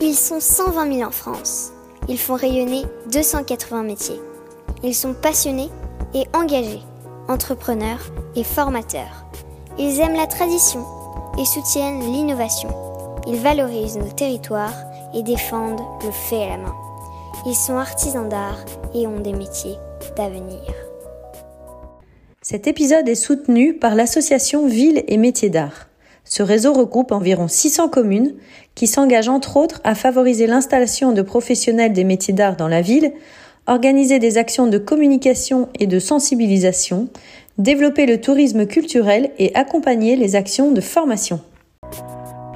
Ils 0.00 0.14
sont 0.14 0.40
120 0.40 0.92
000 0.92 1.08
en 1.08 1.10
France. 1.10 1.72
Ils 2.08 2.18
font 2.18 2.34
rayonner 2.34 2.82
280 3.12 3.82
métiers. 3.82 4.20
Ils 4.82 4.94
sont 4.94 5.14
passionnés 5.14 5.70
et 6.14 6.24
engagés, 6.34 6.82
entrepreneurs 7.28 8.12
et 8.34 8.44
formateurs. 8.44 9.24
Ils 9.78 10.00
aiment 10.00 10.16
la 10.16 10.26
tradition 10.26 10.84
et 11.38 11.46
soutiennent 11.46 12.00
l'innovation. 12.00 12.68
Ils 13.26 13.36
valorisent 13.36 13.96
nos 13.96 14.12
territoires 14.12 14.84
et 15.14 15.22
défendent 15.22 15.80
le 16.04 16.10
fait 16.10 16.44
à 16.44 16.48
la 16.50 16.56
main. 16.58 16.74
Ils 17.46 17.54
sont 17.54 17.76
artisans 17.76 18.28
d'art 18.28 18.64
et 18.94 19.06
ont 19.06 19.20
des 19.20 19.32
métiers 19.32 19.76
d'avenir. 20.14 20.60
Cet 22.42 22.66
épisode 22.66 23.08
est 23.08 23.14
soutenu 23.14 23.74
par 23.74 23.94
l'association 23.94 24.66
Villes 24.66 25.04
et 25.08 25.16
Métiers 25.16 25.50
d'Art. 25.50 25.85
Ce 26.28 26.42
réseau 26.42 26.72
regroupe 26.72 27.12
environ 27.12 27.46
600 27.46 27.88
communes 27.88 28.34
qui 28.74 28.88
s'engagent 28.88 29.28
entre 29.28 29.56
autres 29.56 29.80
à 29.84 29.94
favoriser 29.94 30.48
l'installation 30.48 31.12
de 31.12 31.22
professionnels 31.22 31.92
des 31.92 32.02
métiers 32.02 32.34
d'art 32.34 32.56
dans 32.56 32.66
la 32.66 32.82
ville, 32.82 33.12
organiser 33.68 34.18
des 34.18 34.36
actions 34.36 34.66
de 34.66 34.76
communication 34.76 35.68
et 35.78 35.86
de 35.86 36.00
sensibilisation, 36.00 37.08
développer 37.58 38.06
le 38.06 38.20
tourisme 38.20 38.66
culturel 38.66 39.30
et 39.38 39.54
accompagner 39.54 40.16
les 40.16 40.34
actions 40.34 40.72
de 40.72 40.80
formation. 40.80 41.40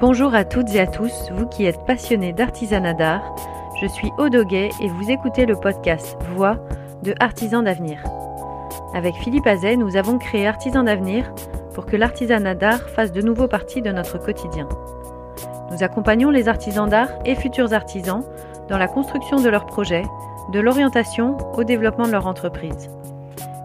Bonjour 0.01 0.35
à 0.35 0.43
toutes 0.43 0.75
et 0.75 0.79
à 0.81 0.87
tous, 0.87 1.29
vous 1.37 1.47
qui 1.47 1.65
êtes 1.65 1.85
passionnés 1.87 2.33
d'artisanat 2.33 2.93
d'art. 2.93 3.35
Je 3.81 3.87
suis 3.87 4.09
Odoguet 4.17 4.69
et 4.81 4.87
vous 4.89 5.09
écoutez 5.09 5.45
le 5.45 5.55
podcast 5.55 6.17
Voix 6.35 6.57
de 7.03 7.15
Artisans 7.19 7.63
d'avenir. 7.63 8.03
Avec 8.93 9.15
Philippe 9.15 9.47
Azet, 9.47 9.77
nous 9.77 9.95
avons 9.95 10.17
créé 10.17 10.45
Artisans 10.45 10.85
d'avenir 10.85 11.33
pour 11.73 11.85
que 11.85 11.95
l'artisanat 11.95 12.55
d'art 12.55 12.89
fasse 12.89 13.11
de 13.11 13.21
nouveau 13.21 13.47
partie 13.47 13.81
de 13.81 13.91
notre 13.91 14.17
quotidien. 14.17 14.67
Nous 15.71 15.83
accompagnons 15.83 16.29
les 16.29 16.47
artisans 16.47 16.89
d'art 16.89 17.09
et 17.25 17.35
futurs 17.35 17.73
artisans 17.73 18.23
dans 18.69 18.77
la 18.77 18.87
construction 18.87 19.39
de 19.39 19.49
leurs 19.49 19.65
projets, 19.65 20.03
de 20.51 20.59
l'orientation 20.59 21.37
au 21.53 21.63
développement 21.63 22.07
de 22.07 22.11
leur 22.11 22.27
entreprise. 22.27 22.89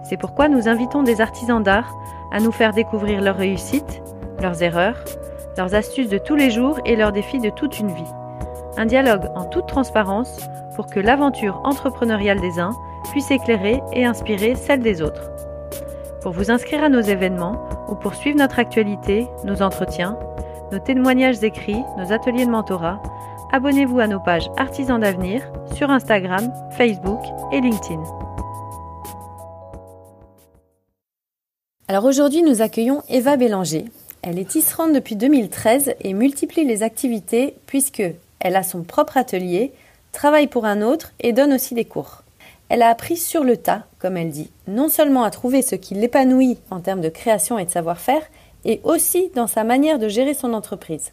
C'est 0.09 0.17
pourquoi 0.17 0.49
nous 0.49 0.69
invitons 0.69 1.03
des 1.03 1.21
artisans 1.21 1.63
d'art 1.63 1.93
à 2.31 2.41
nous 2.41 2.53
faire 2.53 2.73
découvrir 2.73 3.21
leurs 3.21 3.37
réussites, 3.37 4.03
leurs 4.41 4.63
erreurs, 4.63 5.05
leurs 5.57 5.75
astuces 5.75 6.09
de 6.09 6.19
tous 6.19 6.37
les 6.37 6.51
jours 6.51 6.79
et 6.85 6.97
leurs 6.97 7.13
défis 7.13 7.41
de 7.41 7.51
toute 7.51 7.81
une 7.81 7.91
vie. 7.91 8.13
Un 8.77 8.87
dialogue 8.87 9.31
en 9.35 9.45
toute 9.45 9.67
transparence 9.67 10.39
pour 10.77 10.87
que 10.87 11.01
l'aventure 11.01 11.61
entrepreneuriale 11.65 12.41
des 12.41 12.61
uns 12.61 12.73
puisse 13.11 13.31
éclairer 13.31 13.83
et 13.93 14.05
inspirer 14.05 14.55
celle 14.55 14.81
des 14.81 15.03
autres. 15.03 15.31
Pour 16.27 16.35
vous 16.35 16.51
inscrire 16.51 16.83
à 16.83 16.89
nos 16.89 17.03
événements 17.03 17.69
ou 17.89 17.95
pour 17.95 18.17
suivre 18.17 18.37
notre 18.37 18.59
actualité, 18.59 19.29
nos 19.45 19.63
entretiens, 19.63 20.19
nos 20.73 20.81
témoignages 20.81 21.45
écrits, 21.45 21.85
nos 21.97 22.13
ateliers 22.13 22.45
de 22.47 22.51
mentorat, 22.51 23.01
abonnez-vous 23.53 24.01
à 24.01 24.09
nos 24.09 24.19
pages 24.19 24.51
Artisans 24.57 24.99
d'avenir 24.99 25.49
sur 25.77 25.89
Instagram, 25.89 26.53
Facebook 26.73 27.21
et 27.53 27.61
LinkedIn. 27.61 28.03
Alors 31.87 32.05
aujourd'hui, 32.05 32.43
nous 32.43 32.61
accueillons 32.61 33.05
Eva 33.09 33.37
Bélanger. 33.37 33.85
Elle 34.23 34.41
est 34.41 34.49
tisserande 34.49 34.95
depuis 34.95 35.15
2013 35.15 35.95
et 36.01 36.13
multiplie 36.13 36.65
les 36.65 36.83
activités 36.83 37.55
puisque 37.67 38.03
elle 38.41 38.57
a 38.57 38.65
son 38.65 38.83
propre 38.83 39.17
atelier, 39.17 39.73
travaille 40.11 40.49
pour 40.49 40.65
un 40.65 40.83
autre 40.83 41.13
et 41.21 41.33
donne 41.33 41.53
aussi 41.53 41.75
des 41.77 41.85
cours. 41.85 42.25
Elle 42.69 42.83
a 42.83 42.89
appris 42.89 43.17
sur 43.17 43.45
le 43.45 43.57
tas, 43.57 43.85
comme 43.99 44.17
elle 44.17 44.31
dit, 44.31 44.51
non 44.67 44.89
seulement 44.89 45.23
à 45.23 45.31
trouver 45.31 45.63
ce 45.63 45.77
qui 45.77 45.95
l'épanouit 45.95 46.59
en 46.71 46.81
termes 46.81 47.01
de 47.01 47.09
création 47.09 47.59
et 47.59 47.65
de 47.65 47.71
savoir-faire, 47.71 48.23
et 48.65 48.81
aussi 48.83 49.31
dans 49.35 49.47
sa 49.47 49.63
manière 49.63 49.99
de 49.99 50.09
gérer 50.09 50.35
son 50.35 50.53
entreprise. 50.53 51.13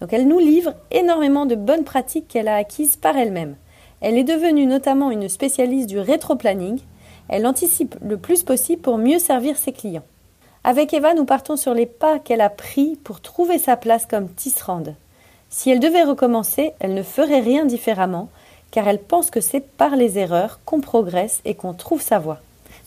Donc 0.00 0.12
elle 0.12 0.28
nous 0.28 0.38
livre 0.38 0.74
énormément 0.90 1.46
de 1.46 1.54
bonnes 1.54 1.84
pratiques 1.84 2.28
qu'elle 2.28 2.48
a 2.48 2.56
acquises 2.56 2.96
par 2.96 3.16
elle-même. 3.16 3.56
Elle 4.00 4.16
est 4.16 4.24
devenue 4.24 4.66
notamment 4.66 5.10
une 5.10 5.28
spécialiste 5.28 5.88
du 5.88 5.98
rétro-planning. 5.98 6.80
Elle 7.28 7.46
anticipe 7.46 7.96
le 8.02 8.16
plus 8.16 8.42
possible 8.42 8.82
pour 8.82 8.98
mieux 8.98 9.18
servir 9.18 9.56
ses 9.56 9.72
clients. 9.72 10.04
Avec 10.64 10.92
Eva, 10.92 11.14
nous 11.14 11.24
partons 11.24 11.56
sur 11.56 11.72
les 11.72 11.86
pas 11.86 12.18
qu'elle 12.18 12.40
a 12.42 12.50
pris 12.50 12.98
pour 13.02 13.20
trouver 13.20 13.58
sa 13.58 13.76
place 13.76 14.06
comme 14.06 14.28
tisserande. 14.28 14.94
Si 15.48 15.70
elle 15.70 15.80
devait 15.80 16.04
recommencer, 16.04 16.72
elle 16.80 16.94
ne 16.94 17.02
ferait 17.02 17.40
rien 17.40 17.64
différemment, 17.64 18.28
car 18.70 18.88
elle 18.88 19.00
pense 19.00 19.30
que 19.30 19.40
c'est 19.40 19.60
par 19.60 19.96
les 19.96 20.18
erreurs 20.18 20.60
qu'on 20.64 20.80
progresse 20.80 21.40
et 21.44 21.54
qu'on 21.54 21.72
trouve 21.72 22.00
sa 22.00 22.18
voie. 22.18 22.38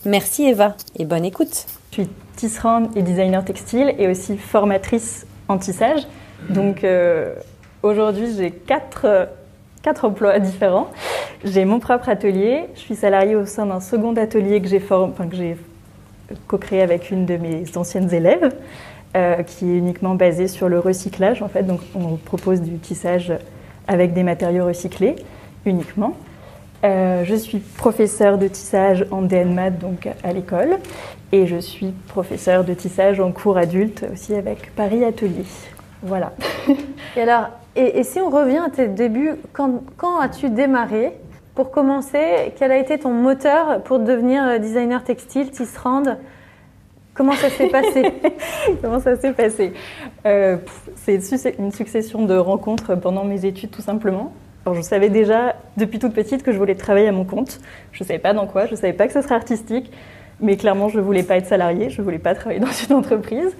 Merci 0.04 0.44
Eva 0.44 0.76
et 0.98 1.04
bonne 1.04 1.24
écoute. 1.24 1.66
Je 1.90 2.02
suis 2.02 2.10
tisserande 2.36 2.88
et 2.96 3.02
designer 3.02 3.44
textile 3.44 3.94
et 3.98 4.08
aussi 4.08 4.36
formatrice 4.36 5.26
en 5.48 5.58
tissage. 5.58 6.02
Donc 6.50 6.84
euh, 6.84 7.34
aujourd'hui 7.82 8.34
j'ai 8.36 8.50
quatre, 8.50 9.28
quatre 9.82 10.04
emplois 10.04 10.38
différents. 10.38 10.88
J'ai 11.44 11.64
mon 11.64 11.80
propre 11.80 12.08
atelier, 12.08 12.64
je 12.74 12.80
suis 12.80 12.96
salariée 12.96 13.36
au 13.36 13.46
sein 13.46 13.66
d'un 13.66 13.80
second 13.80 14.14
atelier 14.16 14.60
que 14.60 14.68
j'ai 14.68 14.82
enfin, 14.90 15.28
co-créé 16.48 16.82
avec 16.82 17.10
une 17.10 17.26
de 17.26 17.36
mes 17.36 17.64
anciennes 17.76 18.12
élèves, 18.12 18.50
euh, 19.16 19.42
qui 19.42 19.70
est 19.70 19.78
uniquement 19.78 20.14
basé 20.14 20.48
sur 20.48 20.68
le 20.68 20.78
recyclage 20.80 21.42
en 21.42 21.48
fait. 21.48 21.62
Donc 21.62 21.80
on 21.94 22.16
propose 22.16 22.60
du 22.60 22.78
tissage 22.78 23.32
avec 23.86 24.12
des 24.14 24.22
matériaux 24.22 24.66
recyclés 24.66 25.16
uniquement. 25.66 26.14
Euh, 26.84 27.24
je 27.24 27.34
suis 27.34 27.58
professeure 27.58 28.36
de 28.36 28.46
tissage 28.46 29.06
en 29.10 29.22
DNMAT 29.22 29.70
donc 29.70 30.08
à 30.22 30.32
l'école 30.32 30.78
et 31.32 31.46
je 31.46 31.56
suis 31.56 31.92
professeure 32.08 32.62
de 32.64 32.74
tissage 32.74 33.20
en 33.20 33.32
cours 33.32 33.56
adulte 33.56 34.04
aussi 34.12 34.34
avec 34.34 34.74
Paris 34.74 35.02
Atelier. 35.02 35.44
Voilà. 36.02 36.34
et 37.16 37.22
alors, 37.22 37.48
et, 37.74 38.04
si 38.04 38.20
on 38.20 38.28
revient 38.28 38.62
à 38.64 38.70
tes 38.70 38.88
débuts, 38.88 39.32
quand, 39.52 39.82
quand 39.96 40.20
as-tu 40.20 40.50
démarré 40.50 41.12
Pour 41.54 41.70
commencer, 41.70 42.52
quel 42.56 42.70
a 42.70 42.76
été 42.76 42.98
ton 42.98 43.12
moteur 43.12 43.82
pour 43.82 43.98
devenir 43.98 44.44
euh, 44.44 44.58
designer 44.58 45.02
textile, 45.02 45.50
tisserande? 45.50 46.18
Comment 47.14 47.32
ça 47.32 47.48
s'est 47.48 47.68
passé? 47.68 48.12
Comment 48.82 49.00
ça 49.00 49.16
s'est 49.16 49.32
passé? 49.32 49.72
Euh, 50.26 50.58
C'est 50.96 51.56
une 51.58 51.72
succession 51.72 52.26
de 52.26 52.36
rencontres 52.36 52.94
pendant 52.96 53.24
mes 53.24 53.46
études 53.46 53.70
tout 53.70 53.82
simplement. 53.82 54.32
Alors, 54.64 54.76
je 54.76 54.82
savais 54.82 55.10
déjà 55.10 55.56
depuis 55.76 55.98
toute 55.98 56.14
petite 56.14 56.42
que 56.42 56.50
je 56.50 56.58
voulais 56.58 56.74
travailler 56.74 57.08
à 57.08 57.12
mon 57.12 57.24
compte. 57.24 57.60
Je 57.92 58.02
ne 58.02 58.06
savais 58.06 58.18
pas 58.18 58.32
dans 58.32 58.46
quoi, 58.46 58.66
je 58.66 58.72
ne 58.72 58.76
savais 58.76 58.94
pas 58.94 59.06
que 59.06 59.12
ce 59.12 59.20
serait 59.20 59.34
artistique, 59.34 59.92
mais 60.40 60.56
clairement 60.56 60.88
je 60.88 60.98
ne 60.98 61.02
voulais 61.02 61.22
pas 61.22 61.36
être 61.36 61.46
salariée, 61.46 61.90
je 61.90 62.00
ne 62.00 62.04
voulais 62.04 62.18
pas 62.18 62.34
travailler 62.34 62.60
dans 62.64 62.72
une 62.88 62.94
entreprise. 62.94 63.54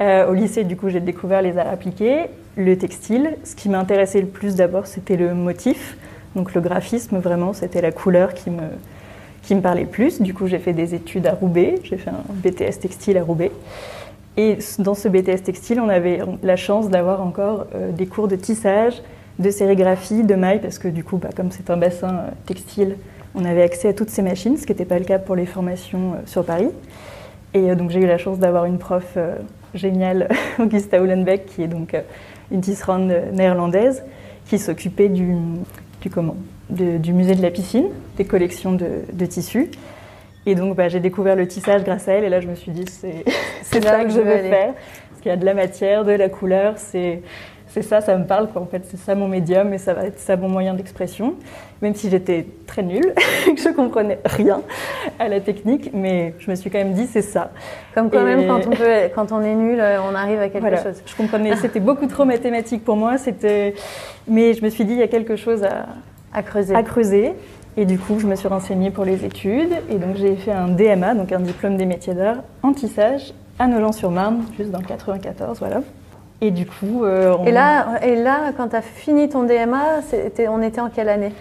Euh, 0.00 0.30
au 0.30 0.34
lycée, 0.34 0.62
du 0.62 0.76
coup, 0.76 0.90
j'ai 0.90 1.00
découvert 1.00 1.42
les 1.42 1.58
arts 1.58 1.68
appliqués, 1.68 2.26
le 2.56 2.78
textile. 2.78 3.36
Ce 3.42 3.56
qui 3.56 3.68
m'intéressait 3.68 4.20
le 4.20 4.28
plus 4.28 4.54
d'abord, 4.54 4.86
c'était 4.86 5.16
le 5.16 5.34
motif. 5.34 5.96
Donc 6.36 6.54
le 6.54 6.60
graphisme, 6.60 7.18
vraiment, 7.18 7.52
c'était 7.52 7.80
la 7.80 7.90
couleur 7.90 8.32
qui 8.32 8.50
me, 8.50 8.62
qui 9.42 9.56
me 9.56 9.60
parlait 9.60 9.82
le 9.82 9.88
plus. 9.88 10.22
Du 10.22 10.34
coup, 10.34 10.46
j'ai 10.46 10.60
fait 10.60 10.72
des 10.72 10.94
études 10.94 11.26
à 11.26 11.32
Roubaix. 11.32 11.80
J'ai 11.82 11.96
fait 11.96 12.10
un 12.10 12.22
BTS 12.28 12.78
textile 12.80 13.18
à 13.18 13.24
Roubaix. 13.24 13.50
Et 14.36 14.58
dans 14.78 14.94
ce 14.94 15.08
BTS 15.08 15.42
textile, 15.42 15.80
on 15.80 15.88
avait 15.88 16.20
la 16.44 16.54
chance 16.54 16.90
d'avoir 16.90 17.22
encore 17.22 17.66
euh, 17.74 17.90
des 17.90 18.06
cours 18.06 18.28
de 18.28 18.36
tissage, 18.36 19.02
de 19.38 19.50
sérigraphie, 19.50 20.24
de 20.24 20.34
maille, 20.34 20.60
parce 20.60 20.78
que 20.78 20.88
du 20.88 21.04
coup, 21.04 21.16
bah, 21.16 21.30
comme 21.34 21.50
c'est 21.50 21.70
un 21.70 21.76
bassin 21.76 22.14
euh, 22.14 22.30
textile, 22.46 22.96
on 23.34 23.44
avait 23.44 23.62
accès 23.62 23.88
à 23.88 23.92
toutes 23.92 24.10
ces 24.10 24.22
machines, 24.22 24.56
ce 24.56 24.66
qui 24.66 24.72
n'était 24.72 24.84
pas 24.84 24.98
le 24.98 25.04
cas 25.04 25.18
pour 25.18 25.36
les 25.36 25.46
formations 25.46 26.14
sur 26.26 26.44
Paris. 26.44 26.70
Et 27.54 27.74
donc 27.74 27.90
j'ai 27.90 28.00
eu 28.00 28.06
la 28.06 28.18
chance 28.18 28.38
d'avoir 28.38 28.64
une 28.64 28.78
prof 28.78 29.16
géniale, 29.74 30.28
Augusta 30.58 31.00
Uhlenbeck, 31.00 31.46
qui 31.46 31.62
est 31.62 31.68
donc 31.68 31.94
euh, 31.94 32.00
une 32.50 32.60
tisserande 32.60 33.12
néerlandaise, 33.32 34.02
qui 34.46 34.58
s'occupait 34.58 35.08
du, 35.08 35.34
du, 36.00 36.10
comment, 36.10 36.36
du 36.70 37.12
musée 37.12 37.34
de 37.34 37.42
la 37.42 37.50
piscine, 37.50 37.88
des 38.16 38.24
collections 38.24 38.72
de, 38.72 39.26
tissus. 39.26 39.70
Et 40.46 40.54
donc 40.54 40.76
bah, 40.76 40.88
j'ai 40.88 41.00
découvert 41.00 41.36
le 41.36 41.46
tissage 41.46 41.84
grâce 41.84 42.08
à 42.08 42.12
elle, 42.12 42.24
et 42.24 42.28
là 42.28 42.40
je 42.40 42.48
me 42.48 42.54
suis 42.54 42.72
dit 42.72 42.84
c'est 42.86 43.24
ça 43.82 44.04
que 44.04 44.10
je 44.10 44.20
veux 44.20 44.38
faire, 44.38 44.72
parce 44.74 45.20
qu'il 45.20 45.28
y 45.30 45.34
a 45.34 45.36
de 45.36 45.44
la 45.44 45.54
matière, 45.54 46.04
de 46.04 46.12
la 46.12 46.28
couleur, 46.28 46.74
c'est 46.76 47.20
c'est 47.82 47.88
ça, 47.88 48.00
ça 48.00 48.16
me 48.16 48.24
parle. 48.24 48.48
Quoi. 48.48 48.62
En 48.62 48.66
fait, 48.66 48.82
c'est 48.90 48.96
ça 48.96 49.14
mon 49.14 49.28
médium 49.28 49.72
et 49.72 49.78
ça 49.78 49.94
va 49.94 50.04
être 50.04 50.18
ça 50.18 50.36
mon 50.36 50.48
moyen 50.48 50.74
d'expression. 50.74 51.34
Même 51.80 51.94
si 51.94 52.10
j'étais 52.10 52.46
très 52.66 52.82
nulle, 52.82 53.14
que 53.46 53.56
je 53.62 53.68
comprenais 53.68 54.18
rien 54.24 54.62
à 55.18 55.28
la 55.28 55.40
technique, 55.40 55.90
mais 55.94 56.34
je 56.38 56.50
me 56.50 56.56
suis 56.56 56.70
quand 56.70 56.78
même 56.78 56.92
dit 56.92 57.06
c'est 57.06 57.22
ça. 57.22 57.52
Comme 57.94 58.10
quand 58.10 58.24
même 58.24 58.46
quand 58.46 58.66
on, 58.66 58.70
peut, 58.70 58.84
quand 59.14 59.32
on 59.32 59.42
est 59.42 59.54
nul, 59.54 59.80
on 59.80 60.14
arrive 60.14 60.40
à 60.40 60.48
quelque 60.48 60.76
chose. 60.82 61.02
Je 61.06 61.14
comprenais. 61.14 61.54
C'était 61.56 61.80
beaucoup 61.80 62.06
trop 62.06 62.24
mathématique 62.24 62.84
pour 62.84 62.96
moi. 62.96 63.16
C'était, 63.18 63.74
mais 64.26 64.54
je 64.54 64.64
me 64.64 64.70
suis 64.70 64.84
dit 64.84 64.94
il 64.94 64.98
y 64.98 65.02
a 65.02 65.08
quelque 65.08 65.36
chose 65.36 65.62
à, 65.62 65.86
à 66.32 66.42
creuser. 66.42 66.74
À 66.74 66.82
creuser. 66.82 67.34
Et 67.76 67.84
du 67.84 67.96
coup, 67.96 68.18
je 68.18 68.26
me 68.26 68.34
suis 68.34 68.48
renseignée 68.48 68.90
pour 68.90 69.04
les 69.04 69.24
études. 69.24 69.72
Et 69.88 69.98
donc, 69.98 70.16
j'ai 70.16 70.34
fait 70.34 70.50
un 70.50 70.66
DMA, 70.66 71.14
donc 71.14 71.30
un 71.30 71.38
diplôme 71.38 71.76
des 71.76 71.86
métiers 71.86 72.14
d'art 72.14 72.38
en 72.64 72.72
tissage 72.72 73.32
à 73.58 73.66
Nogent-sur-Marne, 73.66 74.44
juste 74.56 74.70
dans 74.70 74.78
le 74.78 74.84
94, 74.84 75.58
voilà. 75.58 75.80
Et 76.40 76.50
du 76.50 76.66
coup. 76.66 77.04
Euh, 77.04 77.36
et, 77.44 77.52
là, 77.52 78.00
et 78.02 78.16
là, 78.16 78.52
quand 78.56 78.68
tu 78.68 78.76
as 78.76 78.82
fini 78.82 79.28
ton 79.28 79.42
DMA, 79.42 80.00
on 80.48 80.62
était 80.62 80.80
en 80.80 80.88
quelle 80.88 81.08
année? 81.08 81.32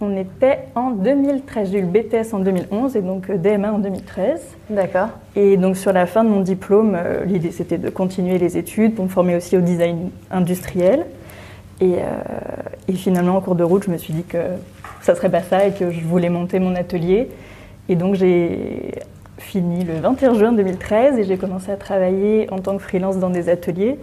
On 0.00 0.16
était 0.16 0.60
en 0.74 0.90
2013. 0.90 1.72
J'ai 1.72 1.78
eu 1.78 1.82
le 1.82 1.88
BTS 1.88 2.32
en 2.32 2.38
2011 2.38 2.96
et 2.96 3.02
donc 3.02 3.28
euh, 3.30 3.36
DMA 3.36 3.72
en 3.72 3.78
2013. 3.78 4.40
D'accord. 4.70 5.08
Et 5.34 5.56
donc 5.56 5.76
sur 5.76 5.92
la 5.92 6.06
fin 6.06 6.22
de 6.22 6.28
mon 6.28 6.40
diplôme, 6.40 6.96
euh, 6.96 7.24
l'idée 7.24 7.50
c'était 7.50 7.78
de 7.78 7.90
continuer 7.90 8.38
les 8.38 8.56
études 8.56 8.94
pour 8.94 9.04
me 9.04 9.10
former 9.10 9.36
aussi 9.36 9.56
au 9.56 9.60
design 9.60 10.10
industriel. 10.30 11.06
Et, 11.80 11.98
et, 12.88 12.92
finalement, 12.94 13.36
en 13.36 13.40
cours 13.40 13.54
de 13.54 13.62
route, 13.62 13.84
je 13.84 13.90
me 13.92 13.98
suis 13.98 14.12
dit 14.12 14.24
que 14.24 14.38
ça 15.00 15.14
serait 15.14 15.30
pas 15.30 15.42
ça 15.42 15.64
et 15.64 15.70
que 15.70 15.92
je 15.92 16.00
voulais 16.00 16.28
monter 16.28 16.58
mon 16.58 16.74
atelier. 16.74 17.30
Et 17.88 17.94
donc, 17.94 18.16
j'ai 18.16 18.94
fini 19.36 19.84
le 19.84 19.94
21 20.00 20.34
juin 20.34 20.52
2013 20.52 21.20
et 21.20 21.22
j'ai 21.22 21.36
commencé 21.36 21.70
à 21.70 21.76
travailler 21.76 22.52
en 22.52 22.58
tant 22.58 22.76
que 22.76 22.82
freelance 22.82 23.18
dans 23.18 23.30
des 23.30 23.48
ateliers 23.48 23.96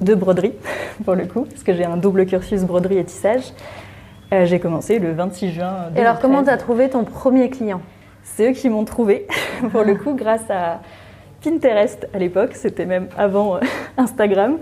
de 0.00 0.14
broderie, 0.14 0.54
pour 1.04 1.14
le 1.14 1.26
coup, 1.26 1.44
parce 1.44 1.62
que 1.62 1.74
j'ai 1.74 1.84
un 1.84 1.96
double 1.96 2.26
cursus 2.26 2.62
broderie 2.62 2.98
et 2.98 3.04
tissage. 3.04 3.52
Euh, 4.32 4.46
j'ai 4.46 4.60
commencé 4.60 4.98
le 4.98 5.12
26 5.12 5.52
juin 5.52 5.72
2013. 5.90 5.96
Et 5.96 6.00
alors, 6.00 6.20
comment 6.20 6.42
tu 6.42 6.48
as 6.48 6.56
trouvé 6.56 6.88
ton 6.88 7.04
premier 7.04 7.50
client? 7.50 7.82
C'est 8.24 8.50
eux 8.50 8.52
qui 8.52 8.68
m'ont 8.68 8.84
trouvé, 8.84 9.26
pour 9.72 9.82
le 9.82 9.94
coup, 9.94 10.14
grâce 10.14 10.48
à 10.50 10.80
Pinterest 11.42 12.08
à 12.14 12.18
l'époque, 12.18 12.52
c'était 12.54 12.86
même 12.86 13.08
avant 13.16 13.56
euh, 13.56 13.60
Instagram, 13.96 14.58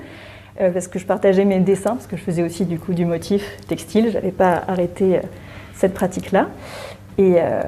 euh, 0.60 0.70
parce 0.70 0.88
que 0.88 0.98
je 0.98 1.06
partageais 1.06 1.44
mes 1.44 1.60
dessins, 1.60 1.90
parce 1.90 2.06
que 2.06 2.16
je 2.16 2.22
faisais 2.22 2.42
aussi 2.42 2.64
du 2.64 2.78
coup 2.78 2.94
du 2.94 3.04
motif 3.04 3.58
textile, 3.68 4.08
je 4.08 4.14
n'avais 4.14 4.32
pas 4.32 4.62
arrêté 4.66 5.20
cette 5.74 5.94
pratique-là. 5.94 6.48
Euh, 7.18 7.62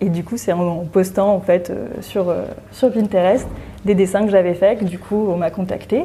et, 0.00 0.08
du 0.08 0.24
coup, 0.24 0.36
c'est 0.36 0.52
en, 0.52 0.84
postant 0.84 1.32
en 1.32 1.40
fait 1.40 1.72
sur, 2.00 2.34
sur 2.72 2.92
Pinterest 2.92 3.46
des 3.84 3.94
dessins 3.94 4.24
que 4.24 4.30
j'avais 4.30 4.54
faits 4.54 4.80
que 4.80 4.84
du 4.84 4.98
coup 4.98 5.28
on 5.30 5.36
m'a 5.36 5.50
contacté. 5.50 6.04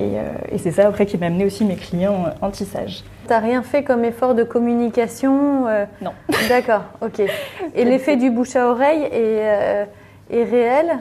Et, 0.00 0.54
et 0.54 0.58
c'est 0.58 0.70
ça 0.70 0.86
après 0.86 1.04
qui 1.04 1.18
m'a 1.18 1.26
amené 1.26 1.44
aussi 1.44 1.64
mes 1.64 1.76
clients 1.76 2.24
en 2.40 2.50
tissage. 2.50 3.04
T'as 3.26 3.38
rien 3.38 3.62
fait 3.62 3.82
comme 3.84 4.04
effort 4.04 4.34
de 4.34 4.44
communication 4.44 5.66
Non. 6.00 6.12
D'accord, 6.48 6.84
ok. 7.02 7.20
Et 7.74 7.84
l'effet 7.84 8.16
du 8.16 8.30
bouche 8.30 8.56
à 8.56 8.68
oreille 8.68 9.02
est, 9.12 9.86
est 10.30 10.44
réel? 10.44 11.00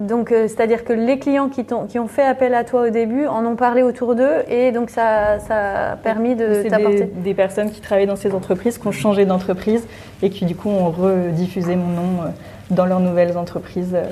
Donc, 0.00 0.32
euh, 0.32 0.48
c'est-à-dire 0.48 0.84
que 0.84 0.92
les 0.92 1.20
clients 1.20 1.48
qui, 1.48 1.64
qui, 1.64 1.98
ont 1.98 2.08
fait 2.08 2.24
appel 2.24 2.54
à 2.54 2.64
toi 2.64 2.88
au 2.88 2.90
début 2.90 3.26
en 3.26 3.46
ont 3.46 3.54
parlé 3.54 3.82
autour 3.84 4.16
d'eux 4.16 4.42
et 4.48 4.72
donc 4.72 4.90
ça, 4.90 5.38
ça 5.38 5.92
a 5.92 5.96
permis 5.96 6.34
de 6.34 6.68
t'apporter. 6.68 7.04
Des, 7.04 7.22
des 7.22 7.34
personnes 7.34 7.70
qui 7.70 7.80
travaillent 7.80 8.06
dans 8.06 8.16
ces 8.16 8.32
entreprises, 8.34 8.76
qui 8.78 8.86
ont 8.88 8.92
changé 8.92 9.24
d'entreprise 9.24 9.86
et 10.20 10.30
qui 10.30 10.46
du 10.46 10.56
coup 10.56 10.68
ont 10.68 10.90
rediffusé 10.90 11.76
mon 11.76 11.88
nom 11.88 12.22
euh, 12.22 12.28
dans 12.70 12.86
leurs 12.86 12.98
nouvelles 12.98 13.38
entreprises 13.38 13.94
euh, 13.94 14.04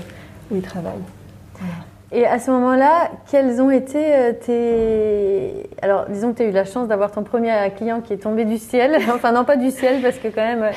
où 0.52 0.56
ils 0.56 0.62
travaillent. 0.62 0.92
Et 2.14 2.26
à 2.26 2.38
ce 2.38 2.50
moment-là, 2.50 3.10
quels 3.30 3.62
ont 3.62 3.70
été 3.70 4.04
tes... 4.44 5.70
Alors, 5.80 6.04
disons 6.10 6.32
que 6.32 6.38
tu 6.38 6.42
as 6.42 6.46
eu 6.46 6.52
la 6.52 6.66
chance 6.66 6.86
d'avoir 6.86 7.10
ton 7.10 7.22
premier 7.22 7.52
client 7.74 8.02
qui 8.02 8.12
est 8.12 8.18
tombé 8.18 8.44
du 8.44 8.58
ciel. 8.58 8.96
enfin, 9.14 9.32
non, 9.32 9.44
pas 9.44 9.56
du 9.56 9.70
ciel, 9.70 10.02
parce 10.02 10.18
que 10.18 10.28
quand 10.28 10.42
même, 10.42 10.70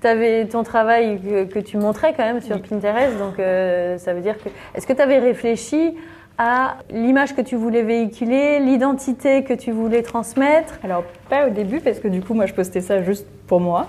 tu 0.00 0.06
avais 0.06 0.44
ton 0.46 0.62
travail 0.62 1.18
que, 1.52 1.58
tu 1.58 1.76
montrais 1.76 2.14
quand 2.16 2.24
même 2.24 2.40
sur 2.40 2.60
Pinterest, 2.62 3.18
donc 3.18 3.38
euh, 3.38 3.98
ça 3.98 4.14
veut 4.14 4.20
dire 4.20 4.36
que. 4.36 4.48
Est-ce 4.74 4.86
que 4.86 4.92
tu 4.92 5.02
avais 5.02 5.18
réfléchi 5.18 5.96
à 6.38 6.76
l'image 6.90 7.34
que 7.34 7.40
tu 7.40 7.56
voulais 7.56 7.82
véhiculer, 7.82 8.60
l'identité 8.60 9.42
que 9.42 9.54
tu 9.54 9.72
voulais 9.72 10.02
transmettre? 10.02 10.78
Alors 10.84 11.02
pas 11.30 11.46
au 11.46 11.50
début 11.50 11.80
parce 11.80 11.98
que 11.98 12.08
du 12.08 12.20
coup 12.20 12.34
moi 12.34 12.44
je 12.44 12.52
postais 12.52 12.82
ça 12.82 13.02
juste 13.02 13.26
pour 13.46 13.58
moi 13.58 13.86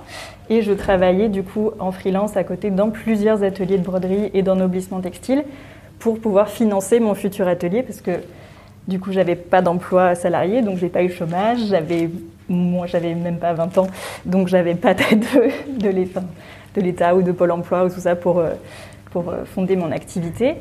et 0.50 0.62
je 0.62 0.72
travaillais 0.72 1.28
du 1.28 1.44
coup 1.44 1.72
en 1.80 1.92
freelance 1.92 2.38
à 2.38 2.46
côté 2.46 2.70
dans 2.70 2.90
plusieurs 2.90 3.44
ateliers 3.44 3.78
de 3.78 3.84
broderie 3.84 4.32
et 4.34 4.44
d'ennoblissement 4.44 5.02
textile 5.02 5.44
pour 6.00 6.20
pouvoir 6.20 6.50
financer 6.50 7.00
mon 7.00 7.16
futur 7.16 7.48
atelier 7.48 7.84
parce 7.84 8.02
que 8.02 8.12
du 8.88 9.00
coup 9.00 9.12
j'avais 9.12 9.36
pas 9.36 9.62
d'emploi 9.62 10.16
salarié 10.16 10.62
donc 10.62 10.78
j'ai 10.78 10.90
pas 10.90 11.04
eu 11.04 11.10
chômage, 11.10 11.60
j'avais 11.68 12.10
moi, 12.50 12.88
j'avais 12.88 13.14
même 13.14 13.38
pas 13.38 13.54
20 13.54 13.78
ans, 13.78 13.88
donc 14.26 14.48
j'avais 14.48 14.76
pas 14.76 14.94
d'aide 14.94 15.26
de, 15.78 15.90
de 16.76 16.82
l'État 16.82 17.16
ou 17.16 17.22
de 17.22 17.32
Pôle 17.32 17.52
emploi 17.52 17.86
ou 17.86 17.90
tout 17.90 18.00
ça 18.00 18.16
pour, 18.16 18.40
euh, 18.40 18.52
pour 19.12 19.30
euh, 19.30 19.44
fonder 19.46 19.76
mon 19.76 19.92
activité. 19.92 20.56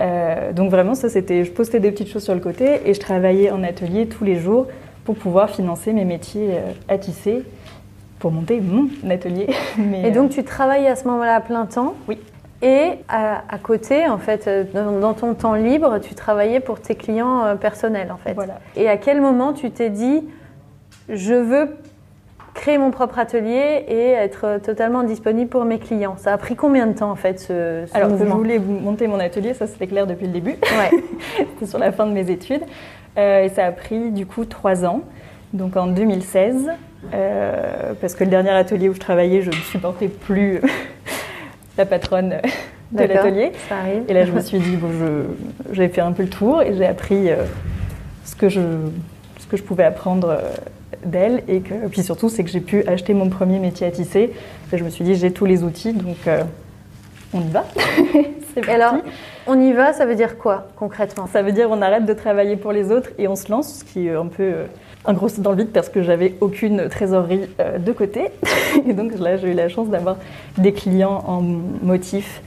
Euh, 0.00 0.52
donc 0.52 0.70
vraiment, 0.70 0.94
ça 0.94 1.08
c'était, 1.08 1.44
je 1.44 1.52
postais 1.52 1.78
des 1.78 1.90
petites 1.90 2.08
choses 2.08 2.24
sur 2.24 2.34
le 2.34 2.40
côté 2.40 2.80
et 2.88 2.94
je 2.94 3.00
travaillais 3.00 3.50
en 3.50 3.62
atelier 3.62 4.06
tous 4.06 4.24
les 4.24 4.36
jours 4.36 4.66
pour 5.04 5.14
pouvoir 5.14 5.50
financer 5.50 5.92
mes 5.92 6.04
métiers 6.04 6.58
à 6.88 6.98
tisser, 6.98 7.42
pour 8.18 8.32
monter 8.32 8.60
mon 8.60 8.88
atelier. 9.10 9.48
et 10.04 10.10
donc 10.10 10.30
tu 10.30 10.42
travaillais 10.42 10.88
à 10.88 10.96
ce 10.96 11.06
moment-là 11.08 11.36
à 11.36 11.40
plein 11.40 11.66
temps 11.66 11.94
Oui. 12.08 12.18
Et 12.62 12.92
à, 13.08 13.58
côté, 13.62 14.06
en 14.06 14.18
fait, 14.18 14.48
dans, 14.74 15.14
ton 15.14 15.32
temps 15.34 15.54
libre, 15.54 15.98
tu 15.98 16.14
travaillais 16.14 16.60
pour 16.60 16.80
tes 16.80 16.94
clients 16.94 17.56
personnels, 17.58 18.12
en 18.12 18.18
fait. 18.18 18.34
Voilà. 18.34 18.60
Et 18.76 18.86
à 18.88 18.98
quel 18.98 19.22
moment 19.22 19.54
tu 19.54 19.70
t'es 19.70 19.88
dit, 19.88 20.28
je 21.08 21.34
veux 21.34 21.70
créer 22.52 22.78
mon 22.78 22.90
propre 22.90 23.18
atelier 23.18 23.84
et 23.88 24.10
être 24.10 24.60
totalement 24.62 25.02
disponible 25.02 25.48
pour 25.48 25.64
mes 25.64 25.78
clients? 25.78 26.16
Ça 26.18 26.34
a 26.34 26.38
pris 26.38 26.56
combien 26.56 26.86
de 26.86 26.92
temps 26.92 27.10
en 27.10 27.16
fait 27.16 27.40
ce, 27.40 27.84
ce 27.86 27.96
Alors 27.96 28.10
que 28.10 28.18
je 28.18 28.24
voulais 28.24 28.58
monter 28.58 29.06
mon 29.06 29.18
atelier, 29.18 29.54
ça 29.54 29.66
c'était 29.66 29.86
clair 29.86 30.06
depuis 30.06 30.26
le 30.26 30.32
début. 30.32 30.56
Ouais. 30.60 30.90
c'était 31.36 31.66
sur 31.66 31.78
la 31.78 31.92
fin 31.92 32.06
de 32.06 32.12
mes 32.12 32.30
études. 32.30 32.62
Euh, 33.18 33.44
et 33.44 33.48
ça 33.48 33.66
a 33.66 33.72
pris 33.72 34.10
du 34.10 34.26
coup 34.26 34.44
trois 34.44 34.84
ans, 34.84 35.02
donc 35.52 35.76
en 35.76 35.88
2016, 35.88 36.70
euh, 37.12 37.92
parce 38.00 38.14
que 38.14 38.24
le 38.24 38.30
dernier 38.30 38.50
atelier 38.50 38.88
où 38.88 38.94
je 38.94 39.00
travaillais, 39.00 39.42
je 39.42 39.50
ne 39.50 39.54
supportais 39.54 40.08
plus 40.08 40.60
la 41.80 41.86
patronne 41.86 42.36
de 42.92 43.04
l'atelier. 43.04 43.52
Et 44.08 44.12
là 44.12 44.24
je 44.24 44.32
me 44.32 44.40
suis 44.40 44.58
dit, 44.58 44.76
bon, 44.76 44.90
j'ai 45.72 45.88
fait 45.88 46.00
un 46.00 46.12
peu 46.12 46.22
le 46.22 46.28
tour 46.28 46.62
et 46.62 46.74
j'ai 46.76 46.86
appris 46.86 47.30
euh, 47.30 47.44
ce, 48.24 48.36
que 48.36 48.48
je, 48.48 48.60
ce 49.38 49.46
que 49.46 49.56
je 49.56 49.62
pouvais 49.62 49.84
apprendre 49.84 50.38
d'elle. 51.04 51.42
Et 51.48 51.60
que, 51.60 51.88
puis 51.88 52.02
surtout, 52.02 52.28
c'est 52.28 52.44
que 52.44 52.50
j'ai 52.50 52.60
pu 52.60 52.84
acheter 52.86 53.14
mon 53.14 53.28
premier 53.28 53.58
métier 53.58 53.86
à 53.86 53.90
tisser. 53.90 54.32
Et 54.72 54.78
je 54.78 54.84
me 54.84 54.90
suis 54.90 55.04
dit, 55.04 55.14
j'ai 55.14 55.32
tous 55.32 55.46
les 55.46 55.62
outils, 55.62 55.92
donc 55.92 56.26
euh, 56.26 56.42
on 57.32 57.40
y 57.40 57.48
va. 57.48 57.64
c'est 58.54 58.60
parti. 58.60 58.70
Alors, 58.70 58.94
on 59.46 59.58
y 59.58 59.72
va, 59.72 59.92
ça 59.92 60.04
veut 60.04 60.16
dire 60.16 60.36
quoi 60.36 60.68
concrètement? 60.76 61.26
Ça 61.26 61.42
veut 61.42 61.52
dire 61.52 61.68
on 61.70 61.80
arrête 61.80 62.04
de 62.04 62.12
travailler 62.12 62.56
pour 62.56 62.72
les 62.72 62.92
autres 62.92 63.10
et 63.18 63.26
on 63.26 63.36
se 63.36 63.50
lance, 63.50 63.78
ce 63.80 63.84
qui 63.84 64.08
est 64.08 64.14
un 64.14 64.26
peu 64.26 64.42
euh, 64.42 64.66
un 65.06 65.12
gros 65.12 65.28
dans 65.38 65.52
le 65.52 65.58
vide 65.58 65.70
parce 65.72 65.88
que 65.88 66.02
j'avais 66.02 66.34
aucune 66.40 66.88
trésorerie 66.88 67.48
euh, 67.60 67.78
de 67.78 67.92
côté. 67.92 68.28
et 68.86 68.92
donc 68.92 69.18
là, 69.18 69.36
j'ai 69.36 69.52
eu 69.52 69.54
la 69.54 69.68
chance 69.68 69.88
d'avoir 69.88 70.16
des 70.58 70.72
clients 70.72 71.24
en 71.26 71.42
motif 71.42 72.42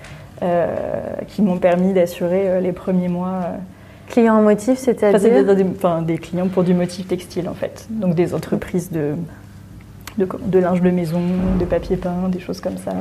qui 1.30 1.42
m'ont 1.42 1.58
permis 1.58 1.94
d'assurer 1.94 2.60
les 2.60 2.74
premiers 2.74 3.08
mois 3.08 3.56
Clients 4.10 4.36
en 4.36 4.42
motif, 4.42 4.78
c'est-à-dire 4.78 5.46
enfin, 5.76 6.02
des, 6.02 6.18
clients 6.18 6.48
pour 6.48 6.64
du 6.64 6.74
motif 6.74 7.08
textile 7.08 7.48
en 7.48 7.54
fait. 7.54 7.88
Donc 7.90 8.16
des 8.16 8.36
entreprises 8.36 8.92
de, 8.92 9.16
de, 10.18 10.60
linge 10.60 10.82
de 10.82 10.90
maison, 10.90 11.22
de 11.60 11.66
papier 11.66 11.98
peint, 11.98 12.30
des 12.30 12.40
choses 12.40 12.60
comme 12.60 12.78
ça. 12.78 12.92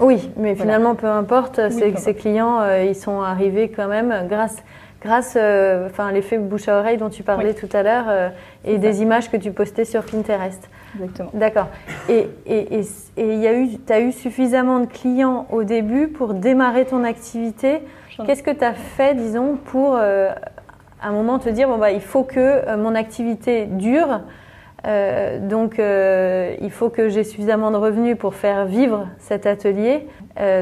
Oui, 0.00 0.30
mais 0.36 0.54
finalement, 0.54 0.94
peu 0.94 1.06
importe, 1.06 1.60
ces 1.70 2.14
clients, 2.14 2.60
euh, 2.60 2.84
ils 2.84 2.96
sont 2.96 3.20
arrivés 3.20 3.68
quand 3.74 3.88
même 3.88 4.26
grâce, 4.28 4.56
grâce 5.02 5.34
euh, 5.36 5.86
enfin, 5.86 6.12
l'effet 6.12 6.38
bouche 6.38 6.68
à 6.68 6.78
oreille 6.78 6.98
dont 6.98 7.10
tu 7.10 7.22
parlais 7.22 7.54
tout 7.54 7.68
à 7.72 7.82
l'heure 7.82 8.06
euh, 8.08 8.28
et 8.64 8.78
des 8.78 9.02
images 9.02 9.30
que 9.30 9.36
tu 9.36 9.50
postais 9.50 9.84
sur 9.84 10.04
Pinterest. 10.04 10.68
Exactement. 10.94 11.30
D'accord. 11.34 11.68
Et 12.08 12.28
tu 12.44 12.52
et, 12.52 12.84
et, 13.16 13.92
as 13.92 14.00
eu 14.00 14.12
suffisamment 14.12 14.80
de 14.80 14.86
clients 14.86 15.46
au 15.50 15.62
début 15.64 16.08
pour 16.08 16.34
démarrer 16.34 16.84
ton 16.84 17.04
activité 17.04 17.80
Qu'est-ce 18.26 18.42
que 18.42 18.50
tu 18.50 18.64
as 18.64 18.74
fait, 18.74 19.14
disons, 19.14 19.56
pour 19.56 19.96
euh, 19.96 20.30
à 21.00 21.08
un 21.08 21.12
moment 21.12 21.38
te 21.38 21.48
dire 21.48 21.68
bon, 21.68 21.78
bah, 21.78 21.90
il 21.90 22.00
faut 22.00 22.24
que 22.24 22.38
euh, 22.38 22.76
mon 22.76 22.94
activité 22.94 23.66
dure 23.66 24.20
euh, 24.86 25.38
donc, 25.38 25.80
il 26.62 26.70
faut 26.70 26.88
que 26.88 27.08
j'ai 27.08 27.24
suffisamment 27.24 27.70
de 27.70 27.76
revenus 27.76 28.16
pour 28.16 28.34
faire 28.34 28.66
vivre 28.66 29.08
cet 29.18 29.46
atelier. 29.46 30.06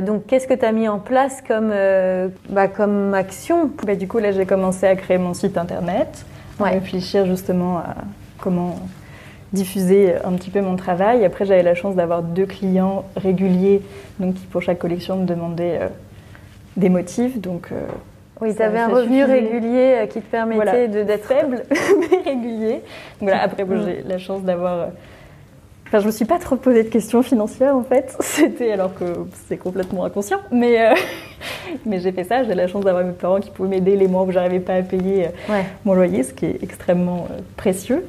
donc, 0.03 0.27
qu'est-ce 0.27 0.49
que 0.49 0.55
tu 0.55 0.65
as 0.65 0.73
mis 0.73 0.89
en 0.89 0.99
place 0.99 1.43
comme, 1.47 1.73
bah, 2.49 2.69
comme 2.69 3.15
action? 3.15 3.71
Bah, 3.85 3.95
Du 3.95 4.09
coup, 4.09 4.19
là, 4.19 4.33
j'ai 4.33 4.47
commencé 4.47 4.87
à 4.87 4.97
créer 4.97 5.19
mon 5.19 5.35
site 5.35 5.57
internet, 5.57 6.25
à 6.61 6.65
réfléchir 6.65 7.27
justement 7.27 7.79
à 7.79 7.95
comment 8.39 8.79
diffuser 9.53 10.15
un 10.25 10.33
petit 10.33 10.51
peu 10.51 10.61
mon 10.61 10.77
travail. 10.77 11.25
Après, 11.25 11.47
j'avais 11.47 11.63
la 11.63 11.75
chance 11.75 11.95
d'avoir 11.95 12.23
deux 12.23 12.47
clients 12.47 13.05
réguliers, 13.17 13.83
donc 14.19 14.35
qui 14.35 14.47
pour 14.47 14.63
chaque 14.63 14.79
collection 14.79 15.17
me 15.17 15.27
demandaient 15.27 15.81
des 16.79 16.89
motifs. 16.89 17.39
Donc, 17.39 17.69
euh, 17.73 17.87
oui, 18.41 18.55
tu 18.55 18.63
avais 18.63 18.79
un 18.79 18.89
revenu 18.89 19.25
régulier 19.25 19.99
euh, 19.99 20.07
qui 20.07 20.21
te 20.21 20.31
permettait 20.31 20.89
d'être 20.89 21.25
faible, 21.25 21.65
mais 21.71 22.19
régulier. 22.25 22.83
voilà, 23.21 23.43
après, 23.43 23.65
mm. 23.65 23.85
j'ai 23.85 24.03
la 24.03 24.19
chance 24.19 24.43
d'avoir. 24.43 24.89
Euh, 25.93 25.97
enfin, 25.97 26.01
je 26.01 26.07
me 26.07 26.11
suis 26.13 26.25
pas 26.25 26.39
trop 26.39 26.57
posé 26.57 26.83
de 26.85 26.89
questions 26.89 27.23
financières 27.23 27.77
en 27.77 27.83
fait. 27.83 28.17
C'était 28.21 28.73
alors 28.73 28.95
que 28.95 29.05
c'est 29.49 29.57
complètement 29.57 30.05
inconscient, 30.05 30.41
mais 30.51 30.93
mais 31.87 32.01
j'ai 32.01 32.13
fait 32.13 32.25
ça. 32.25 32.45
J'ai 32.45 32.55
la 32.55 32.67
chance 32.67 32.85
d'avoir 32.85 33.05
mes 33.05 33.13
parents 33.13 33.41
qui 33.41 33.51
pouvaient 33.51 33.69
m'aider 33.69 33.97
les 33.97 34.09
mois 34.09 34.23
où 34.23 34.31
j'arrivais 34.31 34.61
pas 34.61 34.75
à 34.75 34.83
payer 34.83 35.29
mon 35.85 35.95
loyer, 35.95 36.23
ce 36.23 36.33
qui 36.33 36.47
est 36.47 36.63
extrêmement 36.63 37.29
précieux. 37.57 38.05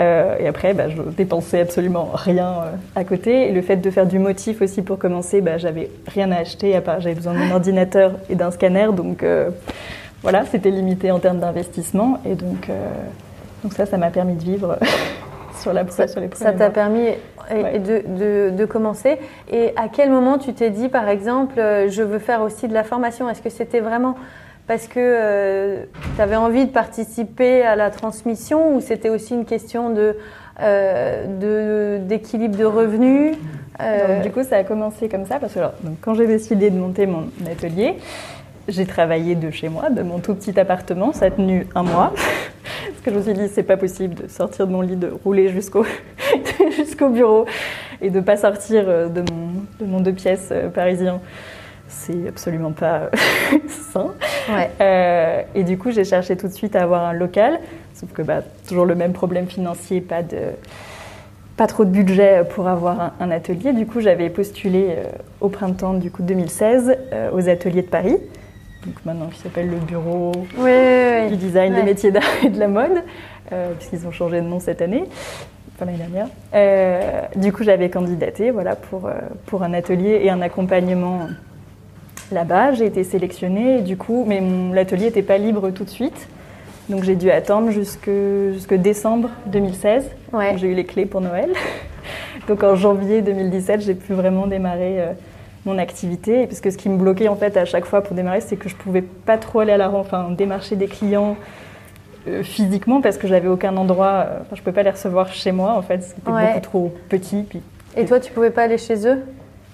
Euh, 0.00 0.36
et 0.38 0.46
après, 0.46 0.74
bah, 0.74 0.88
je 0.88 1.02
dépensais 1.02 1.60
absolument 1.60 2.10
rien 2.14 2.48
euh, 2.48 2.70
à 2.94 3.04
côté. 3.04 3.48
Et 3.48 3.52
le 3.52 3.62
fait 3.62 3.76
de 3.76 3.90
faire 3.90 4.06
du 4.06 4.18
motif 4.18 4.62
aussi 4.62 4.82
pour 4.82 4.98
commencer, 4.98 5.40
bah, 5.40 5.58
j'avais 5.58 5.90
rien 6.06 6.30
à 6.30 6.36
acheter 6.36 6.76
à 6.76 6.80
part 6.80 7.00
j'avais 7.00 7.16
besoin 7.16 7.34
d'un 7.34 7.50
ordinateur 7.50 8.12
et 8.30 8.34
d'un 8.34 8.50
scanner. 8.50 8.88
Donc 8.94 9.22
euh, 9.22 9.50
voilà, 10.22 10.44
c'était 10.46 10.70
limité 10.70 11.10
en 11.10 11.18
termes 11.18 11.40
d'investissement. 11.40 12.20
Et 12.24 12.34
donc, 12.34 12.68
donc 13.62 13.72
ça, 13.72 13.86
ça 13.86 13.96
m'a 13.98 14.10
permis 14.10 14.34
de 14.34 14.42
vivre 14.42 14.78
sur, 15.68 15.74
la, 15.74 15.86
ça, 15.88 16.08
sur 16.08 16.20
les 16.20 16.30
Ça 16.34 16.52
t'a 16.52 16.70
permis 16.70 17.08
de, 17.50 18.02
de, 18.06 18.50
de, 18.56 18.64
commencer. 18.64 19.18
Et 19.50 19.72
à 19.76 19.88
quel 19.92 20.10
moment 20.10 20.38
tu 20.38 20.54
t'es 20.54 20.70
dit, 20.70 20.88
par 20.88 21.08
exemple, 21.08 21.54
je 21.56 22.02
veux 22.02 22.18
faire 22.18 22.42
aussi 22.42 22.68
de 22.68 22.74
la 22.74 22.84
formation? 22.84 23.28
Est-ce 23.28 23.42
que 23.42 23.50
c'était 23.50 23.80
vraiment 23.80 24.16
parce 24.66 24.86
que 24.86 25.86
tu 26.16 26.22
avais 26.22 26.36
envie 26.36 26.66
de 26.66 26.70
participer 26.70 27.62
à 27.62 27.74
la 27.74 27.90
transmission 27.90 28.74
ou 28.74 28.80
c'était 28.80 29.08
aussi 29.08 29.34
une 29.34 29.44
question 29.44 29.90
de 29.90 30.16
d'équilibre 32.00 32.56
de, 32.56 32.64
revenus? 32.64 33.36
Du 34.22 34.30
coup, 34.30 34.42
ça 34.42 34.56
a 34.56 34.64
commencé 34.64 35.08
comme 35.08 35.26
ça 35.26 35.38
parce 35.38 35.54
que 35.54 35.60
donc, 35.60 35.98
quand 36.00 36.14
j'ai 36.14 36.26
décidé 36.26 36.70
de 36.70 36.78
monter 36.78 37.06
mon 37.06 37.28
atelier, 37.50 37.96
j'ai 38.68 38.86
travaillé 38.86 39.34
de 39.34 39.50
chez 39.50 39.68
moi, 39.68 39.90
de 39.90 40.02
mon 40.02 40.18
tout 40.18 40.34
petit 40.34 40.58
appartement. 40.60 41.12
Ça 41.12 41.26
a 41.26 41.30
tenu 41.30 41.66
un 41.74 41.82
mois. 41.82 42.12
Parce 42.98 43.04
que 43.04 43.10
je 43.12 43.28
me 43.28 43.34
suis 43.36 43.46
dit, 43.46 43.52
c'est 43.54 43.62
pas 43.62 43.76
possible 43.76 44.16
de 44.16 44.26
sortir 44.26 44.66
de 44.66 44.72
mon 44.72 44.80
lit, 44.80 44.96
de 44.96 45.08
rouler 45.24 45.50
jusqu'au 45.50 45.86
jusqu'au 46.76 47.10
bureau 47.10 47.46
et 48.00 48.10
de 48.10 48.18
pas 48.18 48.36
sortir 48.36 48.86
euh, 48.88 49.08
de 49.08 49.20
mon, 49.20 49.50
de 49.78 49.84
mon 49.88 50.00
deux 50.00 50.12
pièces 50.12 50.48
euh, 50.50 50.68
parisien. 50.68 51.20
C'est 51.86 52.26
absolument 52.26 52.72
pas 52.72 53.02
euh, 53.02 53.58
sain. 53.92 54.14
et 55.54 55.62
du 55.62 55.78
coup, 55.78 55.92
j'ai 55.92 56.02
cherché 56.02 56.36
tout 56.36 56.48
de 56.48 56.52
suite 56.52 56.74
à 56.74 56.82
avoir 56.82 57.04
un 57.04 57.12
local. 57.12 57.60
Sauf 57.94 58.12
que 58.12 58.22
bah, 58.22 58.40
toujours 58.66 58.84
le 58.84 58.96
même 58.96 59.12
problème 59.12 59.46
financier, 59.46 60.00
pas 60.00 60.24
de 60.24 60.38
pas 61.56 61.68
trop 61.68 61.84
de 61.84 61.90
budget 61.90 62.42
pour 62.50 62.66
avoir 62.66 63.12
un, 63.20 63.30
atelier. 63.30 63.72
Du 63.74 63.86
coup, 63.86 64.00
j'avais 64.00 64.28
postulé 64.28 64.96
au 65.40 65.48
printemps 65.48 65.94
du 65.94 66.10
coup 66.10 66.22
2016 66.22 66.96
aux 67.32 67.48
ateliers 67.48 67.82
de 67.82 67.88
Paris 67.88 68.16
donc 68.86 68.94
maintenant 69.04 69.26
qui 69.26 69.40
s'appelle 69.40 69.68
le 69.68 69.76
bureau 69.76 70.32
du 71.28 71.36
design, 71.36 71.74
des 71.74 71.82
métiers 71.82 72.10
d'art 72.10 72.22
et 72.44 72.48
de 72.48 72.58
la 72.58 72.68
mode, 72.68 73.02
euh, 73.52 73.72
puisqu'ils 73.74 74.06
ont 74.06 74.12
changé 74.12 74.40
de 74.40 74.46
nom 74.46 74.60
cette 74.60 74.80
année, 74.80 75.04
enfin 75.74 75.86
l'année 75.86 75.98
dernière. 75.98 76.28
Euh, 76.54 77.22
du 77.34 77.52
coup, 77.52 77.64
j'avais 77.64 77.90
candidaté 77.90 78.50
voilà, 78.50 78.76
pour, 78.76 79.06
euh, 79.06 79.14
pour 79.46 79.62
un 79.62 79.74
atelier 79.74 80.20
et 80.22 80.30
un 80.30 80.40
accompagnement 80.40 81.28
là-bas. 82.30 82.72
J'ai 82.72 82.86
été 82.86 83.02
sélectionnée, 83.02 83.80
du 83.80 83.96
coup, 83.96 84.24
mais 84.26 84.40
l'atelier 84.72 85.06
n'était 85.06 85.22
pas 85.22 85.38
libre 85.38 85.70
tout 85.70 85.84
de 85.84 85.90
suite. 85.90 86.28
Donc 86.88 87.02
j'ai 87.02 87.16
dû 87.16 87.30
attendre 87.30 87.70
jusque, 87.70 88.10
jusque 88.52 88.74
décembre 88.74 89.28
2016. 89.46 90.08
J'ai 90.56 90.68
eu 90.68 90.74
les 90.74 90.84
clés 90.84 91.04
pour 91.04 91.20
Noël. 91.20 91.50
Donc 92.48 92.62
en 92.62 92.76
janvier 92.76 93.20
2017, 93.22 93.82
j'ai 93.82 93.94
pu 93.94 94.14
vraiment 94.14 94.46
démarrer 94.46 95.02
mon 95.68 95.78
activité. 95.78 96.46
Parce 96.46 96.60
que 96.60 96.70
ce 96.70 96.76
qui 96.76 96.88
me 96.88 96.96
bloquait 96.96 97.28
en 97.28 97.36
fait 97.36 97.56
à 97.56 97.64
chaque 97.64 97.84
fois 97.84 98.02
pour 98.02 98.16
démarrer, 98.16 98.40
c'est 98.40 98.56
que 98.56 98.68
je 98.68 98.76
pouvais 98.76 99.02
pas 99.02 99.38
trop 99.38 99.60
aller 99.60 99.72
à 99.72 99.76
la 99.76 99.90
enfin 99.90 100.30
démarcher 100.30 100.76
des 100.76 100.86
clients 100.86 101.36
euh, 102.26 102.42
physiquement 102.42 103.00
parce 103.00 103.16
que 103.16 103.28
j'avais 103.28 103.48
aucun 103.48 103.76
endroit, 103.76 104.26
euh, 104.26 104.38
enfin 104.42 104.56
je 104.56 104.60
pouvais 104.60 104.74
pas 104.74 104.82
les 104.82 104.90
recevoir 104.90 105.32
chez 105.32 105.52
moi 105.52 105.74
en 105.74 105.82
fait, 105.82 106.02
c'était 106.02 106.20
beaucoup 106.24 106.60
trop 106.62 106.94
petit. 107.08 107.44
Puis, 107.48 107.62
et 107.96 108.04
toi, 108.04 108.20
tu 108.20 108.32
pouvais 108.32 108.50
pas 108.50 108.62
aller 108.62 108.78
chez 108.78 109.06
eux? 109.06 109.24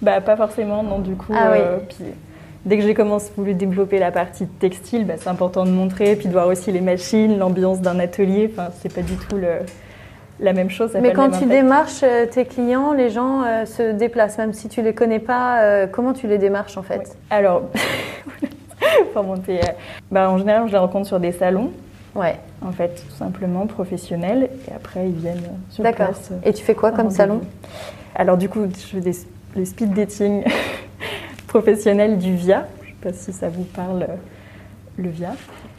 Bah 0.02 0.20
pas 0.20 0.36
forcément, 0.36 0.82
non 0.82 0.98
du 0.98 1.14
coup. 1.14 1.32
Ah 1.34 1.52
euh, 1.52 1.78
puis, 1.88 2.04
dès 2.64 2.76
que 2.76 2.82
j'ai 2.82 2.94
commencé 2.94 3.30
voulu 3.36 3.54
développer 3.54 3.98
la 3.98 4.12
partie 4.12 4.46
textile, 4.46 5.06
bah, 5.06 5.14
c'est 5.18 5.28
important 5.28 5.64
de 5.64 5.70
montrer, 5.70 6.16
puis 6.16 6.28
de 6.28 6.32
voir 6.32 6.48
aussi 6.48 6.70
les 6.70 6.80
machines, 6.80 7.38
l'ambiance 7.38 7.80
d'un 7.80 7.98
atelier. 7.98 8.50
Enfin, 8.52 8.68
c'est 8.80 8.92
pas 8.92 9.02
du 9.02 9.14
tout 9.14 9.36
le, 9.36 9.60
la 10.40 10.52
même 10.52 10.70
chose. 10.70 10.92
Mais 11.00 11.12
quand 11.12 11.30
tu 11.30 11.46
démarches 11.46 12.02
euh, 12.02 12.26
tes 12.26 12.44
clients, 12.44 12.92
les 12.92 13.10
gens 13.10 13.42
euh, 13.42 13.66
se 13.66 13.92
déplacent, 13.92 14.38
même 14.38 14.52
si 14.52 14.68
tu 14.68 14.82
les 14.82 14.94
connais 14.94 15.18
pas. 15.18 15.62
Euh, 15.62 15.86
comment 15.86 16.12
tu 16.12 16.26
les 16.26 16.38
démarches 16.38 16.76
en 16.76 16.82
fait? 16.82 17.16
Alors, 17.30 17.62
pour 19.12 19.24
monter, 19.24 19.60
bah, 20.10 20.30
en 20.30 20.38
général, 20.38 20.66
je 20.66 20.72
les 20.72 20.78
rencontre 20.78 21.06
sur 21.06 21.20
des 21.20 21.32
salons. 21.32 21.70
Ouais. 22.14 22.36
En 22.64 22.72
fait, 22.72 22.94
tout 22.94 23.16
simplement 23.16 23.66
professionnels, 23.66 24.48
et 24.68 24.74
après 24.74 25.08
ils 25.08 25.16
viennent 25.16 25.42
sur 25.70 25.82
place. 25.82 25.96
D'accord. 25.98 26.14
Et 26.44 26.52
tu 26.52 26.64
fais 26.64 26.74
quoi 26.74 26.92
comme 26.92 27.10
salon? 27.10 27.40
Alors 28.14 28.36
du 28.36 28.48
coup, 28.48 28.66
je 28.72 28.96
fais 28.96 29.00
des, 29.00 29.16
les 29.56 29.64
speed 29.64 29.92
dating 29.92 30.44
professionnels 31.48 32.18
du 32.18 32.34
VIA. 32.36 32.66
Je 32.82 32.88
ne 32.88 32.88
sais 32.88 32.94
pas 33.02 33.12
si 33.12 33.32
ça 33.32 33.48
vous 33.48 33.64
parle, 33.64 34.06
le 34.96 35.08
VIA. 35.08 35.32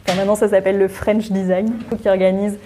Enfin, 0.06 0.18
maintenant, 0.18 0.34
ça 0.34 0.48
s'appelle 0.48 0.78
le 0.78 0.88
French 0.88 1.30
Design, 1.30 1.72
qui 2.00 2.08
organise 2.08 2.58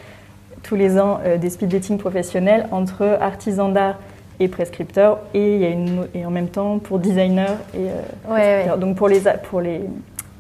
tous 0.63 0.77
les 0.77 0.99
ans 0.99 1.21
euh, 1.25 1.37
des 1.37 1.51
speed 1.51 1.69
dating 1.69 1.99
professionnels 1.99 2.67
entre 2.71 3.19
artisans 3.21 3.73
d'art 3.73 3.99
et 4.39 4.49
prescripteurs 4.49 5.19
et, 5.35 5.55
il 5.57 5.61
y 5.61 5.65
a 5.65 5.69
une, 5.69 6.07
et 6.15 6.25
en 6.25 6.31
même 6.31 6.49
temps 6.49 6.79
pour 6.79 6.99
designers 6.99 7.57
et 7.75 7.89
euh, 8.31 8.77
Donc 8.77 8.97
pour 8.97 9.09
les, 9.09 9.21
pour 9.51 9.61
les 9.61 9.83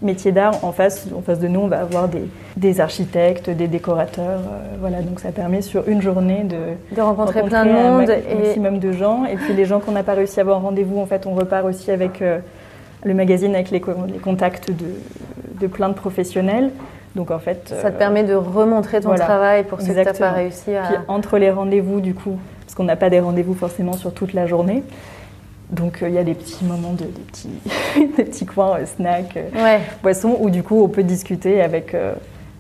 métiers 0.03 0.33
d'art, 0.33 0.65
en 0.65 0.73
face, 0.73 1.07
en 1.15 1.21
face 1.21 1.39
de 1.41 1.49
nous, 1.49 1.61
on 1.61 1.67
va 1.67 1.81
avoir 1.81 2.09
des, 2.09 2.23
des 2.57 2.81
architectes, 2.81 3.51
des 3.51 3.69
décorateurs. 3.69 4.41
Euh, 4.41 4.77
voilà, 4.81 5.03
donc 5.03 5.21
ça 5.21 5.31
permet 5.31 5.61
sur 5.61 5.87
une 5.89 6.01
journée 6.01 6.45
de, 6.45 6.97
de 6.97 7.01
rencontrer, 7.03 7.43
plein 7.43 7.67
de 7.67 7.73
monde 7.73 8.11
un 8.11 8.35
maximum 8.37 8.79
de 8.79 8.93
gens. 8.93 9.27
Et 9.27 9.37
puis 9.37 9.53
les 9.53 9.67
gens 9.67 9.81
qu'on 9.81 9.93
n'a 9.93 10.03
pas 10.03 10.15
réussi 10.15 10.41
à 10.41 10.43
avoir 10.43 10.63
rendez-vous, 10.63 10.99
en 10.99 11.07
fait, 11.07 11.27
on 11.27 11.35
repart 11.35 11.67
aussi 11.67 11.91
avec 11.91 12.23
le 13.05 13.15
magazine, 13.15 13.55
avec 13.55 13.71
les, 13.71 13.83
les 14.11 14.19
contacts 14.19 14.71
de, 14.71 14.87
de 15.61 15.67
plein 15.67 15.91
de 15.91 15.95
professionnels. 15.95 16.71
Donc 17.17 17.31
en 17.31 17.39
fait, 17.39 17.75
ça 17.83 17.91
te 17.91 17.99
permet 17.99 18.23
de 18.25 18.35
remontrer 18.35 19.01
ton 19.01 19.15
travail 19.15 19.65
pour 19.65 19.81
ceux 19.81 19.89
que 19.89 20.01
tu 20.01 20.07
n'as 20.07 20.13
pas 20.13 20.31
réussi 20.31 20.75
à. 20.75 20.83
Puis 20.85 20.97
entre 21.09 21.39
les 21.39 21.51
rendez-vous, 21.51 22.01
du 22.01 22.15
coup, 22.15 22.39
parce 22.65 22.75
qu'on 22.75 22.85
n'a 22.85 22.97
pas 22.97 23.11
des 23.11 23.21
rendez-vous 23.21 23.55
forcément 23.55 23.95
sur 23.95 24.15
toute 24.15 24.33
la 24.33 24.47
journée. 24.47 24.85
Donc 25.71 26.03
euh, 26.03 26.09
il 26.09 26.15
y 26.15 26.19
a 26.19 26.25
des 26.25 26.35
petits 26.35 26.65
moments 26.65 26.93
de 26.93 27.05
des 27.05 27.21
petits, 27.21 27.49
des 28.17 28.25
petits 28.25 28.47
coins 28.47 28.79
euh, 28.79 28.87
snacks, 28.87 29.37
euh, 29.37 29.79
boissons 30.03 30.37
où 30.41 30.51
du 30.51 30.63
coup 30.63 30.83
on 30.83 30.89
peut 30.89 31.03
discuter 31.03 31.63
avec 31.63 31.95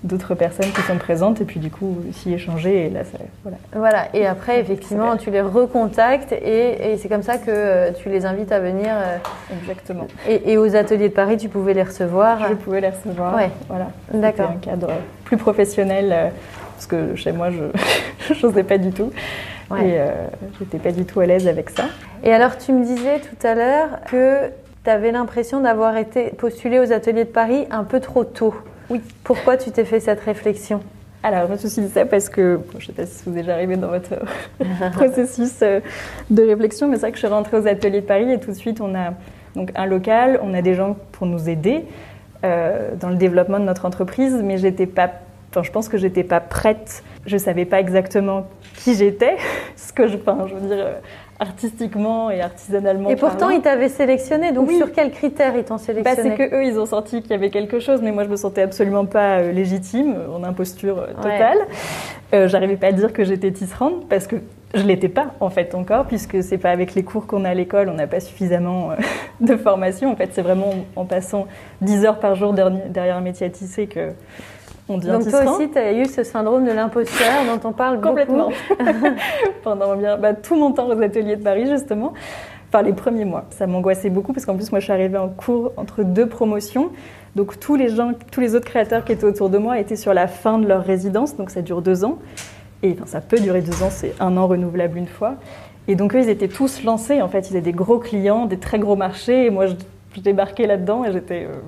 d'autres 0.02 0.35
personnes 0.35 0.71
qui 0.71 0.80
sont 0.83 0.97
présentes 0.97 1.40
et 1.40 1.45
puis 1.45 1.61
du 1.61 1.71
coup 1.71 1.99
aussi 2.09 2.33
échanger 2.33 2.87
et 2.87 2.90
là 2.90 3.04
ça, 3.04 3.19
voilà. 3.42 3.59
Voilà 3.75 4.09
et 4.14 4.26
après 4.26 4.59
effectivement 4.59 5.16
tu 5.16 5.30
les 5.30 5.42
recontactes 5.42 6.33
et, 6.33 6.92
et 6.92 6.97
c'est 6.97 7.09
comme 7.09 7.23
ça 7.23 7.37
que 7.37 7.50
euh, 7.50 7.90
tu 7.92 8.09
les 8.09 8.25
invites 8.25 8.50
à 8.50 8.61
venir. 8.61 8.88
Euh, 8.88 9.19
Exactement. 9.61 10.07
Et, 10.26 10.52
et, 10.52 10.59
aux 10.59 10.75
ateliers 10.75 11.11
de 11.11 11.14
Paris 11.14 11.37
tu 11.37 11.49
pouvais 11.49 11.75
les 11.75 11.83
recevoir. 11.83 12.49
Je 12.49 12.54
pouvais 12.54 12.80
les 12.80 12.88
recevoir. 12.88 13.37
Ouais. 13.37 13.50
Voilà. 13.69 13.88
D'accord. 14.14 14.50
Un 14.50 14.59
cadre 14.59 14.88
plus 15.25 15.37
professionnel 15.37 16.11
euh, 16.12 16.28
parce 16.76 16.87
que 16.87 17.14
chez 17.14 17.33
moi 17.33 17.50
je 17.50 18.42
n'osais 18.42 18.64
pas 18.64 18.78
du 18.78 18.92
tout. 18.92 19.12
Ouais. 19.71 19.87
Et 19.87 20.00
j'étais 20.59 20.78
pas 20.78 20.90
du 20.90 21.04
tout 21.04 21.21
à 21.21 21.26
l'aise 21.26 21.47
avec 21.47 21.71
ça. 21.71 21.85
Et 22.25 22.33
alors 22.33 22.59
tu 22.59 22.73
me 22.73 22.85
disais 22.85 23.21
tout 23.21 23.47
à 23.47 23.54
l'heure 23.54 23.88
que 24.11 24.49
tu 24.83 24.90
avais 24.90 25.12
l'impression 25.12 25.61
d'avoir 25.61 25.97
été 25.97 26.30
postulé 26.30 26.80
aux 26.80 26.90
ateliers 26.90 27.25
de 27.25 27.30
Paris 27.30 27.66
un 27.71 27.85
peu 27.85 28.00
trop 28.00 28.25
tôt. 28.25 28.54
Oui. 28.90 29.00
Pourquoi 29.25 29.56
tu 29.56 29.70
t'es 29.70 29.85
fait 29.85 30.00
cette 30.00 30.20
réflexion 30.20 30.80
alors, 31.23 31.47
je 31.49 31.52
me 31.52 31.56
suis 31.68 31.82
dit 31.82 31.88
ça 31.90 32.06
parce 32.06 32.30
que, 32.30 32.61
je 32.73 32.76
ne 32.76 32.80
sais 32.80 32.92
pas 32.92 33.04
si 33.04 33.25
vous 33.25 33.32
êtes 33.32 33.44
déjà 33.44 33.52
arrivé 33.52 33.76
dans 33.76 33.88
votre 33.88 34.14
processus 34.92 35.59
euh, 35.61 35.80
de 36.30 36.42
réflexion, 36.42 36.88
mais 36.88 36.94
c'est 36.94 37.02
vrai 37.02 37.11
que 37.11 37.18
je 37.18 37.26
suis 37.26 37.28
rentrée 37.28 37.59
aux 37.59 37.66
ateliers 37.66 38.00
de 38.00 38.06
Paris 38.06 38.32
et 38.32 38.40
tout 38.40 38.52
de 38.52 38.56
suite, 38.56 38.80
on 38.80 38.94
a 38.94 39.12
donc 39.54 39.70
un 39.75 39.85
local, 39.85 40.40
on 40.42 40.54
a 40.54 40.62
des 40.62 40.75
gens 40.75 40.97
pour 41.12 41.26
nous 41.26 41.50
aider 41.50 41.85
euh, 42.42 42.94
dans 42.99 43.11
le 43.11 43.16
développement 43.16 43.59
de 43.59 43.64
notre 43.64 43.85
entreprise, 43.85 44.40
mais 44.42 44.56
j'étais 44.56 44.87
pas, 44.87 45.11
je 45.61 45.70
pense 45.70 45.90
que 45.90 45.99
j'étais 45.99 46.25
pas 46.25 46.40
prête. 46.40 47.02
Je 47.26 47.37
savais 47.37 47.66
pas 47.66 47.80
exactement 47.80 48.47
qui 48.76 48.94
j'étais, 48.94 49.37
ce 49.76 49.92
que 49.92 50.09
je, 50.09 50.16
enfin, 50.16 50.47
je 50.49 50.54
veux 50.54 50.75
dire, 50.75 50.87
artistiquement 51.40 52.30
et 52.30 52.40
artisanalement. 52.40 53.09
Et 53.09 53.16
pourtant, 53.16 53.49
ils 53.50 53.62
t'avaient 53.62 53.88
sélectionné. 53.88 54.52
Donc, 54.52 54.70
sur 54.70 54.92
quels 54.92 55.11
critères 55.11 55.56
ils 55.56 55.64
t'ont 55.64 55.75
bah, 55.75 55.80
sélectionné 55.80 56.30
bah, 56.30 56.37
C'est 56.37 56.49
que 56.49 56.54
eux, 56.54 56.64
ils 56.64 56.78
ont 56.78 56.87
senti 56.87 57.23
qu'il 57.23 57.30
y 57.30 57.35
avait 57.35 57.50
quelque 57.50 57.80
chose, 57.80 58.00
mais 58.02 58.12
moi, 58.12 58.25
je 58.25 58.28
me 58.28 58.37
sentais 58.37 58.62
absolument 58.62 59.06
pas 59.06 59.38
euh, 59.38 59.52
légitime, 59.52 60.16
en 60.32 60.44
imposture 60.44 60.99
euh, 60.99 61.14
totale. 61.14 61.59
Euh, 62.35 62.47
J'arrivais 62.47 62.76
pas 62.76 62.88
à 62.88 62.92
dire 62.92 63.12
que 63.12 63.25
j'étais 63.25 63.50
tisserande 63.50 64.06
parce 64.09 64.26
que 64.26 64.37
je 64.75 64.82
l'étais 64.82 65.09
pas 65.09 65.35
en 65.40 65.50
fait 65.50 65.75
encore, 65.75 66.06
puisque 66.06 66.42
c'est 66.42 66.59
pas 66.59 66.70
avec 66.70 66.94
les 66.94 67.02
cours 67.02 67.26
qu'on 67.26 67.44
a 67.44 67.50
à 67.50 67.54
l'école, 67.54 67.88
on 67.88 67.94
n'a 67.94 68.06
pas 68.06 68.20
suffisamment 68.20 68.92
euh, 68.92 68.97
de 69.40 69.56
formation. 69.56 70.12
En 70.12 70.16
fait, 70.16 70.30
c'est 70.32 70.42
vraiment 70.42 70.70
en 70.97 71.04
passant 71.04 71.47
10 71.80 72.04
heures 72.04 72.20
par 72.20 72.35
jour 72.37 72.52
derrière 72.52 73.16
un 73.16 73.20
métier 73.20 73.47
à 73.47 73.50
tisser 73.50 73.87
que 73.87 74.11
donc 74.99 75.28
toi 75.28 75.54
aussi, 75.54 75.70
tu 75.70 75.78
as 75.78 75.92
eu 75.92 76.06
ce 76.06 76.23
syndrome 76.23 76.64
de 76.64 76.73
l'imposteur 76.73 77.44
dont 77.47 77.68
on 77.68 77.73
parle 77.73 78.00
Complètement. 78.00 78.50
Pendant 79.62 79.97
bien, 79.97 80.16
bah, 80.16 80.35
tout 80.35 80.56
mon 80.56 80.73
temps 80.73 80.88
aux 80.88 81.00
ateliers 81.00 81.37
de 81.37 81.42
Paris, 81.42 81.66
justement. 81.68 82.12
Enfin, 82.68 82.82
les 82.82 82.92
premiers 82.92 83.25
mois. 83.25 83.47
Ça 83.50 83.66
m'angoissait 83.66 84.11
beaucoup 84.11 84.32
parce 84.32 84.47
qu'en 84.47 84.54
plus, 84.54 84.70
moi, 84.70 84.80
je 84.80 84.85
suis 84.85 84.92
arrivée 84.92 85.18
en 85.18 85.28
cours 85.28 85.73
entre 85.76 86.02
deux 86.02 86.26
promotions. 86.26 86.90
Donc, 87.37 87.59
tous 87.59 87.76
les 87.76 87.88
gens, 87.88 88.12
tous 88.30 88.40
les 88.40 88.54
autres 88.54 88.66
créateurs 88.66 89.04
qui 89.04 89.12
étaient 89.12 89.25
autour 89.25 89.50
de 89.50 89.59
moi 89.59 89.78
étaient 89.78 89.97
sur 89.97 90.14
la 90.14 90.28
fin 90.28 90.59
de 90.59 90.66
leur 90.66 90.85
résidence. 90.85 91.37
Donc, 91.37 91.50
ça 91.50 91.62
dure 91.62 91.82
deux 91.82 92.04
ans. 92.04 92.18
Et 92.82 92.92
enfin, 92.92 93.06
ça 93.06 93.20
peut 93.20 93.38
durer 93.38 93.61
deux 93.61 93.82
ans, 93.82 93.90
c'est 93.90 94.14
un 94.20 94.37
an 94.37 94.47
renouvelable 94.47 94.99
une 94.99 95.06
fois. 95.06 95.35
Et 95.88 95.97
donc, 95.97 96.14
eux, 96.14 96.20
ils 96.20 96.28
étaient 96.28 96.49
tous 96.49 96.85
lancés. 96.85 97.20
En 97.23 97.28
fait, 97.28 97.50
ils 97.50 97.54
avaient 97.54 97.61
des 97.61 97.73
gros 97.73 97.99
clients, 97.99 98.47
des 98.47 98.59
très 98.59 98.78
gros 98.78 98.97
marchés. 98.97 99.47
Et 99.47 99.50
moi, 99.50 99.66
je, 99.66 99.75
débarquais 100.20 100.66
là-dedans 100.66 101.04
et 101.04 101.12
j'étais. 101.12 101.44
Euh, 101.44 101.61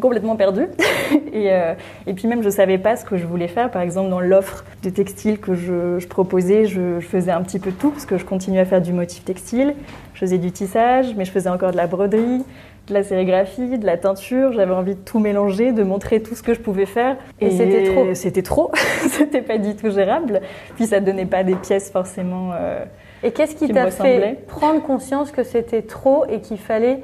complètement 0.00 0.36
perdue. 0.36 0.68
et, 1.32 1.52
euh, 1.52 1.74
et, 2.06 2.14
puis 2.14 2.28
même, 2.28 2.42
je 2.42 2.46
ne 2.46 2.52
savais 2.52 2.78
pas 2.78 2.96
ce 2.96 3.04
que 3.04 3.16
je 3.16 3.26
voulais 3.26 3.48
faire. 3.48 3.70
Par 3.70 3.82
exemple, 3.82 4.10
dans 4.10 4.20
l'offre 4.20 4.64
de 4.82 4.90
textile 4.90 5.38
que 5.38 5.54
je, 5.54 5.98
je 5.98 6.06
proposais, 6.06 6.66
je, 6.66 7.00
je, 7.00 7.06
faisais 7.06 7.30
un 7.30 7.42
petit 7.42 7.58
peu 7.58 7.72
tout, 7.72 7.90
parce 7.90 8.06
que 8.06 8.18
je 8.18 8.24
continuais 8.24 8.60
à 8.60 8.64
faire 8.64 8.82
du 8.82 8.92
motif 8.92 9.24
textile. 9.24 9.74
Je 10.14 10.20
faisais 10.20 10.38
du 10.38 10.50
tissage, 10.50 11.14
mais 11.16 11.24
je 11.24 11.30
faisais 11.30 11.50
encore 11.50 11.72
de 11.72 11.76
la 11.76 11.86
broderie, 11.86 12.42
de 12.88 12.94
la 12.94 13.02
sérigraphie, 13.02 13.78
de 13.78 13.86
la 13.86 13.96
teinture. 13.96 14.52
J'avais 14.52 14.74
envie 14.74 14.94
de 14.94 15.00
tout 15.00 15.18
mélanger, 15.18 15.72
de 15.72 15.82
montrer 15.82 16.22
tout 16.22 16.34
ce 16.34 16.42
que 16.42 16.54
je 16.54 16.60
pouvais 16.60 16.86
faire. 16.86 17.16
Et, 17.40 17.50
c'était 17.50 17.84
trop. 17.84 18.06
C'était 18.14 18.42
trop. 18.42 18.70
c'était 19.08 19.42
pas 19.42 19.58
du 19.58 19.74
tout 19.74 19.90
gérable. 19.90 20.40
Puis 20.76 20.86
ça 20.86 21.00
donnait 21.00 21.26
pas 21.26 21.44
des 21.44 21.56
pièces 21.56 21.90
forcément. 21.90 22.50
Euh, 22.54 22.84
et 23.22 23.32
qu'est-ce 23.32 23.56
qui 23.56 23.68
t'a 23.68 23.90
fait 23.90 24.38
prendre 24.46 24.82
conscience 24.82 25.30
que 25.30 25.42
c'était 25.42 25.82
trop 25.82 26.26
et 26.28 26.40
qu'il 26.40 26.58
fallait 26.58 27.00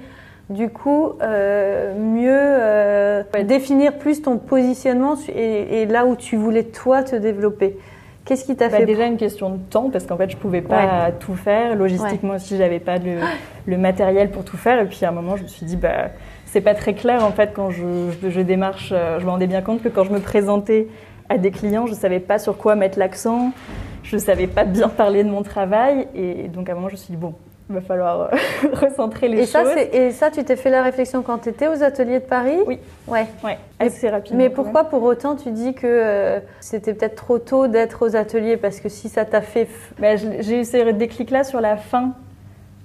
du 0.50 0.68
coup, 0.68 1.12
euh, 1.22 1.94
mieux 1.96 2.30
euh, 2.30 3.22
définir 3.44 3.98
plus 3.98 4.22
ton 4.22 4.38
positionnement 4.38 5.14
et, 5.34 5.86
là 5.86 6.04
où 6.06 6.16
tu 6.16 6.36
voulais 6.36 6.64
toi 6.64 7.02
te 7.02 7.16
développer. 7.16 7.78
Qu'est-ce 8.24 8.44
qui 8.44 8.54
t'a 8.54 8.68
bah, 8.68 8.78
fait 8.78 8.86
Déjà 8.86 9.06
une 9.06 9.16
question 9.16 9.50
de 9.50 9.58
temps, 9.58 9.90
parce 9.90 10.06
qu'en 10.06 10.16
fait, 10.16 10.30
je 10.30 10.36
pouvais 10.36 10.60
pas 10.60 11.10
tout 11.18 11.34
faire. 11.34 11.74
Logistiquement 11.74 12.34
aussi, 12.34 12.56
j'avais 12.56 12.78
pas 12.78 12.98
le, 13.66 13.76
matériel 13.76 14.30
pour 14.30 14.44
tout 14.44 14.56
faire. 14.56 14.80
Et 14.80 14.86
puis 14.86 15.04
à 15.04 15.08
un 15.08 15.12
moment, 15.12 15.36
je 15.36 15.42
me 15.42 15.48
suis 15.48 15.66
dit, 15.66 15.76
bah, 15.76 16.10
c'est 16.46 16.60
pas 16.60 16.74
très 16.74 16.94
clair 16.94 17.24
en 17.24 17.32
fait 17.32 17.52
quand 17.54 17.70
je, 17.70 18.10
je, 18.28 18.40
démarche. 18.40 18.90
Euh, 18.92 19.18
je 19.18 19.24
me 19.24 19.30
rendais 19.30 19.46
bien 19.46 19.62
compte 19.62 19.82
que 19.82 19.88
quand 19.88 20.04
je 20.04 20.12
me 20.12 20.20
présentais 20.20 20.86
à 21.28 21.38
des 21.38 21.50
clients, 21.50 21.86
je 21.86 21.94
savais 21.94 22.20
pas 22.20 22.38
sur 22.38 22.58
quoi 22.58 22.74
mettre 22.76 22.98
l'accent. 22.98 23.52
Je 24.02 24.18
savais 24.18 24.46
pas 24.46 24.64
bien 24.64 24.88
parler 24.88 25.24
de 25.24 25.30
mon 25.30 25.42
travail. 25.42 26.06
Et 26.14 26.48
donc 26.48 26.68
à 26.68 26.72
un 26.72 26.74
moment, 26.74 26.88
je 26.88 26.94
me 26.94 26.98
suis 26.98 27.12
dit, 27.12 27.16
bon, 27.16 27.34
il 27.68 27.74
va 27.74 27.80
falloir 27.80 28.20
euh, 28.20 28.28
recentrer 28.72 29.28
les 29.28 29.38
et 29.38 29.46
choses. 29.46 29.68
Ça, 29.68 29.80
et 29.92 30.10
ça, 30.10 30.30
tu 30.30 30.44
t'es 30.44 30.56
fait 30.56 30.70
la 30.70 30.82
réflexion 30.82 31.22
quand 31.22 31.38
tu 31.38 31.48
étais 31.48 31.68
aux 31.68 31.82
ateliers 31.82 32.20
de 32.20 32.24
Paris? 32.24 32.58
Oui. 32.66 32.78
Ouais. 33.06 33.26
ouais 33.44 33.58
assez 33.78 34.08
rapidement. 34.08 34.38
Mais 34.38 34.50
pourquoi 34.50 34.84
pour 34.84 35.02
autant 35.02 35.36
tu 35.36 35.50
dis 35.50 35.74
que 35.74 35.86
euh, 35.86 36.40
c'était 36.60 36.94
peut-être 36.94 37.16
trop 37.16 37.38
tôt 37.38 37.66
d'être 37.68 38.06
aux 38.06 38.16
ateliers? 38.16 38.56
Parce 38.56 38.80
que 38.80 38.88
si 38.88 39.08
ça 39.08 39.24
t'a 39.24 39.40
fait. 39.40 39.68
Bah, 39.98 40.16
j'ai 40.16 40.60
eu 40.60 40.64
ce 40.64 40.90
déclic-là 40.90 41.44
sur 41.44 41.60
la 41.60 41.76
fin 41.76 42.12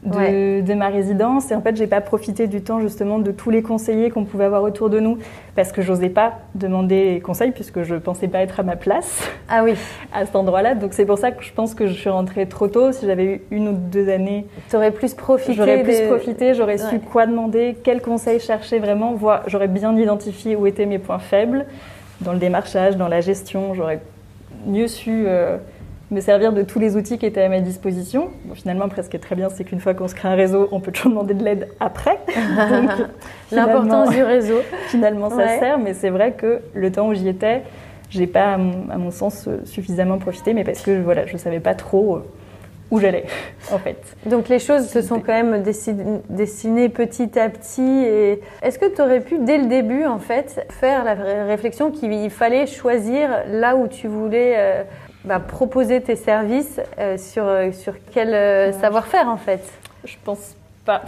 de, 0.03 0.73
ma 0.73 0.87
résidence. 0.89 1.51
Et 1.51 1.55
en 1.55 1.61
fait, 1.61 1.75
j'ai 1.75 1.87
pas 1.87 2.01
profité 2.01 2.47
du 2.47 2.61
temps 2.61 2.79
justement 2.79 3.19
de 3.19 3.31
tous 3.31 3.49
les 3.49 3.61
conseillers 3.61 4.09
qu'on 4.09 4.25
pouvait 4.25 4.45
avoir 4.45 4.63
autour 4.63 4.89
de 4.89 4.99
nous 4.99 5.17
parce 5.55 5.71
que 5.71 5.81
j'osais 5.81 6.09
pas 6.09 6.33
demander 6.55 7.21
conseil 7.23 7.51
puisque 7.51 7.83
je 7.83 7.95
pensais 7.95 8.27
pas 8.27 8.39
être 8.39 8.59
à 8.59 8.63
ma 8.63 8.75
place. 8.75 9.27
Ah 9.49 9.63
oui. 9.63 9.73
À 10.13 10.25
cet 10.25 10.35
endroit-là. 10.35 10.75
Donc 10.75 10.93
c'est 10.93 11.05
pour 11.05 11.17
ça 11.17 11.31
que 11.31 11.43
je 11.43 11.51
pense 11.51 11.73
que 11.73 11.87
je 11.87 11.93
suis 11.93 12.09
rentrée 12.09 12.47
trop 12.47 12.67
tôt. 12.67 12.91
Si 12.91 13.05
j'avais 13.05 13.25
eu 13.25 13.41
une 13.51 13.69
ou 13.69 13.73
deux 13.73 14.09
années, 14.09 14.45
j'aurais 14.71 14.91
plus 14.91 15.13
profité. 15.13 15.53
J'aurais 15.53 15.83
plus 15.83 16.01
profité. 16.07 16.53
J'aurais 16.53 16.77
su 16.77 16.99
quoi 16.99 17.25
demander, 17.25 17.77
quels 17.83 18.01
conseils 18.01 18.39
chercher 18.39 18.79
vraiment. 18.79 19.17
J'aurais 19.47 19.67
bien 19.67 19.95
identifié 19.97 20.55
où 20.55 20.67
étaient 20.67 20.85
mes 20.85 20.99
points 20.99 21.19
faibles 21.19 21.65
dans 22.21 22.33
le 22.33 22.39
démarchage, 22.39 22.97
dans 22.97 23.07
la 23.07 23.21
gestion. 23.21 23.73
J'aurais 23.73 23.99
mieux 24.65 24.87
su. 24.87 25.25
Euh, 25.27 25.57
me 26.09 26.21
servir 26.21 26.53
de 26.53 26.61
tous 26.61 26.79
les 26.79 26.95
outils 26.95 27.17
qui 27.17 27.25
étaient 27.25 27.41
à 27.41 27.49
ma 27.49 27.59
disposition. 27.59 28.29
finalement, 28.53 28.85
après, 28.85 29.03
ce 29.03 29.09
qui 29.09 29.17
est 29.17 29.21
très 29.21 29.35
bien, 29.35 29.49
c'est 29.49 29.63
qu'une 29.63 29.79
fois 29.79 29.93
qu'on 29.93 30.07
se 30.07 30.15
crée 30.15 30.29
un 30.29 30.35
réseau, 30.35 30.69
on 30.71 30.79
peut 30.79 30.91
toujours 30.91 31.11
demander 31.11 31.33
de 31.33 31.43
l'aide 31.43 31.67
après. 31.79 32.19
L'importance 33.51 34.09
du 34.11 34.23
réseau. 34.23 34.61
Finalement, 34.87 35.29
ça 35.29 35.59
sert, 35.59 35.77
mais 35.77 35.93
c'est 35.93 36.09
vrai 36.09 36.31
que 36.31 36.61
le 36.73 36.91
temps 36.91 37.09
où 37.09 37.13
j'y 37.13 37.27
étais, 37.27 37.63
j'ai 38.09 38.27
pas, 38.27 38.53
à 38.53 38.57
mon, 38.57 39.11
sens, 39.11 39.49
suffisamment 39.65 40.17
profité, 40.17 40.53
mais 40.53 40.63
parce 40.63 40.81
que 40.81 41.01
voilà, 41.01 41.25
je 41.25 41.35
savais 41.35 41.59
pas 41.59 41.75
trop 41.75 42.15
euh, 42.15 42.25
où 42.89 43.01
j'allais, 43.01 43.25
en 43.73 43.77
fait. 43.77 43.97
Donc 44.25 44.47
les 44.47 44.59
choses 44.59 44.87
se 44.87 45.01
sont 45.01 45.19
quand 45.19 45.33
même 45.33 45.61
dessinées 46.29 46.87
petit 46.87 47.37
à 47.37 47.49
petit. 47.49 48.05
Et 48.05 48.41
est-ce 48.61 48.79
que 48.79 48.85
tu 48.85 49.01
aurais 49.01 49.19
pu, 49.19 49.39
dès 49.39 49.57
le 49.57 49.65
début, 49.65 50.05
en 50.05 50.19
fait, 50.19 50.65
faire 50.69 51.03
la 51.03 51.15
réflexion 51.45 51.91
qu'il 51.91 52.29
fallait 52.29 52.65
choisir 52.65 53.29
là 53.51 53.75
où 53.75 53.89
tu 53.89 54.07
voulais 54.07 54.53
euh, 54.55 54.83
bah, 55.25 55.39
proposer 55.39 56.01
tes 56.01 56.15
services 56.15 56.79
euh, 56.99 57.17
sur, 57.17 57.43
euh, 57.45 57.71
sur 57.71 57.93
quel 58.13 58.33
euh, 58.33 58.71
savoir-faire 58.71 59.27
en 59.27 59.37
fait? 59.37 59.61
Je 60.05 60.15
pense 60.23 60.55
pas. 60.85 61.01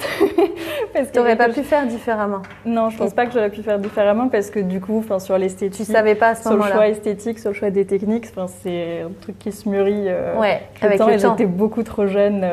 parce 0.93 1.11
tu 1.11 1.17
n'aurais 1.17 1.37
pas 1.37 1.47
pu 1.47 1.63
faire 1.63 1.85
différemment 1.87 2.41
Non, 2.65 2.89
je 2.89 2.97
pense 2.97 3.13
pas 3.13 3.25
que 3.25 3.31
j'aurais 3.31 3.49
pu 3.49 3.63
faire 3.63 3.79
différemment 3.79 4.27
parce 4.27 4.49
que 4.49 4.59
du 4.59 4.81
coup, 4.81 5.05
sur 5.19 5.37
l'esthétique, 5.37 5.85
tu 5.85 5.89
savais 5.89 6.15
pas 6.15 6.29
à 6.29 6.35
ce 6.35 6.41
sur 6.41 6.53
le 6.53 6.63
choix 6.63 6.89
esthétique, 6.89 7.39
sur 7.39 7.51
le 7.51 7.55
choix 7.55 7.69
des 7.69 7.85
techniques, 7.85 8.25
c'est 8.61 9.03
un 9.03 9.11
truc 9.21 9.39
qui 9.39 9.53
se 9.53 9.69
mûrit 9.69 10.09
ouais, 10.37 10.63
avec 10.81 10.99
le 10.99 11.17
temps. 11.17 11.29
j'étais 11.29 11.45
beaucoup 11.45 11.83
trop 11.83 12.07
jeune 12.07 12.45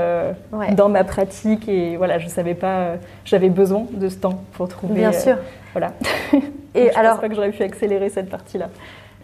dans 0.76 0.88
ma 0.88 1.02
pratique 1.02 1.68
et 1.68 1.96
voilà, 1.96 2.20
je 2.20 2.28
savais 2.28 2.54
pas. 2.54 2.92
J'avais 3.24 3.50
besoin 3.50 3.86
de 3.90 4.08
ce 4.08 4.18
temps 4.18 4.44
pour 4.52 4.68
trouver. 4.68 4.94
Bien 4.94 5.12
sûr. 5.12 5.36
voilà. 5.72 5.94
Et 6.76 6.90
je 6.92 6.98
alors, 6.98 7.12
pense 7.12 7.22
pas 7.22 7.28
que 7.30 7.34
j'aurais 7.34 7.50
pu 7.50 7.62
accélérer 7.62 8.10
cette 8.10 8.28
partie-là. 8.28 8.68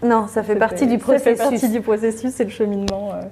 Non, 0.02 0.26
ça 0.26 0.42
fait 0.42 0.56
partie 0.56 0.87
du 0.87 0.99
processus. 0.99 1.38
Ça 1.38 1.44
fait 1.44 1.50
partie 1.50 1.68
du 1.68 1.80
processus, 1.80 2.32
c'est 2.32 2.45
le 2.45 2.50
cheminement. 2.50 3.10
Euh, 3.15 3.23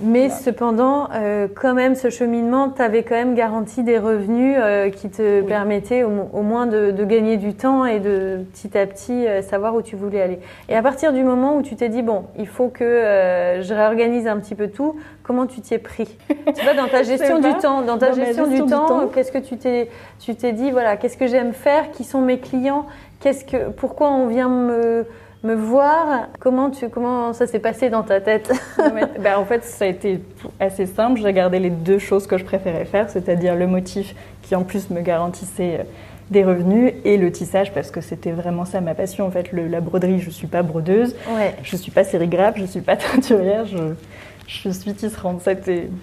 Mais 0.00 0.30
cependant, 0.30 1.08
euh, 1.14 1.46
quand 1.54 1.74
même, 1.74 1.94
ce 1.94 2.10
cheminement 2.10 2.70
t'avait 2.70 3.04
quand 3.04 3.14
même 3.14 3.36
garanti 3.36 3.84
des 3.84 3.98
revenus 3.98 4.56
euh, 4.58 4.90
qui 4.90 5.10
te 5.10 5.42
permettaient 5.42 6.02
au, 6.02 6.42
moins 6.42 6.66
de, 6.66 6.90
gagner 7.04 7.36
du 7.36 7.54
temps 7.54 7.84
et 7.84 8.00
de 8.00 8.40
petit 8.52 8.76
à 8.76 8.84
petit 8.86 9.26
savoir 9.48 9.76
où 9.76 9.82
tu 9.82 9.94
voulais 9.94 10.20
aller. 10.20 10.40
Et 10.68 10.74
à 10.74 10.82
partir 10.82 11.12
du 11.12 11.22
moment 11.22 11.56
où 11.56 11.62
tu 11.62 11.76
t'es 11.76 11.88
dit, 11.88 12.02
bon, 12.02 12.24
il 12.36 12.48
faut 12.48 12.68
que 12.68 12.84
je 12.84 13.74
réorganise 13.74 14.26
un 14.26 14.38
petit 14.38 14.56
peu 14.56 14.68
tout, 14.68 14.96
comment 15.22 15.46
tu 15.46 15.60
t'y 15.60 15.74
es 15.74 15.78
pris? 15.78 16.18
Tu 16.28 16.64
vois, 16.64 16.74
dans 16.74 16.88
ta 16.88 17.02
gestion 17.04 17.38
du 17.38 17.54
temps, 17.54 17.82
dans 17.82 17.98
ta 17.98 18.10
gestion, 18.10 18.48
du, 18.48 18.64
temps, 18.66 19.06
qu'est-ce 19.14 19.30
que 19.30 19.38
tu 19.38 19.56
t'es, 19.56 19.88
tu 20.18 20.34
t'es 20.34 20.52
dit, 20.52 20.72
voilà, 20.72 20.96
qu'est-ce 20.96 21.16
que 21.16 21.28
j'aime 21.28 21.52
faire? 21.52 21.92
Qui 21.92 22.02
sont 22.02 22.20
mes 22.20 22.40
clients? 22.40 22.86
Qu'est-ce 23.20 23.44
que, 23.44 23.70
pourquoi 23.70 24.10
on 24.10 24.26
vient 24.26 24.48
me 24.48 25.06
me 25.42 25.54
voir. 25.54 26.28
Comment, 26.40 26.70
tu, 26.70 26.88
comment 26.88 27.32
ça 27.32 27.46
s'est 27.46 27.58
passé 27.58 27.90
dans 27.90 28.02
ta 28.02 28.20
tête? 28.20 28.52
Ben, 29.20 29.36
En 29.36 29.44
fait, 29.44 29.64
ça 29.64 29.84
a 29.84 29.88
été 29.88 30.20
assez 30.60 30.86
simple. 30.86 31.20
J'ai 31.20 31.32
gardé 31.32 31.58
les 31.58 31.70
deux 31.70 31.98
choses 31.98 32.26
que 32.26 32.38
je 32.38 32.44
préférais 32.44 32.84
faire, 32.84 33.10
c'est-à-dire 33.10 33.54
le 33.54 33.66
motif 33.66 34.14
qui 34.42 34.54
en 34.54 34.64
plus 34.64 34.90
me 34.90 35.00
garantissait 35.00 35.80
euh, 35.80 35.84
des 36.30 36.44
revenus 36.44 36.92
et 37.04 37.16
le 37.16 37.32
tissage 37.32 37.72
parce 37.72 37.90
que 37.90 38.00
c'était 38.00 38.32
vraiment 38.32 38.64
ça 38.64 38.80
ma 38.80 38.94
passion. 38.94 39.26
En 39.26 39.30
fait, 39.30 39.52
la 39.52 39.80
broderie, 39.80 40.20
je 40.20 40.30
suis 40.30 40.46
pas 40.46 40.62
brodeuse, 40.62 41.14
ouais. 41.36 41.54
je 41.62 41.76
suis 41.76 41.90
pas 41.90 42.04
sérigraphe, 42.04 42.56
je 42.58 42.66
suis 42.66 42.80
pas 42.80 42.96
teinturière. 42.96 43.64
Je, 43.66 43.94
je 44.46 44.70
suis 44.70 44.94
tisserande. 44.94 45.40
Ça, 45.42 45.52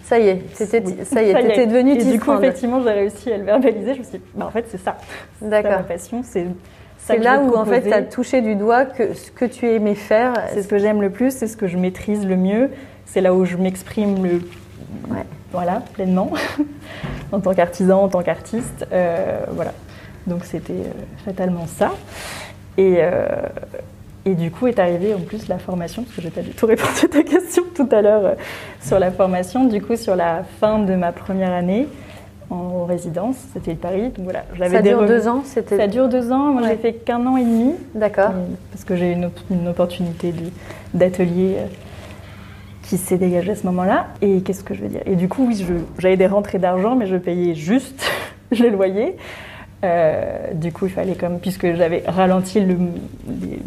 ça 0.03 0.19
y 0.19 0.27
est, 0.27 0.41
c'était, 0.53 0.83
ça 1.03 1.23
y 1.23 1.29
est, 1.29 1.41
t'étais 1.41 1.67
devenue 1.67 1.97
tisserande. 1.97 2.13
Et 2.13 2.17
du 2.17 2.19
coup, 2.19 2.33
effectivement, 2.33 2.81
j'ai 2.81 2.91
réussi 2.91 3.31
à 3.31 3.37
le 3.37 3.43
verbaliser. 3.43 3.95
Je 3.95 3.99
me 3.99 4.03
suis 4.03 4.17
dit, 4.19 4.23
bah, 4.35 4.45
en 4.45 4.51
fait, 4.51 4.65
c'est 4.69 4.77
ça. 4.77 4.97
D'accord. 5.41 5.71
ma 5.71 5.79
passion, 5.79 6.21
c'est 6.23 6.45
c'est 7.05 7.19
là 7.19 7.39
où 7.39 7.55
en 7.55 7.65
fait 7.65 7.83
tu 7.83 7.93
as 7.93 8.01
touché 8.01 8.41
du 8.41 8.55
doigt 8.55 8.85
que 8.85 9.13
ce 9.13 9.29
que 9.29 9.45
tu 9.45 9.67
aimais 9.67 9.95
faire. 9.95 10.33
C'est 10.53 10.63
ce 10.63 10.67
que 10.67 10.79
j'aime 10.79 11.01
le 11.01 11.11
plus, 11.11 11.31
c'est 11.31 11.47
ce 11.47 11.55
que 11.55 11.67
je 11.67 11.77
maîtrise 11.77 12.25
le 12.25 12.35
mieux, 12.35 12.71
c'est 13.05 13.21
là 13.21 13.33
où 13.33 13.45
je 13.45 13.57
m'exprime 13.57 14.23
le 14.23 14.41
voilà, 15.51 15.83
pleinement 15.93 16.31
en 17.31 17.39
tant 17.39 17.53
qu'artisan, 17.53 18.03
en 18.03 18.07
tant 18.09 18.23
qu'artiste. 18.23 18.87
Euh, 18.91 19.39
voilà. 19.51 19.73
Donc 20.27 20.43
c'était 20.45 20.73
euh, 20.73 20.91
fatalement 21.23 21.67
ça. 21.67 21.93
Et, 22.77 22.95
euh, 22.97 23.27
et 24.25 24.33
du 24.33 24.49
coup 24.49 24.67
est 24.67 24.79
arrivée 24.79 25.13
en 25.13 25.19
plus 25.19 25.47
la 25.47 25.59
formation, 25.59 26.03
parce 26.03 26.15
que 26.15 26.21
j'ai 26.23 26.31
pas 26.31 26.41
du 26.41 26.49
tout 26.49 26.65
répondu 26.65 27.05
à 27.05 27.07
ta 27.07 27.23
question 27.23 27.63
tout 27.75 27.87
à 27.91 28.01
l'heure 28.01 28.35
sur 28.81 28.99
la 28.99 29.11
formation. 29.11 29.65
Du 29.65 29.81
coup, 29.81 29.95
sur 29.95 30.15
la 30.15 30.43
fin 30.59 30.79
de 30.79 30.95
ma 30.95 31.11
première 31.11 31.53
année, 31.53 31.87
en 32.49 32.85
résidence, 32.85 33.35
c'était 33.53 33.71
le 33.71 33.77
Paris. 33.77 34.09
Donc 34.09 34.25
voilà, 34.25 34.43
ça 34.69 34.81
dure 34.81 35.05
deux 35.05 35.27
ans 35.27 35.43
Ça 35.43 35.87
dure 35.87 36.09
deux 36.09 36.31
ans. 36.31 36.53
Moi, 36.53 36.63
j'ai 36.67 36.75
fait 36.75 36.93
qu'un 36.93 37.25
an 37.25 37.37
et 37.37 37.43
demi. 37.43 37.73
D'accord. 37.93 38.31
Parce 38.71 38.83
que 38.83 38.95
j'ai 38.95 39.11
eu 39.11 39.13
une, 39.13 39.29
une, 39.49 39.67
opportunité 39.67 40.33
d'atelier 40.93 41.55
euh, 41.57 41.65
qui 42.83 42.97
s'est 42.97 43.17
dégagée 43.17 43.51
à 43.51 43.55
ce 43.55 43.65
moment-là. 43.65 44.07
Et 44.21 44.41
qu'est-ce 44.41 44.63
que 44.63 44.73
je 44.73 44.81
veux 44.81 44.89
dire? 44.89 45.01
Et 45.05 45.15
du 45.15 45.27
coup, 45.27 45.47
oui, 45.47 45.65
j'avais 45.97 46.17
des 46.17 46.27
rentrées 46.27 46.59
d'argent, 46.59 46.95
mais 46.95 47.07
je 47.07 47.17
payais 47.17 47.55
juste 47.55 48.05
les 48.51 48.69
loyers. 48.69 49.15
Euh, 49.83 50.53
du 50.53 50.71
coup, 50.71 50.85
il 50.85 50.91
fallait 50.91 51.15
comme, 51.15 51.39
puisque 51.39 51.73
j'avais 51.75 52.03
ralenti 52.07 52.59
le, 52.59 52.75
le, 52.75 53.57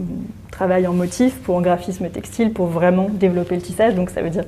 travail 0.51 0.87
en 0.87 0.93
motif 0.93 1.37
pour 1.43 1.55
en 1.57 1.61
graphisme 1.61 2.09
textile 2.09 2.53
pour 2.53 2.67
vraiment 2.67 3.09
développer 3.11 3.55
le 3.55 3.61
tissage. 3.61 3.95
Donc, 3.95 4.11
ça 4.11 4.23
veut 4.23 4.31
dire 4.31 4.45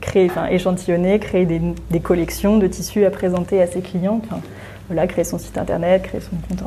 créer, 0.00 0.26
enfin, 0.30 0.46
échantillonner, 0.46 1.18
créer 1.18 1.46
des, 1.46 2.00
collections 2.00 2.56
de 2.58 2.66
tissus 2.66 3.04
à 3.04 3.10
présenter 3.10 3.60
à 3.60 3.66
ses 3.66 3.80
clients. 3.80 4.20
Enfin, 4.24 4.40
voilà, 4.88 5.06
créer 5.06 5.24
son 5.24 5.38
site 5.38 5.56
internet, 5.56 6.02
créer 6.02 6.20
son 6.20 6.36
compte 6.36 6.64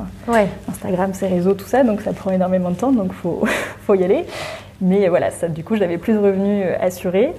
Instagram, 0.69 1.13
ses 1.13 1.27
réseaux, 1.27 1.53
tout 1.53 1.65
ça. 1.65 1.83
Donc 1.83 2.01
ça 2.01 2.13
prend 2.13 2.31
énormément 2.31 2.71
de 2.71 2.75
temps, 2.75 2.91
donc 2.91 3.07
il 3.09 3.15
faut, 3.15 3.43
faut 3.85 3.95
y 3.95 4.03
aller. 4.03 4.25
Mais 4.81 5.07
voilà, 5.07 5.31
ça, 5.31 5.47
du 5.47 5.63
coup, 5.63 5.75
j'avais 5.75 5.97
plus 5.97 6.13
de 6.13 6.19
revenus 6.19 6.65
euh, 6.65 6.75
assurés. 6.85 7.33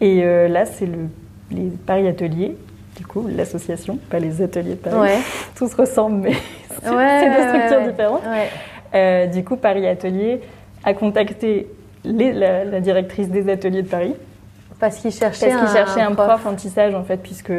Et 0.00 0.22
euh, 0.22 0.48
là, 0.48 0.66
c'est 0.66 0.86
le, 0.86 1.08
les 1.50 1.70
Paris 1.86 2.06
Ateliers, 2.06 2.56
du 2.96 3.06
coup, 3.06 3.28
l'association, 3.34 3.98
pas 4.10 4.18
les 4.18 4.42
ateliers 4.42 4.70
de 4.70 4.76
Paris. 4.76 4.96
Ouais. 4.96 5.18
Tous 5.54 5.72
ressemblent, 5.74 6.22
mais 6.22 6.32
c'est 6.82 6.90
deux 6.90 7.48
structures 7.48 7.90
différentes. 7.90 8.22
Euh, 8.94 9.26
du 9.26 9.44
coup, 9.44 9.56
Paris 9.56 9.86
Ateliers 9.86 10.40
a 10.84 10.94
contacté 10.94 11.66
les, 12.04 12.32
la, 12.32 12.80
directrice 12.80 13.28
des 13.28 13.50
ateliers 13.50 13.82
de 13.82 13.88
Paris 13.88 14.14
parce 14.78 14.96
qu'il 14.96 15.10
cherchait, 15.10 15.50
cherchait, 15.50 16.02
un, 16.02 16.12
prof. 16.12 16.46
en 16.46 17.02
fait, 17.02 17.16
puisque 17.16 17.52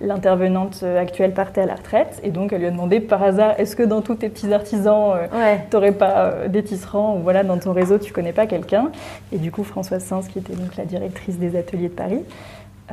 l'intervenante 0.00 0.84
actuelle 0.84 1.32
partait 1.32 1.62
à 1.62 1.66
la 1.66 1.74
retraite. 1.74 2.20
Et 2.22 2.30
donc, 2.30 2.52
elle 2.52 2.60
lui 2.60 2.68
a 2.68 2.70
demandé 2.70 3.00
par 3.00 3.22
hasard 3.22 3.54
est-ce 3.58 3.74
que 3.74 3.82
dans 3.82 4.02
tous 4.02 4.16
tes 4.16 4.28
petits 4.28 4.52
artisans, 4.52 5.14
euh, 5.16 5.56
tu 5.68 5.76
n'aurais 5.76 5.92
pas 5.92 6.16
euh, 6.16 6.48
des 6.48 6.62
tisserands 6.62 7.16
ou 7.16 7.20
voilà, 7.20 7.42
dans 7.42 7.58
ton 7.58 7.72
réseau, 7.72 7.98
tu 7.98 8.12
connais 8.12 8.32
pas 8.32 8.46
quelqu'un? 8.46 8.92
Et 9.32 9.38
du 9.38 9.50
coup, 9.50 9.64
Françoise 9.64 10.04
Sens, 10.04 10.28
qui 10.28 10.38
était 10.38 10.54
donc 10.54 10.76
la 10.76 10.84
directrice 10.84 11.38
des 11.38 11.56
ateliers 11.56 11.88
de 11.88 11.94
Paris, 11.94 12.22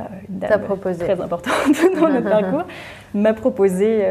euh, 0.00 0.02
une 0.28 0.38
dame 0.40 0.62
très 0.98 1.20
importante 1.20 1.54
dans 2.00 2.08
notre 2.08 2.28
parcours, 2.28 2.64
m'a 3.14 3.32
proposé, 3.32 4.04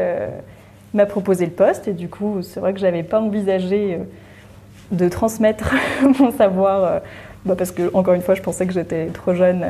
m'a 0.94 1.04
proposé 1.04 1.44
le 1.44 1.52
poste. 1.52 1.88
Et 1.88 1.92
du 1.92 2.08
coup, 2.08 2.40
c'est 2.40 2.60
vrai 2.60 2.72
que 2.72 2.78
je 2.78 2.86
n'avais 2.86 3.02
pas 3.02 3.20
envisagé 3.20 3.98
de 4.92 5.08
transmettre 5.10 5.74
mon 6.20 6.30
savoir 6.30 7.02
bah 7.44 7.54
parce 7.56 7.72
que, 7.72 7.90
encore 7.94 8.14
une 8.14 8.22
fois, 8.22 8.34
je 8.34 8.42
pensais 8.42 8.66
que 8.66 8.72
j'étais 8.72 9.06
trop 9.06 9.34
jeune 9.34 9.66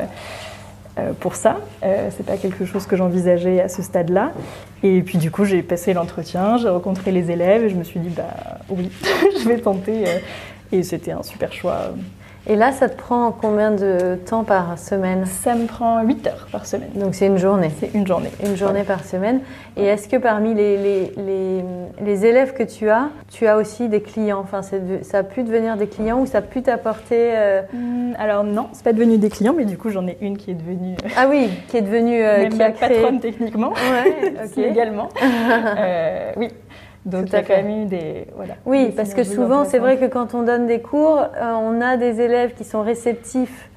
pour 1.19 1.33
ça. 1.33 1.57
c'est 1.81 2.23
pas 2.23 2.37
quelque 2.37 2.65
chose 2.65 2.85
que 2.85 2.95
j'envisageais 2.95 3.61
à 3.61 3.67
ce 3.67 3.81
stade-là. 3.81 4.31
Et 4.83 5.01
puis 5.01 5.17
du 5.17 5.31
coup, 5.31 5.43
j'ai 5.43 5.63
passé 5.63 5.93
l'entretien, 5.93 6.57
j'ai 6.57 6.69
rencontré 6.69 7.11
les 7.11 7.31
élèves 7.31 7.63
et 7.63 7.69
je 7.69 7.75
me 7.75 7.83
suis 7.83 7.99
dit, 7.99 8.09
bah 8.09 8.59
oui, 8.69 8.91
je 9.41 9.47
vais 9.49 9.57
tenter. 9.57 10.03
et 10.71 10.83
c'était 10.83 11.11
un 11.11 11.23
super 11.23 11.51
choix. 11.51 11.93
Et 12.45 12.57
là, 12.57 12.73
ça 12.73 12.89
te 12.89 12.97
prend 12.97 13.31
combien 13.31 13.71
de 13.71 14.19
temps 14.25 14.43
par 14.43 14.77
semaine? 14.77 15.25
Ça 15.25 15.55
me 15.55 15.65
prend 15.65 16.03
8 16.03 16.27
heures 16.27 16.47
par 16.51 16.65
semaine. 16.65 16.89
Donc 16.95 17.15
c'est 17.15 17.27
une 17.27 17.37
journée 17.37 17.71
C'est 17.79 17.93
une 17.93 18.05
journée. 18.05 18.31
Une 18.45 18.57
journée 18.57 18.83
par 18.83 19.05
semaine. 19.05 19.39
Et 19.77 19.85
est-ce 19.85 20.09
que 20.09 20.17
parmi 20.17 20.53
les, 20.53 20.75
les, 20.75 21.13
les, 21.15 21.63
les, 22.01 22.25
élèves 22.25 22.53
que 22.53 22.63
tu 22.63 22.89
as, 22.89 23.09
tu 23.31 23.47
as 23.47 23.55
aussi 23.55 23.87
des 23.87 24.01
clients? 24.01 24.39
Enfin, 24.39 24.61
Ça 24.61 25.17
a 25.19 25.23
pu 25.23 25.43
devenir 25.43 25.77
des 25.77 25.87
clients 25.87 26.19
ou 26.19 26.25
ça 26.25 26.39
a 26.39 26.41
pu 26.41 26.61
t'apporter 26.61 27.31
euh... 27.33 27.61
Hmm, 27.71 28.13
alors 28.19 28.43
non, 28.43 28.67
c'est 28.73 28.83
pas 28.83 28.93
devenu 28.93 29.17
des 29.17 29.29
clients, 29.29 29.53
mais 29.55 29.65
du 29.65 29.77
coup 29.77 29.89
j'en 29.89 30.05
ai 30.05 30.17
une 30.19 30.37
qui 30.37 30.51
est 30.51 30.55
devenue... 30.55 30.95
Euh, 31.05 31.09
ah 31.15 31.27
oui, 31.29 31.49
qui 31.69 31.77
est 31.77 31.81
devenue... 31.81 32.21
Euh, 32.21 32.49
qui 32.49 32.61
a 32.61 32.71
créé... 32.71 32.99
patronne 32.99 33.19
techniquement. 33.21 33.71
Ouais, 33.71 34.33
ok. 34.45 34.57
également. 34.57 35.07
euh, 35.23 36.31
oui, 36.35 36.49
donc 37.05 37.27
il 37.27 37.33
y 37.33 37.35
a 37.35 37.43
quand 37.43 37.55
même 37.55 37.83
eu 37.83 37.85
des 37.85 38.27
voilà. 38.35 38.55
Oui, 38.65 38.93
parce 38.95 39.13
que 39.13 39.23
souvent 39.23 39.65
c'est 39.65 39.79
vrai 39.79 39.97
que 39.97 40.05
quand 40.05 40.33
on 40.33 40.43
donne 40.43 40.67
des 40.67 40.79
cours, 40.79 41.19
euh, 41.19 41.53
on 41.53 41.81
a 41.81 41.97
des 41.97 42.21
élèves 42.21 42.53
qui 42.53 42.63
sont 42.63 42.81
réceptifs 42.81 43.69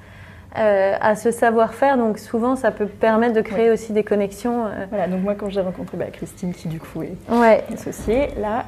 euh, 0.57 0.95
à 1.01 1.17
ce 1.17 1.33
savoir-faire, 1.33 1.99
donc 1.99 2.19
souvent 2.19 2.57
ça 2.57 2.71
peut 2.71 2.87
permettre 2.87 3.35
de 3.35 3.41
créer 3.41 3.71
aussi 3.71 3.93
des 3.93 4.05
connexions. 4.05 4.67
Euh. 4.67 4.87
Voilà, 4.91 5.09
donc 5.09 5.23
moi 5.23 5.35
quand 5.35 5.51
j'ai 5.51 5.61
rencontré 5.61 5.97
bah, 5.97 6.07
Christine 6.13 6.55
qui 6.55 6.69
du 6.69 6.79
coup 6.79 7.03
est 7.03 7.17
ouais. 7.31 7.65
associée, 7.75 8.29
là, 8.41 8.65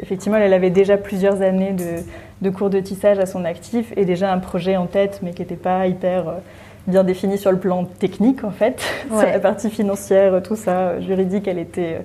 effectivement 0.00 0.38
elle 0.38 0.52
avait 0.52 0.70
déjà 0.70 0.96
plusieurs 0.96 1.40
années 1.40 1.72
de, 1.72 2.02
de, 2.42 2.50
cours 2.50 2.70
de 2.70 2.80
tissage 2.80 3.20
à 3.20 3.26
son 3.26 3.44
actif 3.44 3.92
et 3.96 4.04
déjà 4.04 4.32
un 4.32 4.38
projet 4.38 4.76
en 4.76 4.86
tête, 4.86 5.20
mais 5.22 5.30
qui 5.30 5.42
n'était 5.42 5.54
pas 5.54 5.86
hyper 5.86 6.24
bien 6.88 7.04
défini 7.04 7.38
sur 7.38 7.52
le 7.52 7.58
plan 7.58 7.84
technique 7.84 8.42
en 8.42 8.50
fait, 8.50 8.82
sur 9.06 9.22
la 9.22 9.38
partie 9.38 9.70
financière, 9.70 10.42
tout 10.42 10.56
ça, 10.56 11.00
juridique, 11.00 11.46
elle 11.46 11.60
était 11.60 12.00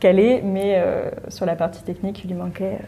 calé, 0.00 0.42
mais 0.44 0.74
euh, 0.76 1.10
sur 1.28 1.46
la 1.46 1.54
partie 1.54 1.82
technique, 1.82 2.22
il 2.24 2.28
lui 2.28 2.36
manquait 2.36 2.64
euh, 2.64 2.84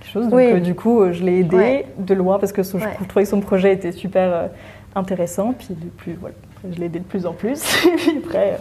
quelque 0.00 0.12
chose. 0.12 0.28
Donc, 0.28 0.40
euh, 0.40 0.60
du 0.60 0.74
coup, 0.74 1.12
je 1.12 1.22
l'ai 1.22 1.40
aidé 1.40 1.86
de 1.98 2.14
loin 2.14 2.38
parce 2.38 2.52
que 2.52 2.62
je 2.62 2.70
trouvais 3.08 3.24
que 3.24 3.28
son 3.30 3.40
projet 3.40 3.72
était 3.72 3.92
super 3.92 4.50
intéressant. 4.94 5.54
Puis, 5.58 5.68
de 5.70 5.88
plus, 5.88 6.14
voilà, 6.14 6.34
je 6.70 6.78
l'ai 6.78 6.86
aidé 6.86 7.00
de 7.00 7.04
plus 7.04 7.26
en 7.26 7.32
plus. 7.32 7.84
et 7.86 7.90
puis 7.96 8.18
après, 8.24 8.58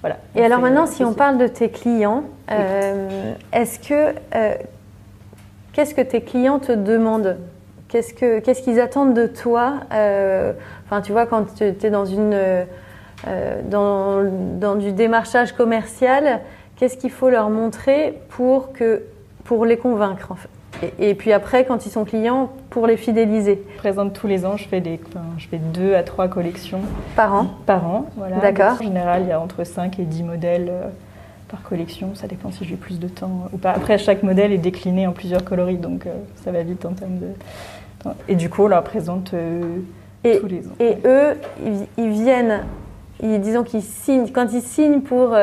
voilà. 0.00 0.18
Et 0.36 0.44
alors 0.44 0.60
maintenant, 0.60 0.86
si 0.86 1.02
on 1.02 1.14
parle 1.14 1.38
de 1.38 1.46
tes 1.46 1.70
clients, 1.70 2.24
est-ce 3.52 3.78
que. 3.78 4.14
Qu'est-ce 5.72 5.92
que 5.92 6.02
tes 6.02 6.20
clients 6.20 6.60
te 6.60 6.70
demandent? 6.70 7.36
Qu'est-ce 7.88 8.14
qu'ils 8.14 8.42
qu'est-ce 8.42 8.62
qu'ils 8.62 8.78
attendent 8.78 9.14
de 9.14 9.26
toi 9.26 9.80
Enfin, 9.90 11.00
tu 11.02 11.10
vois, 11.10 11.26
quand 11.26 11.52
tu 11.56 11.64
es 11.64 11.90
dans, 11.90 12.04
une, 12.04 12.38
dans, 13.68 14.22
dans 14.60 14.76
du 14.76 14.92
démarchage 14.92 15.52
commercial, 15.52 16.42
Qu'est-ce 16.76 16.96
qu'il 16.96 17.10
faut 17.10 17.30
leur 17.30 17.50
montrer 17.50 18.18
pour, 18.30 18.72
que, 18.72 19.02
pour 19.44 19.64
les 19.64 19.76
convaincre 19.76 20.32
en 20.32 20.34
fait? 20.34 20.48
Et, 20.98 21.14
puis 21.14 21.32
après, 21.32 21.64
quand 21.64 21.86
ils 21.86 21.90
sont 21.90 22.04
clients, 22.04 22.50
pour 22.70 22.86
les 22.86 22.96
fidéliser. 22.96 23.62
Je 23.72 23.78
présente 23.78 24.12
tous 24.12 24.26
les 24.26 24.44
ans, 24.44 24.56
je 24.56 24.66
fais, 24.66 24.80
des, 24.80 25.00
je 25.38 25.46
fais 25.46 25.58
deux 25.58 25.94
à 25.94 26.02
trois 26.02 26.28
collections. 26.28 26.80
Par 27.16 27.34
an? 27.34 27.46
Par 27.66 27.86
an, 27.86 28.06
voilà. 28.16 28.38
D'accord. 28.38 28.76
En 28.80 28.82
général, 28.82 29.22
il 29.22 29.28
y 29.28 29.32
a 29.32 29.40
entre 29.40 29.64
5 29.64 29.98
et 29.98 30.02
10 30.02 30.22
modèles 30.24 30.68
euh, 30.70 30.88
par 31.48 31.62
collection. 31.62 32.14
Ça 32.14 32.26
dépend 32.26 32.50
si 32.50 32.64
j'ai 32.64 32.76
plus 32.76 32.98
de 32.98 33.08
temps 33.08 33.48
ou 33.52 33.58
pas. 33.58 33.70
Après, 33.70 33.98
chaque 33.98 34.22
modèle 34.22 34.52
est 34.52 34.58
décliné 34.58 35.06
en 35.06 35.12
plusieurs 35.12 35.44
coloris, 35.44 35.76
donc 35.76 36.06
euh, 36.06 36.12
ça 36.44 36.50
va 36.50 36.62
vite 36.62 36.84
en 36.84 36.92
termes 36.92 37.18
de... 37.18 37.28
Et 38.28 38.34
du 38.34 38.50
coup, 38.50 38.64
on 38.64 38.68
leur 38.68 38.84
présente 38.84 39.32
euh, 39.32 39.62
tous 40.22 40.46
les 40.46 40.66
ans. 40.66 40.72
Et 40.78 40.98
eux, 41.06 41.38
ils, 41.96 42.10
viennent, 42.10 42.64
ils, 43.22 43.40
disons 43.40 43.62
qu'ils 43.62 43.82
signent, 43.82 44.28
quand 44.30 44.52
ils 44.52 44.60
signent 44.60 45.00
pour 45.00 45.34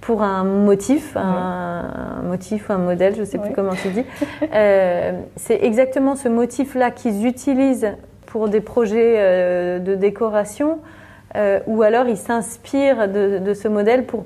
pour 0.00 0.22
un 0.22 0.44
motif, 0.44 1.16
un, 1.16 2.22
motif 2.24 2.68
ou 2.68 2.72
un 2.72 2.78
modèle, 2.78 3.14
je 3.14 3.20
ne 3.20 3.24
sais 3.24 3.38
plus 3.38 3.52
comment 3.52 3.74
tu 3.74 3.88
dis. 3.88 4.04
Euh, 4.52 5.12
c'est 5.36 5.62
exactement 5.62 6.16
ce 6.16 6.28
motif-là 6.28 6.90
qu'ils 6.90 7.26
utilisent 7.26 7.92
pour 8.26 8.48
des 8.48 8.60
projets 8.60 9.14
euh, 9.18 9.78
de 9.78 9.94
décoration, 9.94 10.78
euh, 11.36 11.60
ou 11.66 11.82
alors 11.82 12.08
ils 12.08 12.16
s'inspirent 12.16 13.08
de, 13.08 13.54
ce 13.54 13.68
modèle 13.68 14.06
pour, 14.06 14.24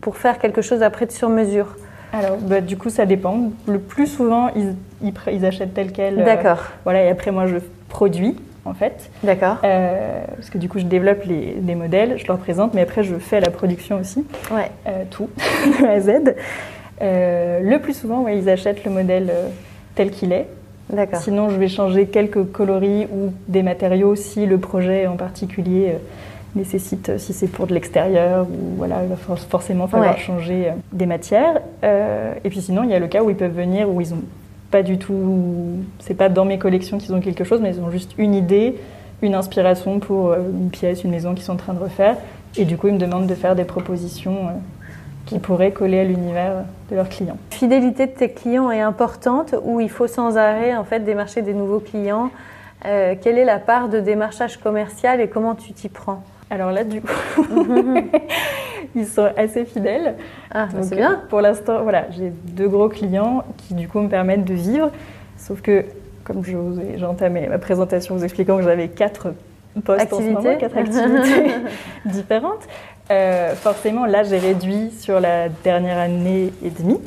pour 0.00 0.16
faire 0.16 0.38
quelque 0.38 0.62
chose 0.62 0.82
après 0.82 1.06
de 1.06 1.12
sur 1.12 1.28
mesure. 1.28 1.76
Alors, 2.12 2.36
bah, 2.36 2.60
du 2.60 2.76
coup, 2.76 2.90
ça 2.90 3.06
dépend. 3.06 3.50
Le 3.66 3.78
plus 3.78 4.06
souvent, 4.06 4.50
ils, 4.54 4.74
ils, 5.02 5.46
achètent 5.46 5.74
tel 5.74 5.90
quel. 5.92 6.22
D'accord. 6.22 6.62
voilà, 6.84 7.04
et 7.04 7.08
après, 7.08 7.32
moi, 7.32 7.46
je 7.46 7.56
produis 7.88 8.36
en 8.64 8.74
fait. 8.74 9.10
D'accord. 9.22 9.58
Euh, 9.64 10.24
parce 10.36 10.50
que 10.50 10.58
du 10.58 10.68
coup, 10.68 10.78
je 10.78 10.84
développe 10.84 11.24
les, 11.24 11.74
modèles, 11.74 12.18
je 12.18 12.26
leur 12.26 12.38
présente, 12.38 12.74
mais 12.74 12.82
après, 12.82 13.02
je 13.02 13.16
fais 13.16 13.40
la 13.40 13.50
production 13.50 13.98
aussi. 14.00 14.24
Ouais. 14.50 14.70
Euh, 14.86 15.04
tout, 15.10 15.28
de 15.80 15.86
A 15.86 15.90
à 15.90 16.00
Z. 16.00 16.34
Euh, 17.02 17.60
le 17.60 17.78
plus 17.78 17.94
souvent, 17.94 18.22
ouais, 18.22 18.38
ils 18.38 18.48
achètent 18.48 18.84
le 18.84 18.90
modèle 18.90 19.32
tel 19.94 20.10
qu'il 20.10 20.32
est. 20.32 20.46
D'accord. 20.90 21.20
Sinon, 21.20 21.48
je 21.48 21.56
vais 21.56 21.68
changer 21.68 22.06
quelques 22.06 22.44
coloris 22.52 23.06
ou 23.06 23.32
des 23.48 23.62
matériaux 23.62 24.16
si 24.16 24.46
le 24.46 24.58
projet 24.58 25.06
en 25.06 25.16
particulier 25.16 25.94
nécessite, 26.54 27.18
si 27.18 27.32
c'est 27.32 27.48
pour 27.48 27.66
de 27.66 27.74
l'extérieur, 27.74 28.46
ou 28.46 28.76
voilà, 28.76 29.02
il 29.02 29.08
va 29.08 29.16
forcément 29.36 29.88
falloir 29.88 30.16
changer 30.18 30.68
des 30.92 31.06
matières. 31.06 31.62
et 31.82 32.48
puis 32.48 32.60
sinon, 32.60 32.84
il 32.84 32.90
y 32.90 32.94
a 32.94 32.98
le 32.98 33.08
cas 33.08 33.22
où 33.22 33.30
ils 33.30 33.36
peuvent 33.36 33.56
venir, 33.56 33.88
où 33.88 34.00
ils 34.00 34.12
ont 34.12 34.22
pas 34.74 34.82
du 34.82 34.98
tout. 34.98 35.84
C'est 36.00 36.14
pas 36.14 36.28
dans 36.28 36.44
mes 36.44 36.58
collections 36.58 36.98
qu'ils 36.98 37.14
ont 37.14 37.20
quelque 37.20 37.44
chose, 37.44 37.60
mais 37.60 37.76
ils 37.76 37.80
ont 37.80 37.92
juste 37.92 38.14
une 38.18 38.34
idée, 38.34 38.74
une 39.22 39.36
inspiration 39.36 40.00
pour 40.00 40.32
euh, 40.32 40.38
une 40.50 40.70
pièce, 40.70 41.04
une 41.04 41.12
maison 41.12 41.32
qu'ils 41.32 41.44
sont 41.44 41.52
en 41.52 41.56
train 41.56 41.74
de 41.74 41.78
refaire. 41.78 42.16
Et 42.56 42.64
du 42.64 42.76
coup, 42.76 42.88
ils 42.88 42.94
me 42.94 42.98
demandent 42.98 43.28
de 43.28 43.36
faire 43.36 43.54
des 43.54 43.62
propositions 43.62 44.48
euh, 44.48 44.50
qui 45.26 45.38
pourraient 45.38 45.70
coller 45.70 46.00
à 46.00 46.04
l'univers 46.04 46.64
de 46.90 46.96
leurs 46.96 47.08
clients. 47.08 47.36
Fidélité 47.50 48.08
de 48.08 48.10
tes 48.14 48.32
clients 48.32 48.72
est 48.72 48.80
importante 48.80 49.54
ou 49.62 49.78
il 49.78 49.88
faut 49.88 50.08
sans 50.08 50.36
arrêt 50.36 50.74
en 50.74 50.82
fait 50.82 50.98
démarcher 50.98 51.42
des 51.42 51.54
nouveaux 51.54 51.78
clients? 51.78 52.30
Euh, 52.84 53.14
quelle 53.22 53.38
est 53.38 53.44
la 53.44 53.60
part 53.60 53.88
de 53.88 54.00
démarchage 54.00 54.56
commercial 54.56 55.20
et 55.20 55.28
comment 55.28 55.54
tu 55.54 55.72
t'y 55.72 55.88
prends? 55.88 56.24
Alors 56.54 56.70
là, 56.70 56.84
du 56.84 57.00
coup, 57.00 57.44
ils 58.94 59.06
sont 59.06 59.28
assez 59.36 59.64
fidèles. 59.64 60.14
Ah, 60.52 60.68
c'est 60.82 60.94
bien. 60.94 61.22
Pour 61.28 61.40
l'instant, 61.40 61.82
voilà, 61.82 62.06
j'ai 62.12 62.30
deux 62.30 62.68
gros 62.68 62.88
clients 62.88 63.44
qui, 63.58 63.74
du 63.74 63.88
coup, 63.88 64.00
me 64.00 64.08
permettent 64.08 64.44
de 64.44 64.54
vivre. 64.54 64.90
Sauf 65.36 65.60
que, 65.60 65.84
comme 66.22 66.44
j'ai 66.44 67.04
entamé 67.04 67.48
ma 67.48 67.58
présentation 67.58 68.14
vous 68.14 68.24
expliquant 68.24 68.56
que 68.56 68.62
j'avais 68.62 68.88
quatre 68.88 69.34
postes 69.84 70.12
en 70.12 70.18
ce 70.18 70.22
moment, 70.22 70.56
quatre 70.56 70.78
activités 70.78 71.50
différentes, 72.04 72.62
euh, 73.10 73.54
forcément, 73.56 74.06
là, 74.06 74.22
j'ai 74.22 74.38
réduit 74.38 74.92
sur 74.92 75.18
la 75.18 75.48
dernière 75.48 75.98
année 75.98 76.52
et 76.64 76.70
demie. 76.70 77.00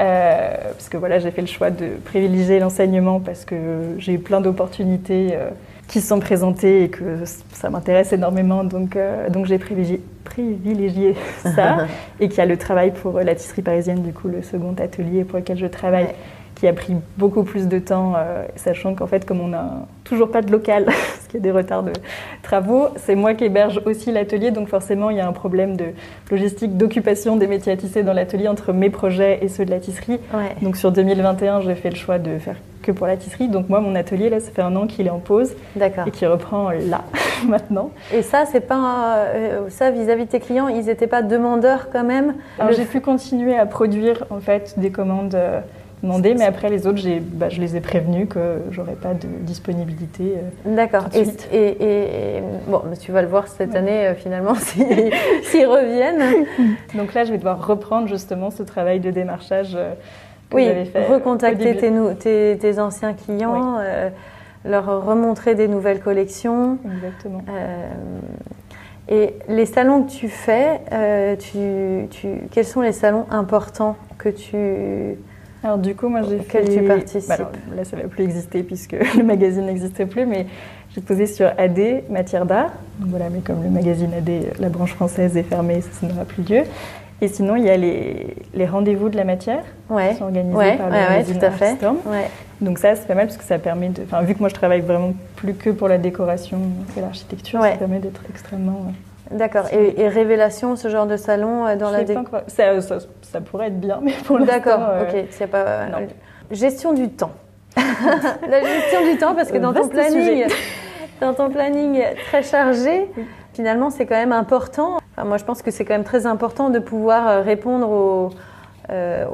Euh, 0.00 0.54
parce 0.62 0.88
que 0.88 0.96
voilà, 0.96 1.18
j'ai 1.18 1.30
fait 1.30 1.40
le 1.40 1.46
choix 1.48 1.70
de 1.70 1.88
privilégier 2.04 2.60
l'enseignement 2.60 3.20
parce 3.20 3.44
que 3.44 3.96
j'ai 3.98 4.14
eu 4.14 4.18
plein 4.18 4.40
d'opportunités. 4.40 5.30
Euh, 5.32 5.50
qui 5.88 6.02
sont 6.02 6.20
présentés 6.20 6.84
et 6.84 6.88
que 6.90 7.24
ça 7.52 7.70
m'intéresse 7.70 8.12
énormément. 8.12 8.62
Donc, 8.62 8.94
euh, 8.94 9.30
donc 9.30 9.46
j'ai 9.46 9.58
privilégié, 9.58 10.00
privilégié, 10.22 11.16
ça. 11.42 11.86
et 12.20 12.28
qu'il 12.28 12.38
y 12.38 12.42
a 12.42 12.46
le 12.46 12.58
travail 12.58 12.92
pour 12.92 13.18
la 13.20 13.34
tisserie 13.34 13.62
parisienne, 13.62 14.02
du 14.02 14.12
coup, 14.12 14.28
le 14.28 14.42
second 14.42 14.74
atelier 14.78 15.24
pour 15.24 15.38
lequel 15.38 15.56
je 15.56 15.66
travaille, 15.66 16.08
qui 16.58 16.66
a 16.66 16.72
pris 16.72 16.94
beaucoup 17.16 17.44
plus 17.44 17.68
de 17.68 17.78
temps, 17.78 18.14
euh, 18.16 18.44
sachant 18.56 18.94
qu'en 18.94 19.06
fait, 19.06 19.24
comme 19.24 19.40
on 19.40 19.48
n'a 19.48 19.86
toujours 20.02 20.30
pas 20.30 20.42
de 20.42 20.50
local, 20.50 20.84
parce 20.86 21.26
qu'il 21.28 21.34
y 21.34 21.38
a 21.38 21.40
des 21.40 21.52
retards 21.52 21.84
de 21.84 21.92
travaux, 22.42 22.88
c'est 22.96 23.14
moi 23.14 23.34
qui 23.34 23.44
héberge 23.44 23.80
aussi 23.86 24.10
l'atelier, 24.10 24.50
donc 24.50 24.68
forcément, 24.68 25.10
il 25.10 25.16
y 25.18 25.20
a 25.20 25.28
un 25.28 25.32
problème 25.32 25.76
de 25.76 25.86
logistique, 26.30 26.76
d'occupation 26.76 27.36
des 27.36 27.46
métiers 27.46 27.72
à 27.72 27.76
tisser 27.76 28.02
dans 28.02 28.12
l'atelier 28.12 28.48
entre 28.48 28.72
mes 28.72 28.90
projets 28.90 29.38
et 29.42 29.48
ceux 29.48 29.64
de 29.64 29.70
la 29.70 29.78
tisserie. 29.78 30.18
Donc 30.60 30.76
sur 30.76 30.90
2021, 30.90 31.60
j'ai 31.60 31.74
fait 31.76 31.90
le 31.90 31.96
choix 31.96 32.18
de 32.18 32.38
faire 32.38 32.56
que 32.82 32.90
pour 32.90 33.06
la 33.06 33.16
tisserie. 33.16 33.48
Donc 33.48 33.68
moi, 33.68 33.80
mon 33.80 33.94
atelier, 33.94 34.28
là, 34.28 34.40
ça 34.40 34.50
fait 34.50 34.62
un 34.62 34.74
an 34.74 34.86
qu'il 34.86 35.06
est 35.06 35.10
en 35.10 35.18
pause 35.18 35.52
et 35.80 36.10
qui 36.10 36.26
reprend 36.26 36.70
là, 36.70 37.04
maintenant. 37.48 37.90
Et 38.12 38.22
ça, 38.22 38.46
c'est 38.46 38.66
pas 38.66 39.18
euh, 39.26 39.68
ça 39.68 39.90
vis-à-vis 39.90 40.24
de 40.24 40.30
tes 40.30 40.40
clients, 40.40 40.66
ils 40.68 40.86
n'étaient 40.86 41.06
pas 41.06 41.22
demandeurs 41.22 41.88
quand 41.92 42.04
même? 42.04 42.34
Alors 42.58 42.72
j'ai 42.72 42.84
pu 42.84 43.00
continuer 43.00 43.56
à 43.56 43.66
produire 43.66 44.24
en 44.30 44.40
fait 44.40 44.74
des 44.78 44.90
commandes. 44.90 45.34
Euh, 45.34 45.60
demandées, 46.02 46.34
mais 46.34 46.44
après 46.44 46.68
les 46.70 46.86
autres, 46.86 47.00
bah, 47.32 47.48
je 47.48 47.60
les 47.60 47.76
ai 47.76 47.80
prévenus 47.80 48.28
que 48.28 48.62
j'aurais 48.70 48.94
pas 48.94 49.14
de 49.14 49.26
disponibilité. 49.40 50.34
Euh, 50.36 50.74
D'accord. 50.76 51.04
Et, 51.14 51.56
et, 51.56 52.42
bon, 52.66 52.82
tu 53.00 53.12
vas 53.12 53.22
le 53.22 53.28
voir 53.28 53.48
cette 53.48 53.74
année 53.74 54.12
finalement 54.16 54.54
s'ils 55.42 55.66
reviennent. 55.66 56.46
Donc 56.94 57.14
là, 57.14 57.24
je 57.24 57.32
vais 57.32 57.38
devoir 57.38 57.66
reprendre 57.66 58.08
justement 58.08 58.50
ce 58.50 58.62
travail 58.62 59.00
de 59.00 59.10
démarchage 59.10 59.76
oui, 60.54 60.70
recontacter 61.08 61.76
tes, 61.76 62.58
tes, 62.58 62.78
anciens 62.78 63.12
clients, 63.12 63.76
euh, 63.80 64.08
leur 64.64 65.04
remontrer 65.04 65.54
des 65.54 65.68
nouvelles 65.68 66.00
collections. 66.00 66.78
Exactement. 66.96 67.42
Euh, 67.48 67.88
et 69.08 69.34
les 69.48 69.66
salons 69.66 70.04
que 70.04 70.10
tu 70.10 70.28
fais, 70.28 70.80
euh, 70.92 71.36
tu, 71.36 72.08
tu, 72.08 72.28
quels 72.50 72.66
sont 72.66 72.80
les 72.80 72.92
salons 72.92 73.26
importants 73.30 73.96
que 74.18 74.28
tu, 74.28 75.16
Alors 75.64 75.78
du 75.78 75.94
coup, 75.94 76.08
moi 76.08 76.22
j'ai 76.22 76.38
fait... 76.38 76.64
tu 76.64 76.82
participes 76.82 77.28
bah, 77.28 77.50
Là, 77.76 77.84
ça 77.84 77.96
ne 77.96 78.02
va 78.02 78.08
plus 78.08 78.24
exister 78.24 78.62
puisque 78.62 78.92
le 79.16 79.22
magazine 79.22 79.66
n'existe 79.66 80.04
plus, 80.06 80.26
mais 80.26 80.46
j'ai 80.94 81.00
posé 81.00 81.26
sur 81.26 81.46
AD, 81.58 82.04
matière 82.08 82.46
d'art. 82.46 82.70
Voilà, 83.00 83.28
mais 83.30 83.40
comme 83.40 83.62
le 83.62 83.70
magazine 83.70 84.12
AD, 84.14 84.58
la 84.58 84.68
branche 84.68 84.94
française 84.94 85.36
est 85.36 85.42
fermée, 85.42 85.80
ça, 85.80 86.06
n'aura 86.06 86.24
plus 86.24 86.42
lieu. 86.42 86.62
Et 87.20 87.26
sinon, 87.26 87.56
il 87.56 87.64
y 87.64 87.70
a 87.70 87.76
les, 87.76 88.36
les 88.54 88.66
rendez-vous 88.66 89.08
de 89.08 89.16
la 89.16 89.24
matière 89.24 89.64
ouais. 89.90 90.10
qui 90.10 90.18
sont 90.18 90.24
organisés 90.24 90.76
par 90.76 90.86
le 90.86 90.92
magazine 90.92 91.38
tout 91.38 91.44
à 91.44 91.50
fait. 91.50 91.76
Donc 92.60 92.78
ça, 92.78 92.94
c'est 92.94 93.06
pas 93.06 93.14
mal 93.14 93.26
parce 93.26 93.36
que 93.36 93.44
ça 93.44 93.58
permet 93.58 93.88
de... 93.88 94.02
Enfin, 94.02 94.22
vu 94.22 94.34
que 94.34 94.40
moi, 94.40 94.48
je 94.48 94.54
travaille 94.54 94.80
vraiment 94.80 95.14
plus 95.36 95.54
que 95.54 95.70
pour 95.70 95.88
la 95.88 95.98
décoration 95.98 96.58
et 96.96 97.00
l'architecture, 97.00 97.60
ça 97.60 97.70
permet 97.70 97.98
d'être 97.98 98.22
extrêmement... 98.30 98.92
D'accord. 99.30 99.66
Et, 99.72 100.08
Révélation, 100.08 100.76
ce 100.76 100.88
genre 100.88 101.06
de 101.06 101.16
salon 101.16 101.66
euh, 101.66 101.76
dans 101.76 101.90
la 101.90 102.06
ça, 102.46 102.98
ça, 103.22 103.40
pourrait 103.40 103.68
être 103.68 103.80
bien, 103.80 104.00
mais 104.02 104.12
pour 104.24 104.38
l'instant. 104.38 104.54
D'accord. 104.54 104.80
Euh, 104.80 105.02
ok. 105.02 105.26
C'est 105.30 105.46
pas. 105.46 105.58
Euh, 105.58 106.06
gestion 106.50 106.92
du 106.92 107.10
temps. 107.10 107.32
la 107.76 108.62
gestion 108.62 109.04
du 109.10 109.18
temps, 109.18 109.34
parce 109.34 109.50
que 109.50 109.58
dans 109.58 109.72
ton 109.72 109.88
planning, 109.88 110.46
dans 111.20 111.34
ton 111.34 111.50
planning 111.50 112.02
très 112.28 112.42
chargé, 112.42 113.10
finalement, 113.52 113.90
c'est 113.90 114.06
quand 114.06 114.16
même 114.16 114.32
important. 114.32 114.98
moi, 115.22 115.36
je 115.36 115.44
pense 115.44 115.62
que 115.62 115.70
c'est 115.70 115.84
quand 115.84 115.94
même 115.94 116.04
très 116.04 116.26
important 116.26 116.70
de 116.70 116.78
pouvoir 116.78 117.44
répondre 117.44 117.90
aux, 117.90 118.30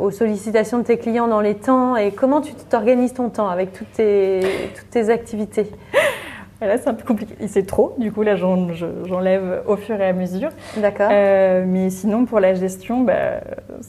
aux 0.01 0.11
sollicitations 0.11 0.79
de 0.79 0.85
tes 0.85 0.99
clients 0.99 1.29
dans 1.29 1.41
les 1.41 1.55
temps. 1.55 1.97
Et 1.97 2.11
comment 2.11 2.41
tu 2.41 2.53
t'organises 2.55 3.15
ton 3.15 3.29
temps 3.29 3.49
avec 3.49 3.73
toutes 3.73 3.93
tes, 3.93 4.41
toutes 4.77 4.91
tes 4.91 5.09
activités? 5.11 5.71
Là, 6.67 6.79
c'est 6.79 6.89
un 6.89 6.95
peu 6.95 7.05
compliqué. 7.05 7.35
C'est 7.47 7.67
trop, 7.67 7.95
du 7.99 8.13
coup, 8.13 8.23
là, 8.23 8.37
j'enlève 8.37 9.63
au 9.67 9.77
fur 9.77 10.01
et 10.01 10.07
à 10.07 10.13
mesure. 10.13 10.51
D'accord. 10.77 11.09
Euh, 11.11 11.65
mais 11.67 11.91
sinon, 11.91 12.25
pour 12.25 12.41
la 12.41 12.55
gestion, 12.55 13.01
bah, 13.03 13.41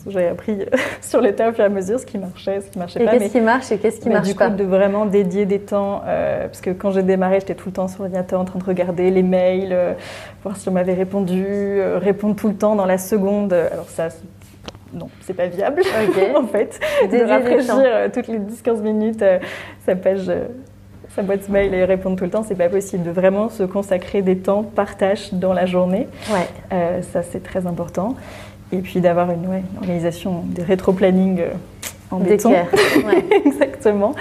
j'ai 0.08 0.28
appris 0.28 0.60
sur 1.02 1.22
le 1.22 1.34
tas 1.34 1.50
au 1.50 1.54
fur 1.54 1.64
et 1.64 1.68
à 1.68 1.70
mesure 1.70 2.00
ce 2.00 2.06
qui 2.06 2.18
marchait, 2.18 2.62
ce 2.62 2.70
qui 2.70 2.80
marchait 2.80 3.02
et 3.02 3.06
pas. 3.06 3.12
Qu'est-ce 3.12 3.32
qui 3.32 3.42
marche 3.42 3.72
et 3.72 3.78
qu'est-ce 3.78 4.00
qui 4.00 4.10
marche 4.10 4.28
du 4.28 4.36
pas 4.36 4.50
coup, 4.50 4.58
de 4.58 4.64
vraiment 4.64 5.06
dédier 5.06 5.46
des 5.46 5.60
temps, 5.60 6.02
euh, 6.06 6.46
parce 6.46 6.62
que 6.62 6.72
quand 6.72 6.92
j'ai 6.92 7.04
démarré, 7.04 7.40
j'étais 7.40 7.56
tout 7.56 7.70
le 7.70 7.74
temps 7.74 7.88
sur 7.88 8.04
l'ordinateur 8.04 8.40
en 8.40 8.46
train 8.46 8.60
de 8.60 8.66
regarder 8.66 9.10
les 9.12 9.24
mails, 9.24 9.72
euh, 9.72 9.94
voir 10.44 10.58
si 10.58 10.68
on 10.70 10.72
m'avait 10.72 10.94
répondu, 10.94 11.82
répondre 11.96 12.36
tout 12.36 12.48
le 12.48 12.56
temps 12.56 12.76
dans 12.76 12.86
la 12.86 12.98
seconde. 12.98 13.54
Alors 13.54 13.90
ça, 13.90 14.10
non, 14.94 15.10
c'est 15.22 15.34
pas 15.34 15.48
viable 15.48 15.82
en 16.36 16.48
fait. 16.48 16.80
de 17.12 17.24
rafraîchir 17.28 18.12
toutes 18.14 18.28
les 18.28 18.40
10-15 18.40 18.82
minutes 18.82 19.24
sa 19.86 19.96
page 19.96 20.32
sa 21.16 21.24
boîte 21.24 21.48
mail 21.48 21.74
et 21.74 21.86
répondre 21.86 22.18
tout 22.18 22.26
le 22.26 22.30
temps, 22.30 22.44
c'est 22.46 22.56
pas 22.56 22.68
possible. 22.68 23.04
De 23.04 23.12
vraiment 23.12 23.50
se 23.50 23.64
consacrer 23.64 24.22
des 24.22 24.38
temps 24.38 24.64
par 24.64 24.98
tâche 24.98 25.34
dans 25.34 25.54
la 25.54 25.66
journée. 25.66 26.08
Ouais. 26.30 26.48
Euh, 26.74 27.02
ça, 27.14 27.24
c'est 27.24 27.42
très 27.42 27.66
important. 27.68 28.16
Et 28.72 28.80
puis 28.80 29.00
d'avoir 29.00 29.32
une, 29.32 29.48
organisation 29.78 30.44
des 30.46 30.64
rétro-planning 30.64 31.40
euh, 31.40 31.54
en 32.12 32.20
béton. 32.20 32.52
Ouais. 33.06 33.24
Exactement. 33.46 34.14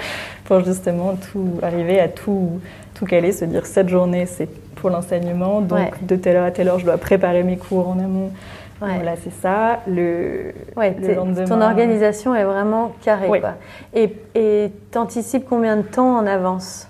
Pour 0.45 0.65
justement 0.65 1.15
tout 1.33 1.59
arriver 1.63 1.99
à 1.99 2.09
tout, 2.09 2.61
tout 2.95 3.07
caler, 3.07 3.33
se 3.33 3.45
dire 3.45 3.67
cette 3.67 3.89
journée, 3.89 4.27
c'est 4.27 4.49
pour 4.77 4.91
l'enseignement. 4.91 5.63
Donc 5.63 6.07
de 6.07 6.15
telle 6.15 6.37
heure 6.37 6.45
à 6.45 6.51
telle 6.53 6.69
heure, 6.69 6.79
je 6.79 6.85
dois 6.85 6.99
préparer 6.99 7.43
mes 7.43 7.57
cours 7.57 7.89
en 7.89 7.99
amont. 7.99 8.31
Voilà, 8.81 9.17
c'est 9.17 9.33
ça. 9.33 9.81
Le, 9.87 10.53
le 10.77 11.15
lendemain... 11.15 11.45
Ton 11.45 11.61
organisation 11.61 12.35
est 12.35 12.45
vraiment 12.45 12.93
carrée. 13.03 13.29
Quoi. 13.29 13.55
Et 13.95 14.73
t'anticipes 14.91 15.47
combien 15.49 15.77
de 15.77 15.83
temps 15.83 16.17
en 16.17 16.27
avance? 16.27 16.89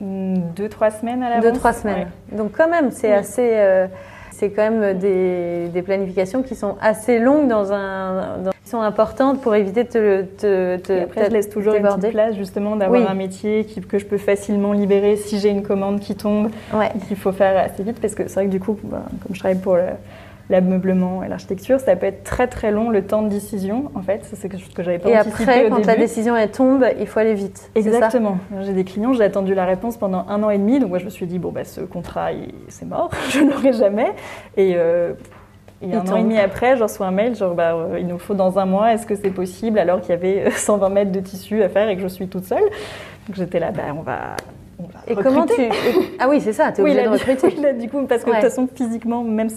Hmm, 0.00 0.36
Deux, 0.56 0.68
trois 0.68 0.90
semaines 0.90 1.22
à 1.22 1.30
l'avance. 1.30 1.44
Deux, 1.44 1.52
trois 1.52 1.72
semaines. 1.72 2.08
Donc 2.32 2.52
quand 2.56 2.68
même, 2.68 2.90
c'est 2.90 3.12
assez... 3.12 3.50
Euh, 3.54 3.86
c'est 4.32 4.50
quand 4.50 4.70
même 4.70 4.98
des, 4.98 5.68
des, 5.68 5.82
planifications 5.82 6.42
qui 6.42 6.54
sont 6.54 6.76
assez 6.80 7.18
longues 7.18 7.46
dans 7.48 7.74
un... 7.74 8.38
qui 8.62 8.70
sont 8.70 8.80
importantes 8.80 9.42
pour 9.42 9.54
éviter 9.54 9.84
de 9.84 9.88
te... 10.22 10.76
te, 10.78 11.02
après, 11.02 11.26
je 11.26 11.30
laisse 11.30 11.50
toujours 11.50 11.74
une 11.74 11.82
petite 11.82 12.12
place 12.12 12.34
justement 12.36 12.76
d'avoir 12.76 13.10
un 13.10 13.14
métier 13.14 13.66
qui, 13.66 13.82
que 13.82 13.98
je 13.98 14.06
peux 14.06 14.16
facilement 14.16 14.72
libérer 14.72 15.16
si 15.16 15.38
j'ai 15.38 15.50
une 15.50 15.62
commande 15.62 16.00
qui 16.00 16.14
tombe, 16.14 16.50
qu'il 17.06 17.18
faut 17.18 17.32
faire 17.32 17.62
assez 17.62 17.82
vite. 17.82 18.00
Parce 18.00 18.14
que 18.14 18.28
c'est 18.28 18.34
vrai 18.34 18.46
que 18.46 18.50
du 18.50 18.60
coup, 18.60 18.78
bah, 18.82 19.02
comme 19.22 19.34
je 19.34 19.40
travaille 19.40 19.60
pour... 19.60 19.76
Le, 19.76 19.82
l'ameublement 20.50 21.22
et 21.22 21.28
l'architecture, 21.28 21.80
ça 21.80 21.96
peut 21.96 22.06
être 22.06 22.24
très 22.24 22.48
très 22.48 22.72
long 22.72 22.90
le 22.90 23.06
temps 23.06 23.22
de 23.22 23.28
décision. 23.28 23.90
En 23.94 24.02
fait, 24.02 24.20
c'est 24.24 24.48
quelque 24.48 24.60
chose 24.60 24.74
que 24.74 24.82
j'avais 24.82 24.98
pas 24.98 25.08
et 25.08 25.18
anticipé 25.18 25.42
après, 25.42 25.68
quand 25.70 25.86
la 25.86 25.96
décision 25.96 26.36
elle 26.36 26.50
tombe, 26.50 26.84
il 26.98 27.06
faut 27.06 27.20
aller 27.20 27.34
vite. 27.34 27.70
Exactement. 27.74 28.38
J'ai 28.60 28.72
des 28.72 28.84
clients, 28.84 29.12
j'ai 29.12 29.22
attendu 29.22 29.54
la 29.54 29.64
réponse 29.64 29.96
pendant 29.96 30.26
un 30.28 30.42
an 30.42 30.50
et 30.50 30.58
demi, 30.58 30.80
donc 30.80 30.90
moi 30.90 30.98
je 30.98 31.04
me 31.04 31.10
suis 31.10 31.26
dit 31.26 31.38
bon 31.38 31.52
bah 31.52 31.64
ce 31.64 31.80
contrat 31.80 32.30
c'est 32.68 32.86
mort, 32.86 33.10
je 33.30 33.40
l'aurai 33.40 33.72
jamais. 33.72 34.12
Et 34.56 34.72
euh, 34.74 35.12
un 35.82 35.98
an 36.08 36.16
et 36.16 36.22
demi 36.22 36.38
après, 36.38 36.76
je 36.76 36.82
reçois 36.82 37.06
un 37.06 37.12
mail 37.12 37.36
genre 37.36 37.54
bah, 37.54 37.74
euh, 37.74 37.98
il 38.00 38.06
nous 38.06 38.18
faut 38.18 38.34
dans 38.34 38.58
un 38.58 38.66
mois, 38.66 38.92
est-ce 38.92 39.06
que 39.06 39.14
c'est 39.14 39.30
possible 39.30 39.78
alors 39.78 40.00
qu'il 40.00 40.10
y 40.10 40.14
avait 40.14 40.50
120 40.50 40.88
mètres 40.88 41.12
de 41.12 41.20
tissu 41.20 41.62
à 41.62 41.68
faire 41.68 41.88
et 41.88 41.96
que 41.96 42.02
je 42.02 42.08
suis 42.08 42.26
toute 42.26 42.44
seule? 42.44 42.64
Donc 43.28 43.36
j'étais 43.36 43.60
là, 43.60 43.70
bah, 43.70 43.82
on 43.96 44.02
va 44.02 44.34
et 45.06 45.14
comment 45.14 45.46
tu. 45.46 45.62
Ah 46.18 46.28
oui, 46.28 46.40
c'est 46.40 46.52
ça, 46.52 46.72
tu 46.72 46.80
es 46.80 46.84
obligé 46.84 47.02
de 47.02 47.08
recruter. 47.08 47.72
du 47.80 47.88
coup, 47.88 48.06
parce 48.06 48.24
que 48.24 48.30
de 48.30 48.34
toute 48.34 48.42
façon, 48.42 48.68
physiquement, 48.72 49.22
même 49.22 49.50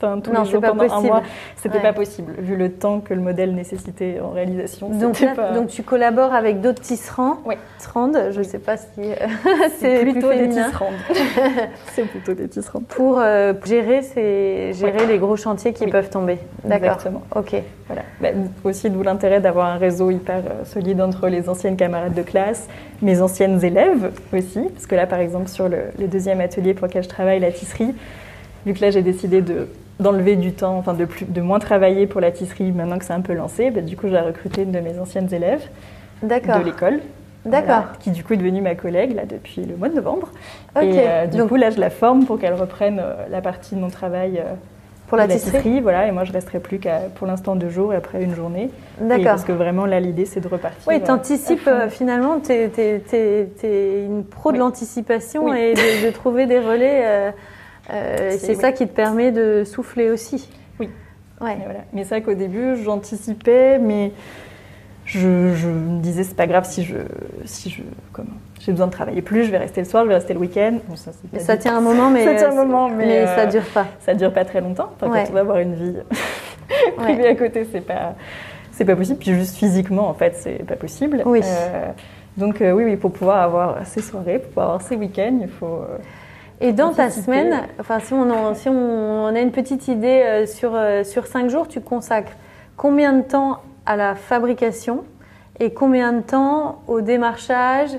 s'endormir 0.00 0.22
tous 0.22 0.32
les 0.32 0.50
jours 0.50 0.60
pendant 0.60 0.94
un 0.94 1.00
mois, 1.00 1.22
c'était 1.56 1.80
pas 1.80 1.92
possible, 1.92 2.34
vu 2.38 2.56
le 2.56 2.72
temps 2.72 3.00
que 3.00 3.14
le 3.14 3.20
modèle 3.20 3.54
nécessitait 3.54 4.20
en 4.20 4.30
réalisation. 4.30 4.88
Donc, 4.90 5.22
donc 5.54 5.68
tu 5.68 5.82
collabores 5.82 6.34
avec 6.34 6.60
d'autres 6.60 6.80
tisserands 6.80 7.38
Oui. 7.44 7.54
je 7.94 8.38
ne 8.38 8.42
sais 8.44 8.58
pas 8.58 8.76
si 8.76 8.86
c'est 9.78 10.00
plutôt 10.00 10.32
des 10.32 10.48
tisserands. 10.48 10.90
c'est 11.92 12.04
plutôt 12.04 12.34
des 12.34 12.48
tisserands. 12.48 12.82
Pour 12.88 13.18
euh, 13.18 13.52
gérer, 13.64 14.02
ces... 14.02 14.72
gérer 14.72 15.06
les 15.06 15.18
gros 15.18 15.36
chantiers 15.36 15.72
qui 15.72 15.86
peuvent 15.86 16.10
tomber. 16.10 16.38
D'accord. 16.64 16.88
Exactement. 16.88 17.22
Ok. 17.34 17.54
Voilà. 17.86 18.02
Bah, 18.20 18.28
aussi, 18.64 18.90
d'où 18.90 19.02
l'intérêt 19.02 19.40
d'avoir 19.40 19.66
un 19.66 19.78
réseau 19.78 20.10
hyper 20.10 20.38
euh, 20.38 20.64
solide 20.64 21.00
entre 21.00 21.28
les 21.28 21.48
anciennes 21.48 21.76
camarades 21.76 22.14
de 22.14 22.22
classe, 22.22 22.68
mes 23.02 23.20
anciennes 23.22 23.64
élèves 23.64 24.12
aussi. 24.32 24.60
Parce 24.74 24.86
que 24.86 24.94
là, 24.94 25.06
par 25.06 25.20
exemple, 25.20 25.48
sur 25.48 25.68
le, 25.68 25.84
le 25.98 26.06
deuxième 26.06 26.40
atelier 26.40 26.74
pour 26.74 26.86
lequel 26.86 27.02
je 27.02 27.08
travaille, 27.08 27.40
la 27.40 27.52
tisserie, 27.52 27.94
vu 28.66 28.74
que 28.74 28.80
là, 28.80 28.90
j'ai 28.90 29.02
décidé 29.02 29.40
de 29.40 29.68
d'enlever 30.00 30.36
du 30.36 30.52
temps, 30.52 30.76
enfin 30.76 30.94
de, 30.94 31.04
plus, 31.04 31.24
de 31.26 31.40
moins 31.40 31.58
travailler 31.58 32.06
pour 32.06 32.20
la 32.20 32.30
tisserie 32.30 32.72
maintenant 32.72 32.98
que 32.98 33.04
c'est 33.04 33.12
un 33.12 33.20
peu 33.20 33.34
lancé, 33.34 33.70
bah, 33.70 33.80
du 33.80 33.96
coup 33.96 34.08
j'ai 34.08 34.18
recruté 34.18 34.62
une 34.62 34.72
de 34.72 34.80
mes 34.80 34.98
anciennes 34.98 35.32
élèves 35.32 35.68
de 36.22 36.64
l'école. 36.64 37.00
D'accord. 37.44 37.84
qui 38.00 38.10
du 38.10 38.24
coup 38.24 38.34
est 38.34 38.36
devenue 38.36 38.60
ma 38.60 38.74
collègue 38.74 39.14
là 39.14 39.24
depuis 39.24 39.64
le 39.64 39.76
mois 39.76 39.88
de 39.88 39.94
novembre. 39.94 40.28
Et 40.82 40.98
euh, 40.98 41.26
du 41.26 41.42
coup 41.44 41.56
là 41.56 41.70
je 41.70 41.80
la 41.80 41.88
forme 41.88 42.26
pour 42.26 42.38
qu'elle 42.38 42.54
reprenne 42.54 43.00
euh, 43.00 43.26
la 43.30 43.40
partie 43.40 43.74
de 43.74 43.80
mon 43.80 43.88
travail 43.88 44.38
euh, 44.38 44.54
pour 45.06 45.16
la, 45.16 45.26
tisserie. 45.26 45.80
Voilà, 45.80 46.06
et 46.08 46.12
moi 46.12 46.24
je 46.24 46.32
resterai 46.32 46.58
plus 46.58 46.78
qu'à 46.78 46.98
pour 47.14 47.26
l'instant 47.26 47.56
deux 47.56 47.70
jours 47.70 47.94
et 47.94 47.96
après 47.96 48.22
une 48.22 48.34
journée. 48.34 48.70
D'accord. 49.00 49.24
Parce 49.24 49.44
que 49.44 49.52
vraiment 49.52 49.86
là 49.86 49.98
l'idée 49.98 50.26
c'est 50.26 50.40
de 50.40 50.48
repartir. 50.48 50.82
Oui, 50.88 51.00
tu 51.02 51.10
anticipes 51.10 51.70
finalement, 51.88 52.40
tu 52.40 52.52
es, 52.52 54.04
une 54.04 54.24
pro 54.24 54.52
de 54.52 54.58
l'anticipation 54.58 55.54
et 55.54 55.72
de, 55.72 56.06
de, 56.06 56.10
trouver 56.10 56.46
des 56.46 56.58
relais. 56.58 57.32
Euh, 57.90 58.36
c'est 58.38 58.54
ça 58.54 58.72
qui 58.72 58.86
te 58.86 58.92
permet 58.92 59.32
de 59.32 59.64
souffler 59.64 60.10
aussi. 60.10 60.48
Oui. 60.78 60.88
Ouais. 61.40 61.56
Mais, 61.56 61.64
voilà. 61.64 61.80
mais 61.92 62.02
c'est 62.02 62.10
vrai 62.10 62.22
qu'au 62.22 62.34
début, 62.34 62.76
j'anticipais, 62.82 63.78
mais 63.78 64.12
je, 65.04 65.26
me 65.26 66.00
disais, 66.00 66.22
c'est 66.22 66.36
pas 66.36 66.46
grave 66.46 66.64
si 66.64 66.84
je. 66.84 66.96
Si 67.44 67.70
je 67.70 67.82
comment 68.12 68.28
j'ai 68.60 68.72
besoin 68.72 68.88
de 68.88 68.92
travailler 68.92 69.22
plus, 69.22 69.44
je 69.44 69.50
vais 69.50 69.58
rester 69.58 69.80
le 69.80 69.86
soir, 69.86 70.02
je 70.02 70.08
vais 70.08 70.16
rester 70.16 70.34
le 70.34 70.40
week-end. 70.40 70.78
ça, 70.96 71.12
ça 71.38 71.56
tient 71.56 71.76
un 71.76 71.80
moment, 71.80 72.10
mais, 72.10 72.24
ça 72.24 72.34
tient 72.34 72.50
un 72.50 72.64
moment, 72.64 72.88
mais, 72.90 73.06
mais 73.06 73.26
ça 73.26 73.46
dure 73.46 73.64
pas. 73.72 73.86
Ça 74.00 74.14
dure 74.14 74.32
pas 74.32 74.44
très 74.44 74.60
longtemps. 74.60 74.90
Enfin, 74.96 75.10
Quand 75.10 75.30
on 75.30 75.32
va 75.32 75.40
avoir 75.40 75.58
une 75.58 75.74
vie 75.74 75.94
privée 76.96 77.28
à 77.28 77.34
côté, 77.34 77.66
c'est 77.70 77.80
pas, 77.80 78.14
c'est 78.72 78.84
pas 78.84 78.96
possible. 78.96 79.18
Puis 79.18 79.32
juste 79.32 79.56
physiquement, 79.56 80.08
en 80.08 80.14
fait, 80.14 80.34
c'est 80.36 80.66
pas 80.66 80.76
possible. 80.76 81.22
Oui. 81.24 81.40
Euh, 81.44 81.90
donc 82.36 82.60
euh, 82.60 82.72
oui, 82.72 82.84
oui, 82.84 82.96
pour 82.96 83.12
pouvoir 83.12 83.40
avoir 83.40 83.86
ces 83.86 84.02
soirées, 84.02 84.40
pour 84.40 84.48
pouvoir 84.48 84.66
avoir 84.66 84.82
ces 84.82 84.96
week-ends, 84.96 85.38
il 85.40 85.48
faut. 85.48 85.80
Et 86.60 86.72
dans 86.72 86.92
ta 86.92 87.10
semaine, 87.10 87.54
enfin, 87.78 88.00
si 88.00 88.12
on, 88.12 88.54
si 88.54 88.68
on 88.68 89.26
a 89.26 89.40
une 89.40 89.52
petite 89.52 89.86
idée 89.86 90.22
euh, 90.24 90.46
sur, 90.46 90.74
euh, 90.74 91.04
sur 91.04 91.26
cinq 91.26 91.50
jours, 91.50 91.68
tu 91.68 91.80
consacres 91.80 92.32
combien 92.76 93.12
de 93.12 93.22
temps 93.22 93.58
à 93.86 93.96
la 93.96 94.16
fabrication 94.16 95.04
et 95.60 95.72
combien 95.72 96.12
de 96.12 96.20
temps 96.20 96.82
au 96.88 97.00
démarchage, 97.00 97.90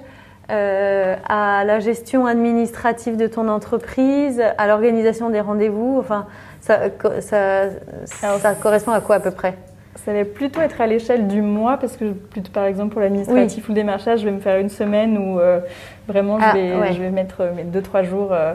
euh, 0.52 1.16
à 1.28 1.64
la 1.64 1.80
gestion 1.80 2.26
administrative 2.26 3.16
de 3.16 3.28
ton 3.28 3.48
entreprise, 3.48 4.42
à 4.58 4.68
l'organisation 4.68 5.30
des 5.30 5.40
rendez-vous? 5.40 5.98
Enfin, 5.98 6.28
ça, 6.60 6.80
ça, 7.22 7.70
ça 8.06 8.56
correspond 8.56 8.92
à 8.92 9.00
quoi 9.00 9.16
à 9.16 9.20
peu 9.22 9.32
près? 9.32 9.56
Ça 10.06 10.14
va 10.14 10.26
plutôt 10.26 10.62
être 10.62 10.82
à 10.82 10.88
l'échelle 10.88 11.28
du 11.28 11.42
mois 11.42 11.78
parce 11.78 11.98
que 11.98 12.14
par 12.54 12.66
exemple 12.66 12.94
pour 12.94 13.02
l'administratif 13.02 13.68
ou 13.68 13.72
le 13.72 13.76
démarchage, 13.76 14.22
je 14.22 14.26
vais 14.26 14.32
me 14.32 14.40
faire 14.40 14.60
une 14.60 14.70
semaine 14.70 15.18
où 15.18 15.40
euh, 15.40 15.60
vraiment 16.08 16.40
je, 16.40 16.46
ah, 16.46 16.54
vais, 16.54 16.94
je 16.94 17.02
vais 17.02 17.12
mettre 17.12 17.42
euh, 17.42 17.54
mes 17.54 17.64
deux 17.64 17.82
trois 17.82 18.04
jours 18.04 18.30
euh, 18.32 18.54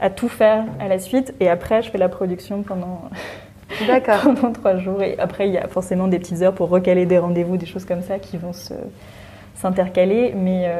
à 0.00 0.10
tout 0.10 0.28
faire 0.28 0.64
à 0.80 0.88
la 0.88 0.98
suite. 0.98 1.34
Et 1.40 1.48
après 1.48 1.82
je 1.82 1.90
fais 1.90 1.98
la 1.98 2.08
production 2.08 2.62
pendant 2.62 3.02
pendant 4.22 4.52
trois 4.52 4.76
jours. 4.76 5.02
Et 5.02 5.18
après 5.18 5.48
il 5.48 5.54
y 5.54 5.58
a 5.58 5.66
forcément 5.66 6.06
des 6.06 6.18
petites 6.18 6.42
heures 6.42 6.54
pour 6.54 6.68
recaler 6.68 7.06
des 7.06 7.18
rendez-vous, 7.18 7.56
des 7.56 7.66
choses 7.66 7.84
comme 7.84 8.02
ça 8.02 8.18
qui 8.18 8.36
vont 8.36 8.52
s'intercaler, 9.54 10.32
mais 10.36 10.70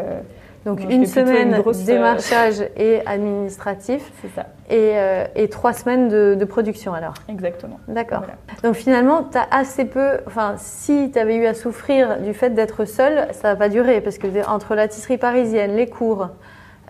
Donc 0.64 0.80
une 0.88 1.06
semaine 1.06 1.60
grosse, 1.60 1.84
démarchage 1.84 2.64
et 2.76 3.00
administratif. 3.06 4.10
C'est 4.22 4.34
ça. 4.34 4.46
Et, 4.70 4.94
et, 5.36 5.48
trois 5.48 5.74
semaines 5.74 6.08
de, 6.08 6.34
de, 6.38 6.44
production 6.46 6.94
alors. 6.94 7.12
Exactement. 7.28 7.78
D'accord. 7.86 8.22
Donc 8.62 8.74
finalement, 8.74 9.24
tu 9.30 9.36
as 9.36 9.46
assez 9.50 9.84
peu. 9.84 10.20
Enfin, 10.26 10.54
si 10.56 11.10
tu 11.12 11.18
avais 11.18 11.36
eu 11.36 11.46
à 11.46 11.52
souffrir 11.52 12.20
du 12.20 12.32
fait 12.32 12.50
d'être 12.50 12.86
seule, 12.86 13.28
ça 13.32 13.48
va 13.48 13.56
pas 13.56 13.68
durer 13.68 14.00
parce 14.00 14.16
que 14.16 14.26
entre 14.48 14.74
la 14.74 14.88
tisserie 14.88 15.18
parisienne, 15.18 15.76
les 15.76 15.86
cours, 15.86 16.28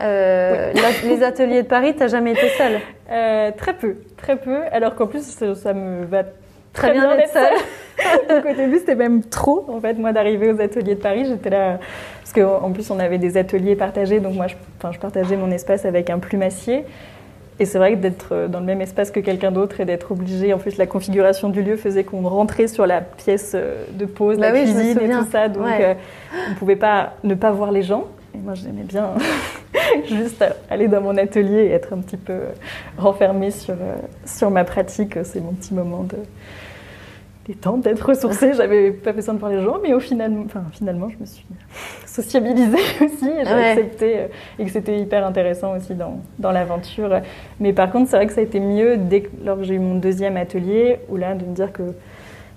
euh, 0.01 0.73
les 1.05 1.23
ateliers 1.23 1.63
de 1.63 1.69
Paris, 1.69 1.95
t'as 1.97 2.09
jamais 2.09 2.33
été 2.33 2.49
seule 2.51 2.81
euh, 3.11 3.51
Très 3.57 3.75
peu, 3.75 3.97
très 4.17 4.37
peu. 4.37 4.61
Alors 4.73 4.95
qu'en 4.95 5.07
plus, 5.07 5.23
ça, 5.23 5.73
me 5.73 6.05
va 6.05 6.25
très, 6.73 6.93
bien, 6.93 7.17
d'être 7.17 7.33
seule. 7.33 7.55
Donc 8.29 8.45
au 8.45 8.55
début, 8.55 8.79
c'était 8.79 8.97
même 8.97 9.23
trop, 9.23 9.65
en 9.69 9.81
fait, 9.81 9.95
moi, 9.95 10.13
d'arriver 10.13 10.53
aux 10.53 10.61
ateliers 10.61 10.97
de 10.97 11.01
Paris. 11.01 11.27
J'étais 11.27 11.51
là, 11.51 11.79
qu'en 12.35 12.71
plus, 12.73 12.91
on 12.91 12.99
avait 12.99 13.19
des 13.19 13.37
ateliers 13.37 13.77
partagés, 13.77 14.21
donc 14.21 14.35
moi, 14.35 14.47
je, 14.47 14.55
je 14.91 14.99
partageais 14.99 15.37
mon 15.37 15.51
espace 15.51 15.85
avec 15.85 16.11
un 16.11 16.19
plumassier. 16.19 16.85
Et 17.61 17.67
c'est 17.67 17.79
vrai 17.79 17.93
que 17.93 17.99
d'être 17.99 18.49
dans 18.49 18.59
le 18.59 18.67
même 18.67 18.81
espace 18.81 19.13
que 19.13 19.21
quelqu'un 19.21 19.53
d'autre 19.53 19.81
et 19.81 19.85
d'être 19.85 20.11
obligé, 20.11 20.53
en 20.53 20.59
plus 20.59 20.77
la 20.77 20.87
configuration 20.87 21.51
du 21.51 21.63
lieu 21.63 21.77
faisait 21.77 22.03
qu'on 22.03 22.23
rentrait 22.29 22.67
sur 22.67 22.85
la 22.85 23.01
pièce 23.01 23.53
euh, 23.55 23.85
de 23.93 24.07
pause, 24.07 24.39
la 24.39 24.51
bah 24.51 24.59
cuisine 24.59 24.99
et 25.01 25.09
tout 25.09 25.27
ça, 25.31 25.49
donc 25.49 25.67
on 25.69 26.51
ne 26.51 26.57
pouvait 26.57 26.75
pas 26.75 27.15
ne 27.23 27.35
pas 27.35 27.53
voir 27.53 27.71
les 27.71 27.83
gens. 27.83 28.07
Et 28.35 28.39
moi 28.39 28.55
j'aimais 28.55 28.83
bien 28.83 29.11
juste 30.09 30.45
aller 30.69 30.89
dans 30.89 31.01
mon 31.01 31.17
atelier 31.17 31.67
et 31.67 31.71
être 31.71 31.93
un 31.93 31.99
petit 31.99 32.17
peu 32.17 32.41
renfermée 32.99 33.53
sur, 33.53 33.75
euh, 33.75 33.95
sur 34.27 34.51
ma 34.51 34.65
pratique. 34.65 35.19
C'est 35.23 35.41
mon 35.41 35.53
petit 35.53 35.75
moment 35.75 36.03
de 36.03 36.17
détente, 37.47 37.83
d'être 37.83 38.09
ressourcée. 38.09 38.53
J'avais 38.57 38.91
pas 38.91 39.13
besoin 39.13 39.35
de 39.35 39.39
voir 39.39 39.51
les 39.51 39.63
gens, 39.63 39.79
mais 39.83 39.95
au 39.95 40.01
final, 40.01 40.33
enfin, 40.45 40.65
finalement, 40.73 41.09
je 41.09 41.17
me 41.19 41.27
suis 41.27 41.47
sociabilisée 42.07 42.77
aussi 43.01 43.29
et 43.29 43.45
j'ai 43.45 43.53
accepté 43.53 44.19
euh, 44.19 44.27
et 44.59 44.65
que 44.65 44.71
c'était 44.71 44.99
hyper 44.99 45.27
intéressant 45.27 45.77
aussi 45.77 45.95
dans, 45.95 46.21
dans 46.39 46.53
l'aventure. 46.53 47.21
Mais 47.61 47.73
par 47.73 47.91
contre, 47.91 48.11
c'est 48.11 48.17
vrai 48.17 48.27
que 48.27 48.33
ça 48.33 48.41
a 48.41 48.45
été 48.45 48.61
mieux 48.61 48.97
dès 48.97 49.25
lors 49.45 49.59
que 49.59 49.65
j'ai 49.65 49.75
eu 49.75 49.79
mon 49.81 49.97
deuxième 49.97 50.37
atelier, 50.37 50.99
où 51.09 51.17
là, 51.17 51.35
de 51.35 51.45
me 51.45 51.55
dire 51.55 51.73
que 51.73 51.83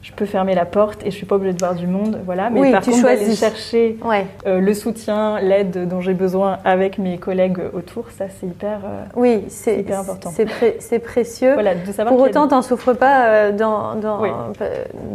je 0.02 0.12
peux 0.12 0.26
fermer 0.26 0.54
la 0.54 0.66
porte 0.66 1.02
et 1.04 1.12
je 1.12 1.16
suis 1.16 1.26
pas 1.26 1.36
obligée 1.36 1.54
de 1.54 1.60
voir 1.60 1.76
du 1.76 1.88
monde, 1.88 2.22
voilà. 2.26 2.50
Mais 2.50 2.72
par 2.72 2.84
contre, 2.84 3.04
d'aller 3.04 3.36
chercher 3.36 3.98
euh, 4.46 4.60
le 4.60 4.74
soutien, 4.74 5.40
l'aide 5.40 5.88
dont 5.88 6.02
j'ai 6.02 6.14
besoin 6.14 6.60
avec 6.64 6.98
mes 6.98 7.18
collègues 7.18 7.60
autour, 7.74 8.12
ça 8.12 8.26
c'est 8.30 8.46
hyper, 8.46 8.80
euh, 8.86 9.04
oui, 9.16 9.44
c'est 9.50 9.80
hyper 9.80 10.00
important. 10.00 10.32
C'est 10.32 11.00
précieux. 11.00 11.54
Voilà, 11.54 11.76
de 11.76 11.92
savoir 11.92 12.16
Pour 12.16 12.24
autant, 12.24 12.48
t'en 12.48 12.62
souffres 12.62 12.94
pas 12.94 13.28
euh, 13.28 13.52
dans 13.52 13.96
dans, 13.96 14.22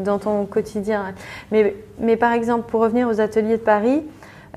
dans 0.05 0.19
ton 0.19 0.45
quotidien. 0.47 1.15
Mais 1.53 1.75
mais 1.99 2.17
par 2.17 2.33
exemple, 2.33 2.69
pour 2.69 2.81
revenir 2.81 3.09
aux 3.09 3.21
ateliers 3.21 3.57
de 3.57 3.63
Paris, 3.63 4.03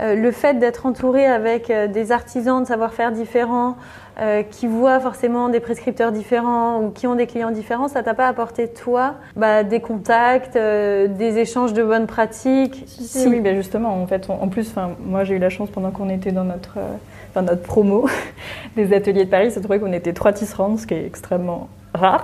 le 0.01 0.31
fait 0.31 0.55
d'être 0.55 0.85
entouré 0.85 1.25
avec 1.25 1.71
des 1.71 2.11
artisans 2.11 2.61
de 2.61 2.67
savoir-faire 2.67 3.13
différents, 3.13 3.77
euh, 4.17 4.43
qui 4.43 4.65
voient 4.65 5.01
forcément 5.01 5.49
des 5.49 5.59
prescripteurs 5.59 6.13
différents 6.13 6.81
ou 6.81 6.91
qui 6.91 7.05
ont 7.05 7.15
des 7.15 7.27
clients 7.27 7.51
différents, 7.51 7.89
ça 7.89 8.01
t'a 8.01 8.13
pas 8.13 8.29
apporté 8.29 8.69
toi 8.69 9.15
bah, 9.35 9.65
des 9.65 9.81
contacts, 9.81 10.55
euh, 10.55 11.09
des 11.09 11.37
échanges 11.37 11.73
de 11.73 11.83
bonnes 11.83 12.07
pratiques 12.07 12.85
si, 12.87 13.27
Oui, 13.27 13.41
ben 13.41 13.57
justement, 13.57 14.01
en 14.01 14.07
fait, 14.07 14.29
en 14.29 14.47
plus, 14.47 14.73
moi 15.05 15.25
j'ai 15.25 15.35
eu 15.35 15.37
la 15.37 15.49
chance 15.49 15.69
pendant 15.69 15.91
qu'on 15.91 16.09
était 16.09 16.31
dans 16.31 16.45
notre, 16.45 16.77
euh, 16.77 17.41
notre 17.41 17.63
promo 17.63 18.07
des 18.77 18.93
ateliers 18.93 19.25
de 19.25 19.29
Paris, 19.29 19.51
c'est 19.51 19.59
trouvé 19.59 19.81
qu'on 19.81 19.91
était 19.91 20.13
trois 20.13 20.31
tisserands, 20.31 20.77
ce 20.77 20.87
qui 20.87 20.93
est 20.93 21.05
extrêmement 21.05 21.67
rare. 21.93 22.23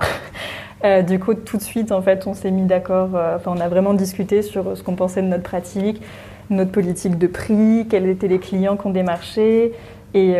du 1.06 1.18
coup, 1.18 1.34
tout 1.34 1.58
de 1.58 1.62
suite, 1.62 1.92
en 1.92 2.00
fait, 2.00 2.26
on 2.26 2.32
s'est 2.32 2.50
mis 2.50 2.64
d'accord. 2.64 3.10
Enfin, 3.36 3.52
on 3.54 3.60
a 3.60 3.68
vraiment 3.68 3.92
discuté 3.92 4.40
sur 4.40 4.78
ce 4.78 4.82
qu'on 4.82 4.94
pensait 4.94 5.20
de 5.20 5.26
notre 5.26 5.42
pratique, 5.42 6.00
notre 6.48 6.72
politique 6.72 7.18
de 7.18 7.26
prix, 7.26 7.86
quels 7.90 8.08
étaient 8.08 8.28
les 8.28 8.38
clients 8.38 8.78
qu'on 8.78 8.90
démarchait, 8.90 9.72
et 10.14 10.36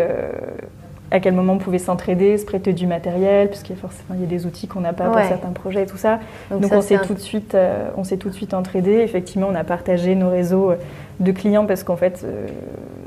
à 1.13 1.21
quel 1.21 1.35
moment 1.35 1.53
on 1.53 1.59
pouvait 1.59 1.79
s'entraider, 1.79 2.39
se 2.39 2.47
prêter 2.47 2.73
du 2.73 2.87
matériel, 2.87 3.49
puisqu'il 3.49 3.77
y 3.77 3.79
a 3.79 3.81
forcément 3.81 4.15
il 4.15 4.23
y 4.23 4.25
a 4.25 4.27
des 4.27 4.47
outils 4.47 4.67
qu'on 4.67 4.81
n'a 4.81 4.95
pas 4.95 5.11
pour 5.11 5.21
certains 5.21 5.51
projets 5.51 5.83
et 5.83 5.87
tout 5.87 5.99
ça. 5.99 6.21
Donc, 6.51 6.73
on 6.73 6.81
s'est 6.81 6.99
tout 6.99 7.13
de 7.13 7.19
suite, 7.19 7.55
euh, 7.55 7.89
on 7.99 8.05
s'est 8.05 8.17
tout 8.17 8.31
de 8.31 8.35
suite 8.35 8.55
entraidé. 8.55 8.93
Effectivement, 8.93 9.49
on 9.51 9.55
a 9.55 9.63
partagé 9.63 10.15
nos 10.15 10.31
réseaux 10.31 10.71
euh, 10.71 10.77
de 11.21 11.31
clients 11.31 11.67
parce 11.67 11.85
qu'en 11.85 11.97
fait, 11.97 12.23
euh, 12.25 12.47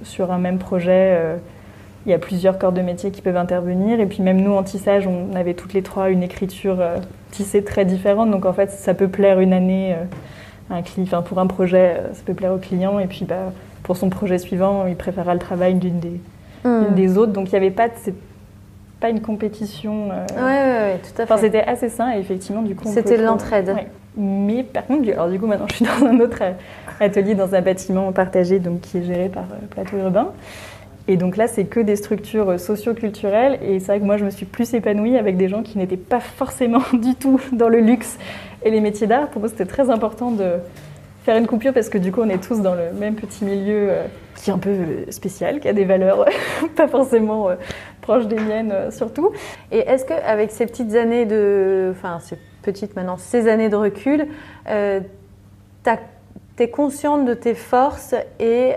sur 0.04 0.32
un 0.32 0.38
même 0.38 0.60
projet, 0.60 1.20
il 2.06 2.12
y 2.12 2.14
a 2.14 2.20
plusieurs 2.20 2.60
corps 2.60 2.72
de 2.72 2.82
métier 2.82 3.10
qui 3.10 3.24
peuvent 3.24 3.38
intervenir. 3.38 4.00
Et 4.00 4.06
puis 4.06 4.22
même 4.22 4.40
nous 4.40 4.54
en 4.54 4.62
tissage, 4.62 5.08
on 5.08 5.36
avait 5.36 5.56
toutes 5.56 5.74
les 5.74 5.82
trois 5.82 6.12
une 6.12 6.22
écriture 6.22 6.78
tissée 7.32 7.64
très 7.64 7.86
différente. 7.86 8.30
Donc 8.30 8.46
en 8.46 8.54
fait, 8.54 8.70
ça 8.70 8.94
peut 8.94 9.08
plaire 9.08 9.40
une 9.40 9.52
année. 9.52 9.96
un 10.70 10.82
enfin, 11.02 11.24
pour 11.24 11.40
un 11.40 11.48
projet, 11.48 11.98
ça 12.14 12.22
peut 12.24 12.36
plaire 12.36 12.54
au 12.54 12.60
client, 12.60 13.00
et 13.00 13.08
puis 13.08 13.26
bah, 13.26 13.52
pour 13.82 13.98
son 13.98 14.10
projet 14.10 14.38
suivant, 14.38 14.86
il 14.86 14.96
préférera 14.96 15.34
le 15.34 15.40
travail 15.40 15.74
d'une 15.74 16.00
des, 16.00 16.22
une 16.66 16.92
hmm. 16.92 16.96
des 16.96 17.18
autres. 17.18 17.32
Donc 17.32 17.50
il 17.50 17.52
n'y 17.52 17.58
avait 17.58 17.72
pas, 17.72 17.88
c'est 17.96 18.14
pas 19.00 19.10
une 19.10 19.22
compétition. 19.22 20.10
Euh... 20.12 20.26
Ouais, 20.36 20.94
ouais, 20.94 21.00
tout 21.00 21.22
à 21.22 21.26
fait. 21.26 21.34
Enfin, 21.34 21.38
c'était 21.38 21.64
assez 21.64 21.90
sain 21.90 22.14
et 22.14 22.20
effectivement, 22.20 22.62
du 22.62 22.76
coup. 22.76 22.88
C'était 22.92 23.18
de 23.18 23.24
l'entraide. 23.24 23.76
Mais 24.18 24.64
par 24.64 24.86
contre, 24.86 25.10
alors 25.10 25.30
du 25.30 25.40
coup, 25.40 25.48
maintenant, 25.48 25.68
je 25.70 25.76
suis 25.76 25.86
dans 25.86 26.06
un 26.06 26.20
autre 26.20 26.42
atelier, 27.00 27.36
dans 27.36 27.54
un 27.54 27.62
bâtiment 27.62 28.12
partagé, 28.12 28.60
donc 28.60 28.82
qui 28.82 28.98
est 29.00 29.04
géré 29.04 29.30
par 29.30 29.44
euh, 29.44 29.66
Plateau 29.70 29.98
Urbain. 29.98 30.32
Et 31.08 31.18
donc 31.18 31.38
là, 31.38 31.48
c'est 31.48 31.66
que 31.66 31.80
des 31.80 31.96
structures 31.96 32.52
euh, 32.52 32.58
socio-culturelles. 32.58 33.60
Et 33.62 33.80
c'est 33.80 33.88
vrai 33.88 34.00
que 34.00 34.06
moi, 34.06 34.18
je 34.18 34.26
me 34.26 34.30
suis 34.30 34.46
plus 34.46 34.74
épanouie 34.74 35.18
avec 35.18 35.38
des 35.38 35.50
gens 35.50 35.62
qui 35.62 35.78
n'étaient 35.78 35.98
pas 35.98 36.20
forcément 36.20 36.82
du 36.94 37.16
tout 37.16 37.40
dans 37.52 37.70
le 37.70 37.80
luxe 37.80 38.18
et 38.64 38.72
les 38.72 38.82
métiers 38.82 39.08
d'art. 39.08 39.28
Pour 39.28 39.42
moi, 39.42 39.50
c'était 39.50 39.66
très 39.66 39.90
important 39.90 40.32
de 40.32 40.54
faire 41.26 41.38
une 41.38 41.48
coupure 41.48 41.74
parce 41.74 41.90
que 41.90 41.98
du 41.98 42.12
coup, 42.12 42.22
on 42.22 42.30
est 42.30 42.42
tous 42.42 42.62
dans 42.62 42.76
le 42.76 42.92
même 42.92 43.16
petit 43.16 43.44
milieu 43.44 43.90
euh, 43.90 44.06
qui 44.36 44.52
est 44.52 44.54
un 44.54 44.60
peu 44.60 44.70
euh, 44.70 45.06
spécial, 45.10 45.60
qui 45.60 45.68
a 45.68 45.74
des 45.74 45.84
valeurs 45.84 46.26
pas 46.76 46.88
forcément 46.88 47.50
euh, 47.50 47.56
proches 48.02 48.28
des 48.28 48.38
miennes 48.38 48.92
surtout. 48.92 49.32
Et 49.72 49.80
est-ce 49.80 50.06
qu'avec 50.06 50.52
ces 50.52 50.68
petites 50.68 50.94
années 50.96 51.26
de, 51.26 51.92
enfin 51.92 52.20
ces 52.20 52.38
petites 52.62 52.96
maintenant, 52.96 53.18
ces 53.18 53.50
années 53.50 53.70
de 53.70 53.76
recul, 53.76 54.28
tu 54.68 55.92
es 56.60 56.70
consciente 56.70 57.26
de 57.26 57.34
tes 57.34 57.56
forces 57.56 58.14
et, 58.40 58.74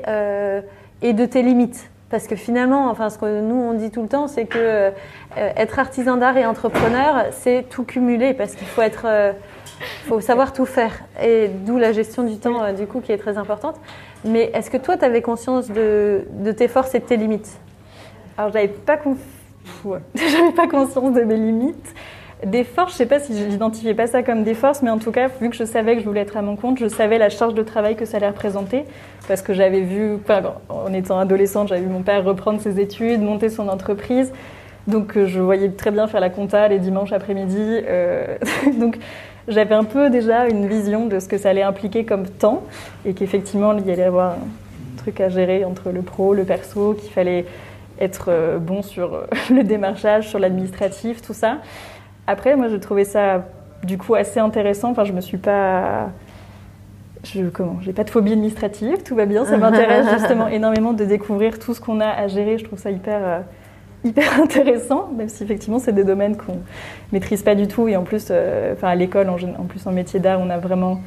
et 1.03 1.13
de 1.13 1.27
tes 1.27 1.43
limites? 1.43 1.91
Parce 2.11 2.27
que 2.27 2.37
finalement, 2.37 2.89
enfin, 2.89 3.11
ce 3.11 3.19
que 3.19 3.41
nous 3.41 3.55
on 3.55 3.75
dit 3.75 3.91
tout 3.91 4.01
le 4.01 4.09
temps, 4.09 4.29
c'est 4.29 4.47
que 4.47 4.91
être 5.37 5.79
artisan 5.79 6.17
d'art 6.17 6.39
et 6.39 6.47
entrepreneur, 6.47 7.27
c'est 7.33 7.67
tout 7.69 7.85
cumuler 7.85 8.33
parce 8.33 8.55
qu'il 8.55 8.67
faut 8.67 8.81
être 8.81 9.35
il 9.81 10.09
faut 10.09 10.21
savoir 10.21 10.53
tout 10.53 10.67
faire. 10.67 10.93
Et 11.23 11.49
d'où 11.49 11.79
la 11.79 11.93
gestion 11.93 12.23
du 12.23 12.37
temps, 12.39 12.63
euh, 12.63 12.73
du 12.73 12.87
coup, 12.87 13.01
qui 13.01 13.13
est 13.13 13.19
très 13.19 13.39
importante. 13.39 13.77
Mais 14.25 14.51
est-ce 14.55 14.71
que 14.71 14.77
toi, 14.77 14.97
tu 14.97 15.05
avais 15.05 15.23
conscience 15.23 15.69
de, 15.69 16.25
tes 16.57 16.69
forces 16.69 16.95
et 16.95 17.01
de 17.01 17.05
tes 17.05 17.17
limites? 17.17 17.59
Alors, 18.37 18.53
j'avais 18.53 18.69
pas, 18.69 18.99
pas 20.57 20.67
conscience 20.69 21.13
de 21.13 21.23
mes 21.23 21.37
limites. 21.37 21.95
Des 22.47 22.63
forces, 22.63 22.93
je 22.93 22.99
sais 22.99 23.07
pas 23.07 23.19
si 23.19 23.37
j'identifiais 23.37 23.95
pas 23.95 24.07
ça 24.07 24.23
comme 24.23 24.45
des 24.45 24.55
forces, 24.55 24.83
mais 24.83 24.91
en 24.91 24.99
tout 24.99 25.11
cas, 25.11 25.27
vu 25.41 25.51
que 25.51 25.57
je 25.57 25.65
savais 25.65 25.97
que 25.97 26.03
je 26.03 26.07
voulais 26.07 26.21
être 26.21 26.37
à 26.37 26.43
mon 26.43 26.55
compte, 26.55 26.79
je 26.79 26.87
savais 26.87 27.19
la 27.19 27.31
charge 27.31 27.55
de 27.55 27.63
travail 27.63 27.97
que 27.97 28.05
ça 28.05 28.19
allait 28.19 28.29
représenter, 28.29 28.85
parce 29.27 29.43
que 29.43 29.53
j'avais 29.53 29.81
vu, 29.81 30.19
en 30.69 30.93
étant 30.93 31.19
adolescente, 31.19 31.67
j'avais 31.67 31.81
vu 31.81 31.89
mon 31.89 32.03
père 32.03 32.23
reprendre 32.23 32.61
ses 32.61 32.79
études, 32.79 33.21
monter 33.23 33.49
son 33.49 33.67
entreprise, 33.67 34.33
donc 34.89 35.17
euh, 35.17 35.27
je 35.27 35.39
voyais 35.39 35.69
très 35.69 35.91
bien 35.91 36.07
faire 36.07 36.21
la 36.21 36.31
compta 36.31 36.67
les 36.67 36.79
dimanches 36.79 37.13
après-midi. 37.13 37.59
Euh, 37.61 38.39
donc 38.81 38.99
j'avais 39.49 39.75
un 39.75 39.85
peu 39.85 40.11
déjà 40.11 40.47
une 40.47 40.67
vision 40.67 41.07
de 41.07 41.19
ce 41.19 41.29
que 41.29 41.39
ça 41.39 41.51
allait 41.51 41.63
impliquer 41.63 42.05
comme 42.05 42.27
temps 42.27 42.63
et 43.05 43.15
qu'effectivement 43.15 43.73
il 43.73 43.87
y 43.87 43.91
allait 43.91 44.05
avoir 44.05 44.33
un 44.33 44.99
truc 44.99 45.21
à 45.21 45.29
gérer 45.29 45.65
entre 45.65 45.91
le 45.91 46.03
pro, 46.03 46.35
le 46.35 46.45
perso, 46.45 46.95
qu'il 46.95 47.11
fallait 47.11 47.47
être 48.01 48.27
euh, 48.29 48.59
bon 48.59 48.83
sur 48.83 49.15
euh, 49.15 49.27
le 49.51 49.65
démarchage, 49.65 50.29
sur 50.29 50.39
l'administratif, 50.39 51.23
tout 51.23 51.35
ça. 51.35 51.59
Après, 52.27 52.57
moi, 52.57 52.69
j'ai 52.69 52.79
trouvé 52.79 53.05
ça 53.05 53.47
du 53.85 53.97
coup 53.97 54.15
assez 54.15 54.39
intéressant. 54.39 54.91
Enfin, 54.91 55.05
je 55.05 55.13
me 55.13 55.21
suis 55.21 55.39
pas 55.39 56.11
je 57.25 57.49
comment 57.49 57.79
j'ai 57.81 57.93
pas 57.93 58.05
de 58.05 58.11
phobie 58.11 58.33
administrative 58.33 59.03
tout 59.03 59.17
va 59.17 59.27
bien 59.27 59.45
ça 59.45 59.57
m'intéresse 59.57 60.07
justement 60.19 60.47
énormément 60.47 60.93
de 60.93 61.05
découvrir 61.05 61.59
tout 61.59 61.75
ce 61.75 61.81
qu'on 61.81 62.01
a 62.01 62.07
à 62.07 62.29
gérer 62.29 62.59
je 62.59 62.65
trouve 62.65 62.79
ça 62.79 62.93
hyper 62.93 63.21
euh, 63.21 63.41
hyper 64.05 64.41
intéressant, 64.41 65.09
même 65.17 65.29
si 65.29 65.43
effectivement 65.43 65.79
c'est 65.79 65.93
des 65.93 66.05
domaines 66.05 66.37
qu'on 66.37 66.59
maîtrise 67.13 67.43
pas 67.43 67.55
du 67.55 67.69
tout. 67.69 67.89
Et 67.89 67.97
en 67.97 68.03
plus, 68.03 68.29
euh, 68.31 68.75
enfin 68.75 68.89
à 68.89 68.95
l'école, 68.95 69.29
en, 69.29 69.37
en, 69.37 69.65
plus 69.65 69.87
en 69.87 69.93
métier 69.93 70.21
d'art, 70.21 70.41
on 70.41 70.51
a 70.51 70.59
vraiment, 70.59 71.01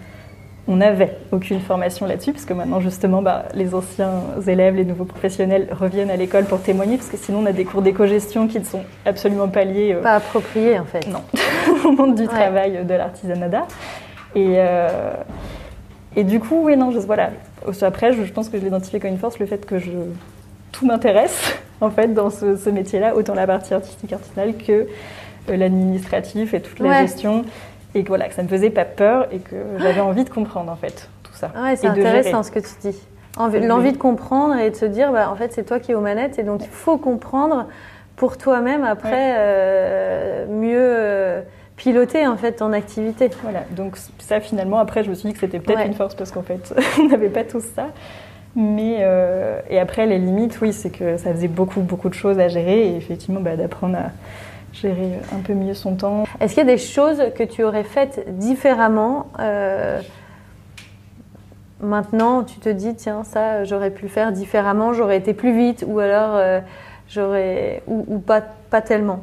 on 0.67 0.77
n'avait 0.77 1.17
aucune 1.32 1.60
formation 1.60 2.06
là-dessus, 2.06 2.34
parce 2.34 2.45
que 2.45 2.54
maintenant 2.54 2.80
justement, 2.80 3.21
bah, 3.21 3.45
les 3.54 3.73
anciens 3.73 4.21
élèves, 4.47 4.75
les 4.75 4.86
nouveaux 4.86 5.06
professionnels 5.06 5.67
reviennent 5.71 6.12
à 6.12 6.17
l'école 6.17 6.45
pour 6.45 6.62
témoigner, 6.62 6.97
parce 6.97 7.10
que 7.10 7.17
sinon 7.17 7.39
on 7.39 7.45
a 7.45 7.54
des 7.54 7.65
cours 7.65 7.82
d'éco-gestion 7.82 8.47
qui 8.47 8.60
ne 8.60 8.65
sont 8.65 8.84
absolument 9.06 9.47
pas 9.47 9.63
liés. 9.63 9.93
Euh, 9.93 10.01
pas 10.01 10.15
appropriés 10.15 10.80
en 10.80 10.86
fait. 10.86 11.08
Non, 11.08 11.21
au 11.86 11.91
monde 11.91 12.15
du 12.15 12.27
travail 12.27 12.85
de 12.85 12.94
l'artisanat 12.94 13.50
d'art. 13.50 13.67
Et 14.35 14.56
euh, 14.58 15.13
et 16.15 16.23
du 16.23 16.39
coup, 16.39 16.65
oui, 16.65 16.75
non, 16.75 16.92
je, 16.92 17.00
voilà. 17.00 17.31
Après, 17.81 18.12
je, 18.12 18.23
je 18.23 18.33
pense 18.33 18.50
que 18.50 18.58
je 18.58 18.63
l'identifiais 18.63 19.00
comme 19.00 19.12
une 19.12 19.17
force, 19.17 19.39
le 19.39 19.46
fait 19.46 19.65
que 19.65 19.79
je, 19.79 19.92
tout 20.72 20.86
m'intéresse 20.86 21.60
en 21.82 21.90
fait 21.90 22.13
dans 22.13 22.30
ce, 22.30 22.69
métier-là, 22.69 23.15
autant 23.15 23.34
la 23.34 23.48
partie 23.48 23.74
artistique 23.74 24.13
artisanale 24.13 24.56
que 24.56 24.88
euh, 25.50 25.58
l'administratif 25.58 26.54
et 26.54 26.62
toute 26.62 26.80
la 26.80 27.02
gestion, 27.02 27.44
et 27.96 28.04
que 28.04 28.08
voilà, 28.08 28.28
que 28.28 28.34
ça 28.34 28.44
me 28.44 28.48
faisait 28.48 28.69
pas 28.69 28.86
peur 28.86 29.28
et 29.32 29.40
que 29.40 29.56
j'avais 29.80 30.00
envie 30.00 30.24
de 30.24 30.30
comprendre 30.30 30.72
en 30.72 30.76
fait 30.76 31.10
tout 31.24 31.34
ça. 31.34 31.52
Ouais, 31.62 31.76
c'est 31.76 31.88
intéressant 31.88 32.44
ce 32.44 32.52
que 32.52 32.60
tu 32.60 32.74
dis. 32.82 32.98
L'envie 33.38 33.94
de 33.94 33.98
comprendre 33.98 34.56
et 34.58 34.69
de 34.69 34.76
se 34.76 34.86
dire, 34.86 35.12
bah, 35.12 35.30
en 35.32 35.36
fait, 35.36 35.54
c'est 35.54 35.63
toi 35.63 35.80
qui 35.80 35.92
es 35.92 35.96
aux 35.96 36.02
manettes 36.02 36.38
et 36.38 36.44
donc 36.44 36.62
il 36.63 36.69
faut 36.69 36.98
comprendre 36.98 37.67
pour 38.15 38.38
toi-même 38.38 38.84
après 38.84 39.36
euh, 39.38 40.46
mieux 40.48 40.78
euh, 40.78 41.42
piloter 41.76 42.28
en 42.28 42.38
fait 42.38 42.54
ton 42.54 42.74
activité. 42.74 43.30
Voilà, 43.42 43.63
donc 43.72 43.98
ça 44.19 44.40
finalement 44.40 44.78
après 44.78 45.04
je 45.04 45.10
me 45.10 45.15
suis 45.15 45.30
dit 45.30 45.34
que 45.34 45.40
c'était 45.40 45.60
peut-être 45.60 45.86
une 45.86 45.96
force 45.96 46.13
parce 46.13 46.32
qu'en 46.32 46.44
fait 46.44 46.74
on 47.00 47.08
n'avait 47.08 47.30
pas 47.30 47.44
tous 47.44 47.63
ça. 47.76 47.88
Mais 48.56 48.97
euh, 48.99 49.62
et 49.69 49.79
après 49.79 50.06
les 50.06 50.17
limites, 50.17 50.60
oui, 50.62 50.73
c'est 50.73 50.89
que 50.89 51.17
ça 51.17 51.31
faisait 51.31 51.47
beaucoup 51.47 51.81
beaucoup 51.81 52.10
de 52.10 52.13
choses 52.13 52.39
à 52.39 52.49
gérer 52.49 52.87
et 52.89 52.95
effectivement 52.97 53.39
bah, 53.39 53.56
d'apprendre 53.56 53.97
à 53.97 54.12
gérer 54.73 55.12
un 55.33 55.39
peu 55.39 55.54
mieux 55.54 55.73
son 55.73 55.95
temps. 55.95 56.25
Est-ce 56.39 56.54
qu'il 56.54 56.63
y 56.65 56.69
a 56.69 56.73
des 56.73 56.77
choses 56.77 57.21
que 57.35 57.43
tu 57.43 57.63
aurais 57.63 57.83
faites 57.83 58.37
différemment 58.37 59.27
Maintenant, 61.83 62.43
tu 62.43 62.60
te 62.60 62.69
dis 62.69 62.93
tiens 62.93 63.23
ça 63.23 63.63
j'aurais 63.63 63.89
pu 63.89 64.04
le 64.04 64.10
faire 64.10 64.31
différemment, 64.31 64.93
j'aurais 64.93 65.17
été 65.17 65.33
plus 65.33 65.56
vite 65.56 65.83
ou 65.87 65.99
alors 65.99 66.39
j'aurais 67.08 67.83
ou, 67.87 68.19
pas 68.19 68.41
pas 68.69 68.81
tellement? 68.81 69.21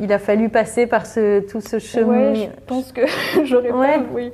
Il 0.00 0.12
a 0.12 0.18
fallu 0.18 0.48
passer 0.48 0.86
par 0.86 1.06
ce, 1.06 1.40
tout 1.40 1.60
ce 1.60 1.78
chemin. 1.78 2.34
je 2.34 2.46
pense 2.66 2.92
que 2.92 3.02
j'aurais 3.44 3.70
pas. 3.70 3.98
Oui. 4.14 4.32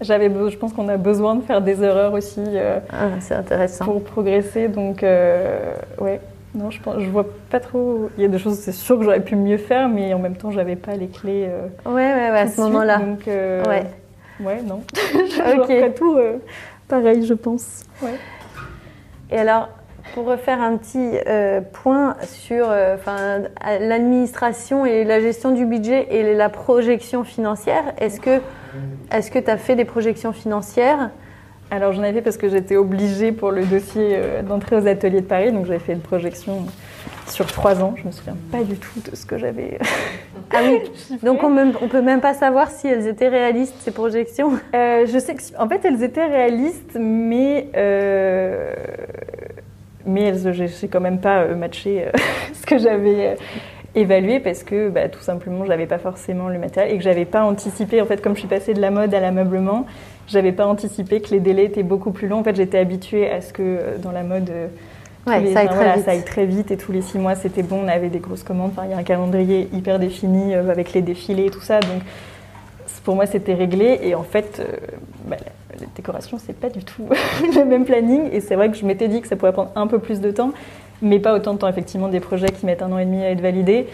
J'avais, 0.00 0.28
je 0.28 0.56
pense 0.56 0.72
qu'on 0.72 0.88
a 0.88 0.96
besoin 0.96 1.34
de 1.34 1.42
faire 1.42 1.60
des 1.60 1.82
erreurs 1.82 2.12
aussi. 2.12 2.40
Euh, 2.46 2.78
ah, 2.92 3.08
c'est 3.20 3.34
intéressant. 3.34 3.84
Pour 3.84 4.04
progresser, 4.04 4.68
donc 4.68 5.02
euh, 5.02 5.74
ouais. 5.98 6.20
Non, 6.54 6.70
je, 6.70 6.80
pense, 6.80 7.00
je 7.00 7.08
vois 7.08 7.26
pas 7.50 7.60
trop. 7.60 8.08
Il 8.16 8.22
y 8.22 8.24
a 8.24 8.28
des 8.28 8.38
choses, 8.38 8.58
c'est 8.58 8.72
sûr 8.72 8.96
que 8.96 9.04
j'aurais 9.04 9.20
pu 9.20 9.36
mieux 9.36 9.58
faire, 9.58 9.88
mais 9.88 10.14
en 10.14 10.18
même 10.18 10.36
temps, 10.36 10.50
j'avais 10.50 10.76
pas 10.76 10.94
les 10.94 11.08
clés. 11.08 11.46
Euh, 11.48 11.66
ouais, 11.84 11.92
ouais, 11.92 12.30
ouais, 12.30 12.38
à 12.38 12.48
ce 12.48 12.60
moment-là. 12.62 12.98
Donc, 12.98 13.24
ouais. 13.26 13.84
ouais, 14.40 14.62
non. 14.62 14.82
ok. 15.62 15.94
tout 15.94 16.16
pareil, 16.88 17.26
je 17.26 17.34
pense. 17.34 17.84
Ouais. 18.02 18.14
Et 19.30 19.38
alors, 19.38 19.68
pour 20.14 20.26
refaire 20.26 20.60
un 20.60 20.76
petit 20.76 21.10
euh, 21.26 21.60
point 21.60 22.16
sur 22.22 22.66
euh, 22.68 22.96
l'administration 23.80 24.86
et 24.86 25.04
la 25.04 25.20
gestion 25.20 25.52
du 25.52 25.64
budget 25.64 26.08
et 26.10 26.34
la 26.34 26.48
projection 26.48 27.24
financière, 27.24 27.94
est-ce 27.98 28.20
que 28.20 29.38
tu 29.38 29.50
as 29.50 29.56
fait 29.56 29.76
des 29.76 29.84
projections 29.84 30.32
financières? 30.32 31.10
Alors 31.70 31.92
j'en 31.92 32.02
ai 32.02 32.12
fait 32.12 32.22
parce 32.22 32.38
que 32.38 32.48
j'étais 32.48 32.76
obligée 32.76 33.30
pour 33.32 33.50
le 33.50 33.64
dossier 33.64 34.12
euh, 34.12 34.42
d'entrée 34.42 34.76
aux 34.76 34.86
ateliers 34.86 35.20
de 35.20 35.26
Paris, 35.26 35.52
donc 35.52 35.66
j'avais 35.66 35.78
fait 35.78 35.92
une 35.92 36.00
projection 36.00 36.66
sur 37.26 37.46
trois 37.46 37.82
ans. 37.82 37.94
Je 37.96 38.04
me 38.04 38.10
souviens 38.10 38.36
pas 38.50 38.62
du 38.62 38.76
tout 38.76 39.00
de 39.10 39.14
ce 39.14 39.26
que 39.26 39.36
j'avais. 39.36 39.78
ah 40.54 40.60
oui. 40.62 40.80
Donc 41.22 41.42
on, 41.42 41.50
ne 41.50 41.72
peut 41.72 42.00
même 42.00 42.22
pas 42.22 42.32
savoir 42.32 42.70
si 42.70 42.88
elles 42.88 43.06
étaient 43.06 43.28
réalistes 43.28 43.74
ces 43.80 43.90
projections? 43.90 44.52
je 44.72 45.18
sais 45.18 45.34
que, 45.34 45.42
en 45.58 45.68
fait, 45.68 45.84
elles 45.84 46.02
étaient 46.02 46.26
réalistes, 46.26 46.96
mais 46.98 47.68
mais 50.08 50.32
j'ai 50.52 50.88
quand 50.88 51.00
même 51.00 51.20
pas 51.20 51.42
euh, 51.42 51.54
matché 51.54 52.04
euh, 52.06 52.10
ce 52.54 52.66
que 52.66 52.78
j'avais 52.78 53.28
euh, 53.28 53.34
évalué 53.94 54.40
parce 54.40 54.64
que 54.64 54.88
bah, 54.88 55.08
tout 55.08 55.20
simplement 55.20 55.64
j'avais 55.64 55.86
pas 55.86 55.98
forcément 55.98 56.48
le 56.48 56.58
matériel 56.58 56.94
et 56.94 56.98
que 56.98 57.04
j'avais 57.04 57.24
pas 57.24 57.44
anticipé 57.44 58.00
en 58.00 58.06
fait 58.06 58.20
comme 58.20 58.34
je 58.34 58.40
suis 58.40 58.48
passée 58.48 58.74
de 58.74 58.80
la 58.80 58.90
mode 58.90 59.14
à 59.14 59.20
l'ameublement 59.20 59.86
j'avais 60.26 60.52
pas 60.52 60.66
anticipé 60.66 61.20
que 61.20 61.30
les 61.30 61.40
délais 61.40 61.64
étaient 61.64 61.82
beaucoup 61.82 62.10
plus 62.10 62.28
longs. 62.28 62.40
En 62.40 62.44
fait 62.44 62.56
j'étais 62.56 62.78
habituée 62.78 63.30
à 63.30 63.40
ce 63.40 63.52
que 63.52 63.96
dans 64.02 64.12
la 64.12 64.22
mode 64.22 64.50
ça, 65.26 65.32
aille 65.32 66.24
très 66.24 66.46
vite. 66.46 66.70
et 66.70 66.76
tous 66.76 66.92
les 66.92 67.02
six 67.02 67.18
mois 67.18 67.34
c'était 67.34 67.62
bon. 67.62 67.82
On 67.84 67.88
avait 67.88 68.08
des 68.08 68.18
grosses 68.18 68.42
commandes. 68.42 68.72
Il 68.84 68.90
y 68.90 68.94
a 68.94 68.98
un 68.98 69.02
calendrier 69.02 69.68
hyper 69.72 69.98
défini 69.98 70.54
avec 70.54 70.92
les 70.92 71.00
défilés 71.00 71.46
et 71.46 71.50
tout 71.50 71.62
ça. 71.62 71.80
Donc 71.80 72.02
pour 73.04 73.14
moi 73.14 73.26
c'était 73.26 73.54
réglé 73.54 74.00
et 74.02 74.14
en 74.14 74.22
fait 74.22 74.62
bah, 75.26 75.36
la 75.80 75.86
décoration, 75.94 76.38
c'est 76.44 76.58
pas 76.58 76.68
du 76.68 76.84
tout 76.84 77.08
le 77.54 77.64
même 77.64 77.84
planning. 77.84 78.28
Et 78.32 78.40
c'est 78.40 78.54
vrai 78.54 78.70
que 78.70 78.76
je 78.76 78.84
m'étais 78.84 79.08
dit 79.08 79.20
que 79.20 79.28
ça 79.28 79.36
pourrait 79.36 79.52
prendre 79.52 79.72
un 79.74 79.86
peu 79.86 79.98
plus 79.98 80.20
de 80.20 80.30
temps, 80.30 80.52
mais 81.02 81.18
pas 81.18 81.34
autant 81.34 81.54
de 81.54 81.58
temps. 81.58 81.68
Effectivement, 81.68 82.08
des 82.08 82.20
projets 82.20 82.48
qui 82.48 82.66
mettent 82.66 82.82
un 82.82 82.92
an 82.92 82.98
et 82.98 83.04
demi 83.04 83.22
à 83.22 83.30
être 83.30 83.40
validés, 83.40 83.86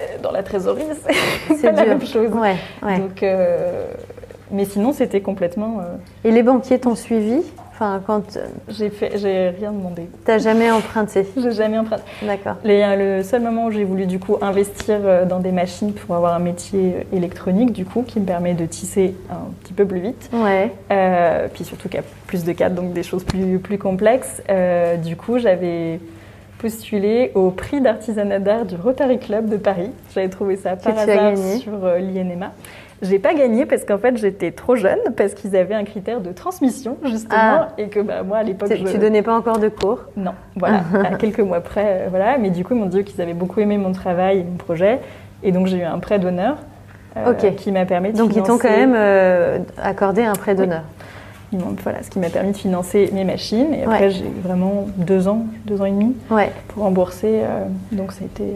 euh, 0.00 0.02
dans 0.22 0.32
la 0.32 0.42
trésorerie, 0.42 0.84
c'est 1.56 1.62
pas 1.62 1.84
la 1.84 1.86
même 1.86 2.06
chose. 2.06 2.30
Donc, 2.30 3.22
euh, 3.22 3.86
mais 4.50 4.64
sinon, 4.64 4.92
c'était 4.92 5.20
complètement. 5.20 5.80
Euh, 5.80 6.28
et 6.28 6.30
les 6.30 6.42
banquiers 6.42 6.78
t'ont 6.78 6.96
suivi? 6.96 7.42
Enfin, 7.82 8.00
quand 8.06 8.38
j'ai 8.68 8.90
fait, 8.90 9.18
j'ai 9.18 9.48
rien 9.48 9.72
demandé. 9.72 10.06
T'as 10.24 10.38
jamais 10.38 10.70
emprunté? 10.70 11.26
J'ai 11.36 11.50
jamais 11.50 11.78
emprunté. 11.78 12.04
D'accord. 12.22 12.54
Le 12.64 13.22
seul 13.24 13.42
moment 13.42 13.66
où 13.66 13.70
j'ai 13.72 13.82
voulu 13.82 14.06
du 14.06 14.20
coup 14.20 14.36
investir 14.40 15.00
euh, 15.02 15.24
dans 15.24 15.40
des 15.40 15.50
machines 15.50 15.92
pour 15.92 16.14
avoir 16.14 16.34
un 16.34 16.38
métier 16.38 16.94
euh, 16.94 17.16
électronique, 17.16 17.72
du 17.72 17.84
coup, 17.84 18.04
qui 18.06 18.20
me 18.20 18.24
permet 18.24 18.54
de 18.54 18.66
tisser 18.66 19.16
un 19.32 19.50
petit 19.64 19.72
peu 19.72 19.84
plus 19.84 19.98
vite. 19.98 20.30
Ouais. 20.32 20.70
Euh, 20.92 21.48
puis 21.52 21.64
surtout 21.64 21.88
qu'il 21.88 21.98
y 21.98 22.02
a 22.04 22.06
plus 22.28 22.44
de 22.44 22.52
cadres, 22.52 22.76
donc 22.76 22.92
des 22.92 23.02
choses 23.02 23.24
plus 23.24 23.58
plus 23.58 23.78
complexes. 23.78 24.40
du 25.02 25.16
coup, 25.16 25.38
j'avais 25.38 25.98
postulé 26.58 27.32
au 27.34 27.50
prix 27.50 27.80
d'artisanat 27.80 28.38
d'art 28.38 28.64
du 28.64 28.76
Rotary 28.76 29.18
Club 29.18 29.48
de 29.48 29.56
Paris. 29.56 29.90
J'avais 30.14 30.28
trouvé 30.28 30.54
ça 30.54 30.76
par 30.76 30.96
hasard 30.96 31.36
sur 31.58 31.72
l'INMA. 31.98 32.52
J'ai 33.02 33.18
pas 33.18 33.34
gagné 33.34 33.66
parce 33.66 33.84
qu'en 33.84 33.98
fait 33.98 34.16
j'étais 34.16 34.52
trop 34.52 34.76
jeune, 34.76 35.00
parce 35.16 35.34
qu'ils 35.34 35.56
avaient 35.56 35.74
un 35.74 35.82
critère 35.82 36.20
de 36.20 36.30
transmission 36.30 36.96
justement, 37.04 37.32
ah. 37.34 37.68
et 37.76 37.88
que 37.88 37.98
bah, 37.98 38.22
moi 38.22 38.38
à 38.38 38.42
l'époque. 38.44 38.72
Je... 38.72 38.84
Tu 38.84 38.98
donnais 38.98 39.22
pas 39.22 39.36
encore 39.36 39.58
de 39.58 39.68
cours? 39.68 40.04
Non, 40.16 40.32
voilà, 40.54 40.82
à 41.04 41.16
quelques 41.16 41.40
mois 41.40 41.60
près, 41.60 41.84
euh, 41.84 42.06
voilà. 42.10 42.38
Mais 42.38 42.50
du 42.50 42.64
coup 42.64 42.74
ils 42.74 42.80
m'ont 42.80 42.86
dit 42.86 43.02
qu'ils 43.02 43.20
avaient 43.20 43.34
beaucoup 43.34 43.58
aimé 43.58 43.76
mon 43.76 43.90
travail 43.90 44.38
et 44.38 44.44
mon 44.44 44.56
projet, 44.56 45.00
et 45.42 45.50
donc 45.50 45.66
j'ai 45.66 45.78
eu 45.78 45.82
un 45.82 45.98
prêt 45.98 46.20
d'honneur 46.20 46.58
euh, 47.16 47.34
qui 47.34 47.72
m'a 47.72 47.84
permis 47.86 48.12
de 48.12 48.18
donc 48.18 48.36
ils 48.36 48.42
t'ont 48.42 48.56
quand 48.56 48.70
même 48.70 48.94
euh, 48.96 49.58
accordé 49.82 50.22
un 50.22 50.34
prêt 50.34 50.54
d'honneur. 50.54 50.82
Voilà, 51.82 52.02
ce 52.02 52.08
qui 52.08 52.18
m'a 52.18 52.30
permis 52.30 52.52
de 52.52 52.56
financer 52.56 53.10
mes 53.12 53.24
machines. 53.24 53.74
Et 53.74 53.82
après, 53.82 54.08
j'ai 54.08 54.24
vraiment 54.42 54.86
deux 54.96 55.28
ans, 55.28 55.44
deux 55.66 55.82
ans 55.82 55.84
et 55.84 55.90
demi 55.90 56.16
pour 56.68 56.84
rembourser. 56.84 57.40
donc, 57.90 58.12
ça 58.12 58.22
a 58.22 58.24
été. 58.24 58.54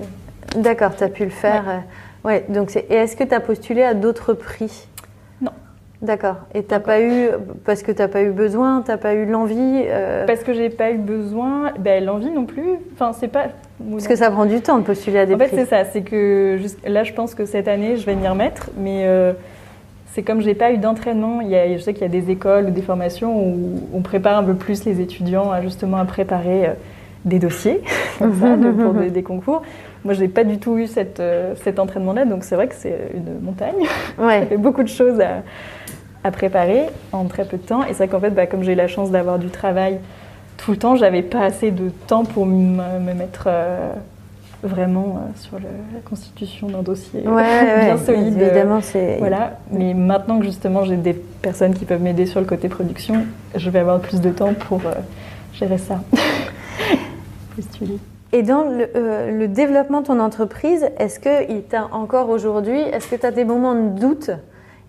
D'accord, 0.57 0.97
tu 0.97 1.05
as 1.05 1.09
pu 1.09 1.25
le 1.25 1.31
faire. 1.31 1.65
Ouais, 1.67 1.83
donc 2.49 2.77
et 2.77 2.95
est-ce 2.95 3.17
que 3.17 3.25
tu 3.25 3.35
as 3.35 3.41
postulé 3.41 3.83
à 3.83 3.95
d'autres 3.95 4.35
prix? 4.35 4.89
Non. 5.41 5.53
D'accord. 6.03 6.37
Et 6.55 6.63
t'as 6.63 6.81
pas 6.81 7.01
eu 7.01 7.29
parce 7.65 7.83
que 7.83 7.93
tu 7.93 7.99
n'as 7.99 8.09
pas 8.09 8.23
eu 8.23 8.31
besoin, 8.31 8.83
tu 8.83 8.91
n'as 8.91 8.97
pas 8.97 9.15
eu 9.15 9.27
l'envie 9.27 9.85
euh 9.87 10.27
Parce 10.27 10.43
que 10.43 10.53
j'ai 10.53 10.71
pas 10.71 10.91
eu 10.91 10.99
besoin, 10.99 11.73
ben 11.79 12.05
l'envie 12.05 12.31
non 12.31 12.45
plus. 12.45 12.79
Enfin, 12.95 13.13
c'est 13.13 13.29
pas. 13.29 13.47
Parce 13.91 14.09
que 14.09 14.17
ça 14.17 14.31
prend 14.31 14.47
du 14.47 14.61
temps 14.61 14.79
de 14.79 14.85
postuler 14.85 15.19
à 15.19 15.27
des 15.27 15.37
prix. 15.37 15.47
En 15.47 15.49
fait, 15.49 15.57
c'est 15.57 15.67
ça. 15.67 15.85
C'est 15.85 16.03
que 16.03 16.59
là, 16.87 17.05
je 17.05 17.13
pense 17.13 17.35
que 17.35 17.45
cette 17.45 17.69
année, 17.69 17.97
je 17.97 18.07
vais 18.07 18.15
m'y 18.15 18.27
remettre, 18.27 18.71
mais 18.79 19.03
euh, 19.05 19.33
c'est 20.17 20.23
comme 20.23 20.41
j'ai 20.41 20.55
pas 20.55 20.73
eu 20.73 20.79
d'entraînement. 20.79 21.43
Il 21.43 21.49
y 21.49 21.57
a, 21.57 21.77
je 21.77 21.83
sais 21.83 21.93
qu'il 21.93 22.03
y 22.03 22.07
a 22.07 22.09
des 22.09 22.31
écoles 22.31 22.67
ou 22.67 22.71
des 22.71 22.81
formations 22.81 23.39
où 23.39 23.89
on 23.93 24.01
prépare 24.01 24.39
un 24.39 24.45
peu 24.45 24.55
plus 24.55 24.85
les 24.85 25.03
étudiants 25.03 25.51
à 25.51 25.61
justement 25.61 25.99
à 25.99 26.07
préparer 26.07 26.69
euh, 26.69 26.73
des 27.27 27.39
dossiers 27.39 27.83
comme 28.19 28.35
ça, 28.35 28.57
pour 28.57 28.95
des, 28.95 29.23
concours. 29.23 29.63
Moi, 30.07 30.15
je 30.15 30.21
n'ai 30.21 30.29
pas 30.29 30.45
du 30.45 30.59
tout 30.59 30.79
eu 30.79 30.87
cette, 30.87 31.19
euh, 31.19 31.55
cet 31.65 31.81
entraînement-là, 31.81 32.27
donc 32.27 32.45
c'est 32.45 32.55
vrai 32.55 32.69
que 32.69 32.77
c'est 32.77 32.97
une 33.13 33.41
montagne. 33.45 33.75
Ouais. 34.19 34.41
Ça 34.43 34.47
fait 34.47 34.57
beaucoup 34.57 34.85
de 34.85 34.89
choses 34.89 35.21
à, 35.21 35.43
à, 36.23 36.31
préparer 36.31 36.85
en 37.11 37.25
très 37.25 37.45
peu 37.45 37.57
de 37.57 37.63
temps. 37.63 37.83
Et 37.83 37.89
c'est 37.89 38.07
vrai 38.07 38.09
qu'en 38.09 38.21
fait, 38.21 38.31
bah, 38.31 38.47
comme 38.47 38.63
j'ai 38.63 38.75
eu 38.75 38.77
la 38.77 38.87
chance 38.87 39.11
d'avoir 39.11 39.41
du 39.41 39.49
travail 39.49 39.99
tout 40.59 40.71
le 40.71 40.77
temps, 40.77 40.95
j'avais 40.95 41.23
pas 41.23 41.41
assez 41.41 41.73
de 41.73 41.91
temps 42.07 42.25
pour 42.25 42.47
me, 42.47 43.01
mettre 43.15 43.49
euh, 43.49 43.91
vraiment 44.63 45.17
euh, 45.17 45.31
sur 45.35 45.59
la 45.59 46.01
constitution 46.05 46.69
d'un 46.69 46.83
dossier 46.83 47.23
bien 47.25 47.99
solide. 47.99 48.41
Évidemment, 48.41 48.81
c'est. 48.83 49.17
Voilà. 49.19 49.59
Mais 49.73 49.93
maintenant 49.93 50.39
que 50.39 50.45
justement 50.45 50.85
j'ai 50.85 50.97
des 50.97 51.15
personnes 51.15 51.75
qui 51.75 51.85
peuvent 51.85 52.01
m'aider 52.01 52.27
sur 52.27 52.39
le 52.39 52.47
côté 52.47 52.69
production, 52.69 53.27
je 53.57 53.71
vais 53.71 53.81
avoir 53.81 53.99
plus 53.99 54.21
de 54.21 54.31
temps 54.31 54.55
pour 54.55 54.83
gérer 55.53 55.79
ça. 55.79 56.01
Postuler. 57.57 57.99
Et 58.37 58.43
dans 58.43 58.67
euh, 58.67 59.31
le, 59.31 59.49
développement 59.49 60.03
de 60.03 60.09
ton 60.09 60.21
entreprise, 60.21 60.87
est-ce 60.99 61.19
que 61.19 61.59
t'a 61.61 61.89
encore 61.91 62.29
aujourd'hui, 62.29 62.79
est-ce 62.79 63.09
que 63.09 63.17
tu 63.17 63.25
as 63.25 63.31
des 63.31 63.47
moments 63.47 63.75
de 63.75 63.99
doute 63.99 64.31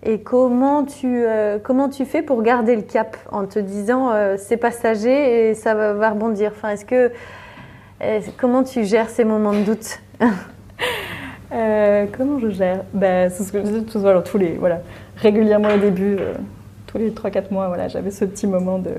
et 0.02 0.20
comment 0.20 0.84
tu, 0.84 1.24
euh, 1.24 1.58
comment 1.58 1.88
tu 1.88 2.04
fais 2.04 2.20
pour 2.20 2.42
garder 2.42 2.76
le 2.76 2.82
cap 2.82 3.16
en 3.32 3.46
te 3.46 3.58
disant 3.58 4.10
euh, 4.12 4.34
c'est 4.36 4.58
passager 4.58 5.48
et 5.48 5.54
ça 5.54 5.72
va, 5.74 6.10
rebondir? 6.10 6.52
Enfin, 6.54 6.68
est-ce 6.72 6.84
que, 6.84 7.10
Comment 8.36 8.64
tu 8.64 8.84
gères 8.84 9.08
ces 9.08 9.24
moments 9.24 9.54
de 9.54 9.62
doute? 9.62 9.98
Comment 11.50 12.38
je 12.40 12.50
gère? 12.50 12.84
Ben, 12.92 13.30
C'est 13.30 13.44
ce 13.44 13.52
que 13.52 13.60
je 13.64 13.78
dis 13.78 13.84
tous 13.86 14.36
les, 14.36 14.56
voilà, 14.56 14.82
régulièrement 15.16 15.70
au 15.74 15.78
début, 15.78 16.18
tous 16.86 16.98
les 16.98 17.12
3-4 17.12 17.44
mois, 17.50 17.68
voilà, 17.68 17.88
j'avais 17.88 18.10
ce 18.10 18.26
petit 18.26 18.46
moment 18.46 18.78
de 18.78 18.90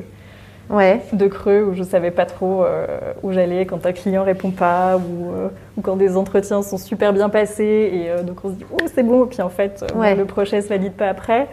ouais. 0.69 1.01
de 1.13 1.27
creux 1.27 1.63
où 1.63 1.73
je 1.73 1.83
savais 1.83 2.11
pas 2.11 2.25
trop 2.25 2.63
euh, 2.63 2.85
où 3.23 3.31
j'allais 3.31 3.65
quand 3.65 3.85
un 3.85 3.91
client 3.91 4.23
répond 4.23 4.51
pas 4.51 4.97
ou, 4.97 5.31
euh, 5.31 5.49
ou, 5.77 5.81
quand 5.81 5.95
des 5.95 6.15
entretiens 6.15 6.61
sont 6.61 6.77
super 6.77 7.13
bien 7.13 7.29
passés 7.29 7.89
et 7.93 8.09
euh, 8.09 8.23
donc 8.23 8.43
on 8.43 8.49
se 8.49 8.53
dit 8.55 8.65
oh 8.71 8.77
c'est 8.93 9.03
bon 9.03 9.25
et 9.25 9.27
puis 9.27 9.41
en 9.41 9.49
fait 9.49 9.83
le 9.95 10.23
projet 10.25 10.61
se 10.61 10.69
valide 10.69 10.93
pas 10.93 11.07
après. 11.07 11.47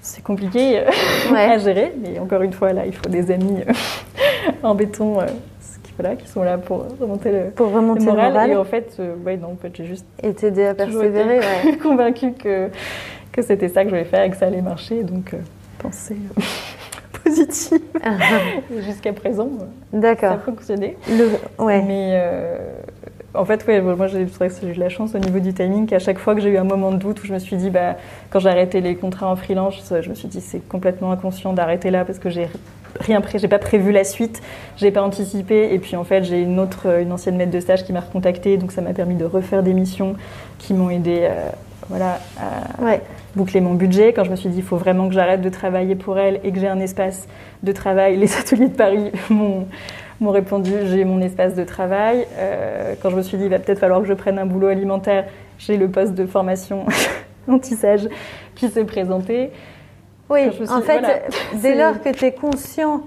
C'est 0.00 0.22
compliqué 0.22 0.80
à 1.34 1.58
gérer, 1.58 1.92
mais 2.00 2.18
encore 2.18 2.42
une 2.42 2.52
fois 2.52 2.72
là 2.72 2.86
il 2.86 2.94
faut 2.94 3.08
des 3.08 3.30
amis 3.30 3.62
en 4.62 4.74
béton 4.74 5.18
qui, 5.82 5.92
voilà, 5.98 6.16
qui 6.16 6.28
sont 6.28 6.42
là 6.42 6.56
pour 6.56 6.86
remonter 7.00 7.32
le, 7.32 7.50
pour 7.50 7.72
remonter 7.72 8.06
le 8.06 8.12
moral. 8.12 8.50
Et 8.50 8.56
en 8.56 8.64
fait, 8.64 9.00
ouais, 9.26 9.36
non, 9.36 9.48
en 9.48 9.56
fait 9.56 9.72
j'ai 9.74 9.84
juste 9.84 10.06
et 10.22 10.32
t'aider 10.32 10.64
à 10.64 10.74
persévérer, 10.74 11.40
ouais. 11.40 11.76
convaincu 11.82 12.32
que 12.32 12.68
que 13.32 13.42
c'était 13.42 13.68
ça 13.68 13.82
que 13.82 13.90
je 13.90 13.94
voulais 13.94 14.06
faire 14.06 14.22
et 14.22 14.30
que 14.30 14.36
ça 14.36 14.46
allait 14.46 14.62
marcher, 14.62 15.02
donc 15.02 15.34
penser 15.78 16.16
positive. 17.28 17.80
et 18.76 18.82
jusqu'à 18.82 19.12
présent, 19.12 19.48
D'accord. 19.92 20.30
ça 20.30 20.34
a 20.34 20.38
fonctionné. 20.38 20.96
Le... 21.08 21.30
Ouais. 21.62 21.82
Mais 21.82 22.12
euh, 22.14 22.58
en 23.34 23.44
fait, 23.44 23.66
ouais, 23.66 23.80
moi 23.80 24.06
j'ai 24.06 24.22
eu 24.22 24.74
la 24.74 24.88
chance 24.88 25.14
au 25.14 25.18
niveau 25.18 25.38
du 25.38 25.52
timing 25.52 25.86
qu'à 25.86 25.98
chaque 25.98 26.18
fois 26.18 26.34
que 26.34 26.40
j'ai 26.40 26.50
eu 26.50 26.58
un 26.58 26.64
moment 26.64 26.90
de 26.90 26.96
doute 26.96 27.22
où 27.22 27.26
je 27.26 27.32
me 27.32 27.38
suis 27.38 27.56
dit, 27.56 27.70
bah, 27.70 27.96
quand 28.30 28.40
j'ai 28.40 28.48
arrêté 28.48 28.80
les 28.80 28.96
contrats 28.96 29.30
en 29.30 29.36
freelance, 29.36 29.92
je 30.00 30.08
me 30.08 30.14
suis 30.14 30.28
dit 30.28 30.40
c'est 30.40 30.66
complètement 30.66 31.12
inconscient 31.12 31.52
d'arrêter 31.52 31.90
là 31.90 32.04
parce 32.04 32.18
que 32.18 32.30
j'ai 32.30 32.48
rien 33.00 33.20
pré 33.20 33.38
j'ai 33.38 33.48
pas 33.48 33.58
prévu 33.58 33.92
la 33.92 34.02
suite, 34.02 34.42
j'ai 34.76 34.90
pas 34.90 35.02
anticipé 35.02 35.72
et 35.72 35.78
puis 35.78 35.94
en 35.94 36.04
fait 36.04 36.24
j'ai 36.24 36.40
une 36.40 36.58
autre, 36.58 37.00
une 37.00 37.12
ancienne 37.12 37.36
maître 37.36 37.52
de 37.52 37.60
stage 37.60 37.84
qui 37.84 37.92
m'a 37.92 38.00
recontacté 38.00 38.56
donc 38.56 38.72
ça 38.72 38.80
m'a 38.80 38.92
permis 38.92 39.14
de 39.14 39.24
refaire 39.24 39.62
des 39.62 39.74
missions 39.74 40.16
qui 40.58 40.74
m'ont 40.74 40.90
aidé, 40.90 41.20
euh, 41.22 41.50
voilà, 41.88 42.18
à 42.38 42.82
Ouais. 42.82 43.02
Boucler 43.38 43.60
mon 43.60 43.74
budget. 43.74 44.12
Quand 44.12 44.24
je 44.24 44.30
me 44.30 44.36
suis 44.36 44.48
dit 44.50 44.58
il 44.58 44.64
faut 44.64 44.76
vraiment 44.76 45.08
que 45.08 45.14
j'arrête 45.14 45.40
de 45.40 45.48
travailler 45.48 45.94
pour 45.94 46.18
elle 46.18 46.40
et 46.44 46.52
que 46.52 46.58
j'ai 46.58 46.68
un 46.68 46.80
espace 46.80 47.26
de 47.62 47.72
travail, 47.72 48.16
les 48.16 48.36
ateliers 48.40 48.68
de 48.68 48.76
Paris 48.76 49.10
m'ont 49.30 49.66
m'ont 50.20 50.30
répondu 50.32 50.72
j'ai 50.86 51.04
mon 51.04 51.20
espace 51.20 51.54
de 51.54 51.62
travail. 51.64 52.26
Euh, 52.38 52.94
quand 53.00 53.08
je 53.10 53.16
me 53.16 53.22
suis 53.22 53.38
dit 53.38 53.44
il 53.44 53.50
va 53.50 53.60
peut-être 53.60 53.78
falloir 53.78 54.00
que 54.00 54.06
je 54.08 54.14
prenne 54.14 54.38
un 54.38 54.46
boulot 54.46 54.66
alimentaire, 54.66 55.26
j'ai 55.58 55.76
le 55.76 55.88
poste 55.88 56.14
de 56.14 56.26
formation 56.26 56.84
anti-sage 57.48 58.08
qui 58.56 58.68
s'est 58.68 58.84
présenté. 58.84 59.50
Oui, 60.28 60.52
suis- 60.52 60.68
en 60.70 60.80
fait, 60.82 60.98
voilà. 60.98 61.14
dès 61.62 61.74
lors 61.76 62.02
que 62.02 62.10
tu 62.10 62.24
es 62.26 62.32
conscient 62.32 63.02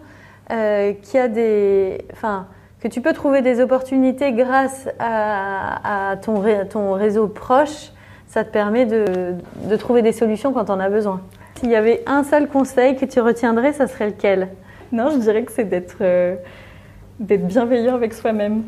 euh, 0.52 0.94
qu'il 1.02 1.20
y 1.20 1.24
a 1.24 1.28
des. 1.28 1.98
Enfin, 2.14 2.48
que 2.82 2.88
tu 2.88 3.02
peux 3.02 3.14
trouver 3.14 3.42
des 3.44 3.60
opportunités 3.62 4.32
grâce 4.32 4.88
à, 4.98 6.12
à 6.12 6.18
ton, 6.18 6.40
ré- 6.40 6.68
ton 6.68 6.94
réseau 6.94 7.28
proche, 7.28 7.92
ça 8.32 8.46
te 8.46 8.50
permet 8.50 8.86
de, 8.86 9.36
de 9.70 9.76
trouver 9.76 10.02
des 10.02 10.14
solutions 10.14 10.54
quand 10.54 10.70
on 10.70 10.80
a 10.80 10.90
besoin. 10.90 11.20
S'il 11.60 11.70
y 11.70 11.76
avait 11.76 12.02
un 12.08 12.24
seul 12.24 12.48
conseil 12.48 12.96
que 12.96 13.04
tu 13.04 13.20
retiendrais, 13.20 13.74
ça 13.74 13.88
serait 13.88 14.08
lequel? 14.08 14.48
Non, 14.94 15.10
je 15.12 15.18
dirais 15.18 15.44
que 15.44 15.52
c'est 15.52 15.66
d'être 15.66 15.98
euh, 16.00 16.36
d'être 17.20 17.46
bienveillant 17.46 17.94
avec 17.94 18.14
soi-même. 18.14 18.64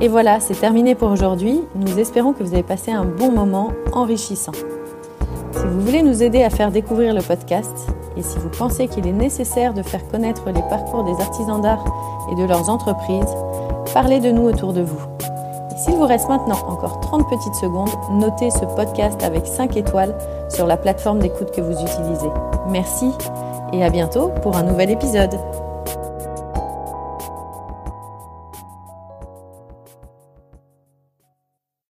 Et 0.00 0.08
voilà, 0.08 0.40
c'est 0.40 0.58
terminé 0.58 0.96
pour 0.96 1.12
aujourd'hui. 1.12 1.60
Nous 1.76 2.00
espérons 2.00 2.32
que 2.32 2.42
vous 2.42 2.54
avez 2.54 2.64
passé 2.64 2.90
un 2.90 3.04
bon 3.04 3.30
moment 3.30 3.70
enrichissant. 3.92 4.52
Si 5.52 5.64
vous 5.64 5.80
voulez 5.80 6.02
nous 6.02 6.24
aider 6.24 6.42
à 6.42 6.50
faire 6.50 6.72
découvrir 6.72 7.14
le 7.14 7.22
podcast 7.22 7.86
et 8.16 8.22
si 8.22 8.38
vous 8.38 8.50
pensez 8.50 8.88
qu'il 8.88 9.06
est 9.06 9.12
nécessaire 9.12 9.74
de 9.74 9.82
faire 9.82 10.06
connaître 10.08 10.44
les 10.46 10.62
parcours 10.62 11.04
des 11.04 11.20
artisans 11.20 11.60
d'art 11.60 11.84
et 12.30 12.34
de 12.34 12.44
leurs 12.44 12.68
entreprises, 12.68 13.34
parlez 13.92 14.20
de 14.20 14.30
nous 14.30 14.48
autour 14.48 14.72
de 14.72 14.82
vous. 14.82 15.00
Et 15.72 15.78
s'il 15.78 15.94
vous 15.94 16.06
reste 16.06 16.28
maintenant 16.28 16.58
encore 16.68 17.00
30 17.00 17.28
petites 17.28 17.54
secondes, 17.54 17.90
notez 18.10 18.50
ce 18.50 18.64
podcast 18.76 19.22
avec 19.22 19.46
5 19.46 19.76
étoiles 19.76 20.16
sur 20.48 20.66
la 20.66 20.76
plateforme 20.76 21.18
d'écoute 21.18 21.50
que 21.50 21.60
vous 21.60 21.72
utilisez. 21.72 22.30
Merci 22.68 23.10
et 23.72 23.82
à 23.82 23.90
bientôt 23.90 24.30
pour 24.42 24.56
un 24.56 24.62
nouvel 24.62 24.90
épisode. 24.90 25.38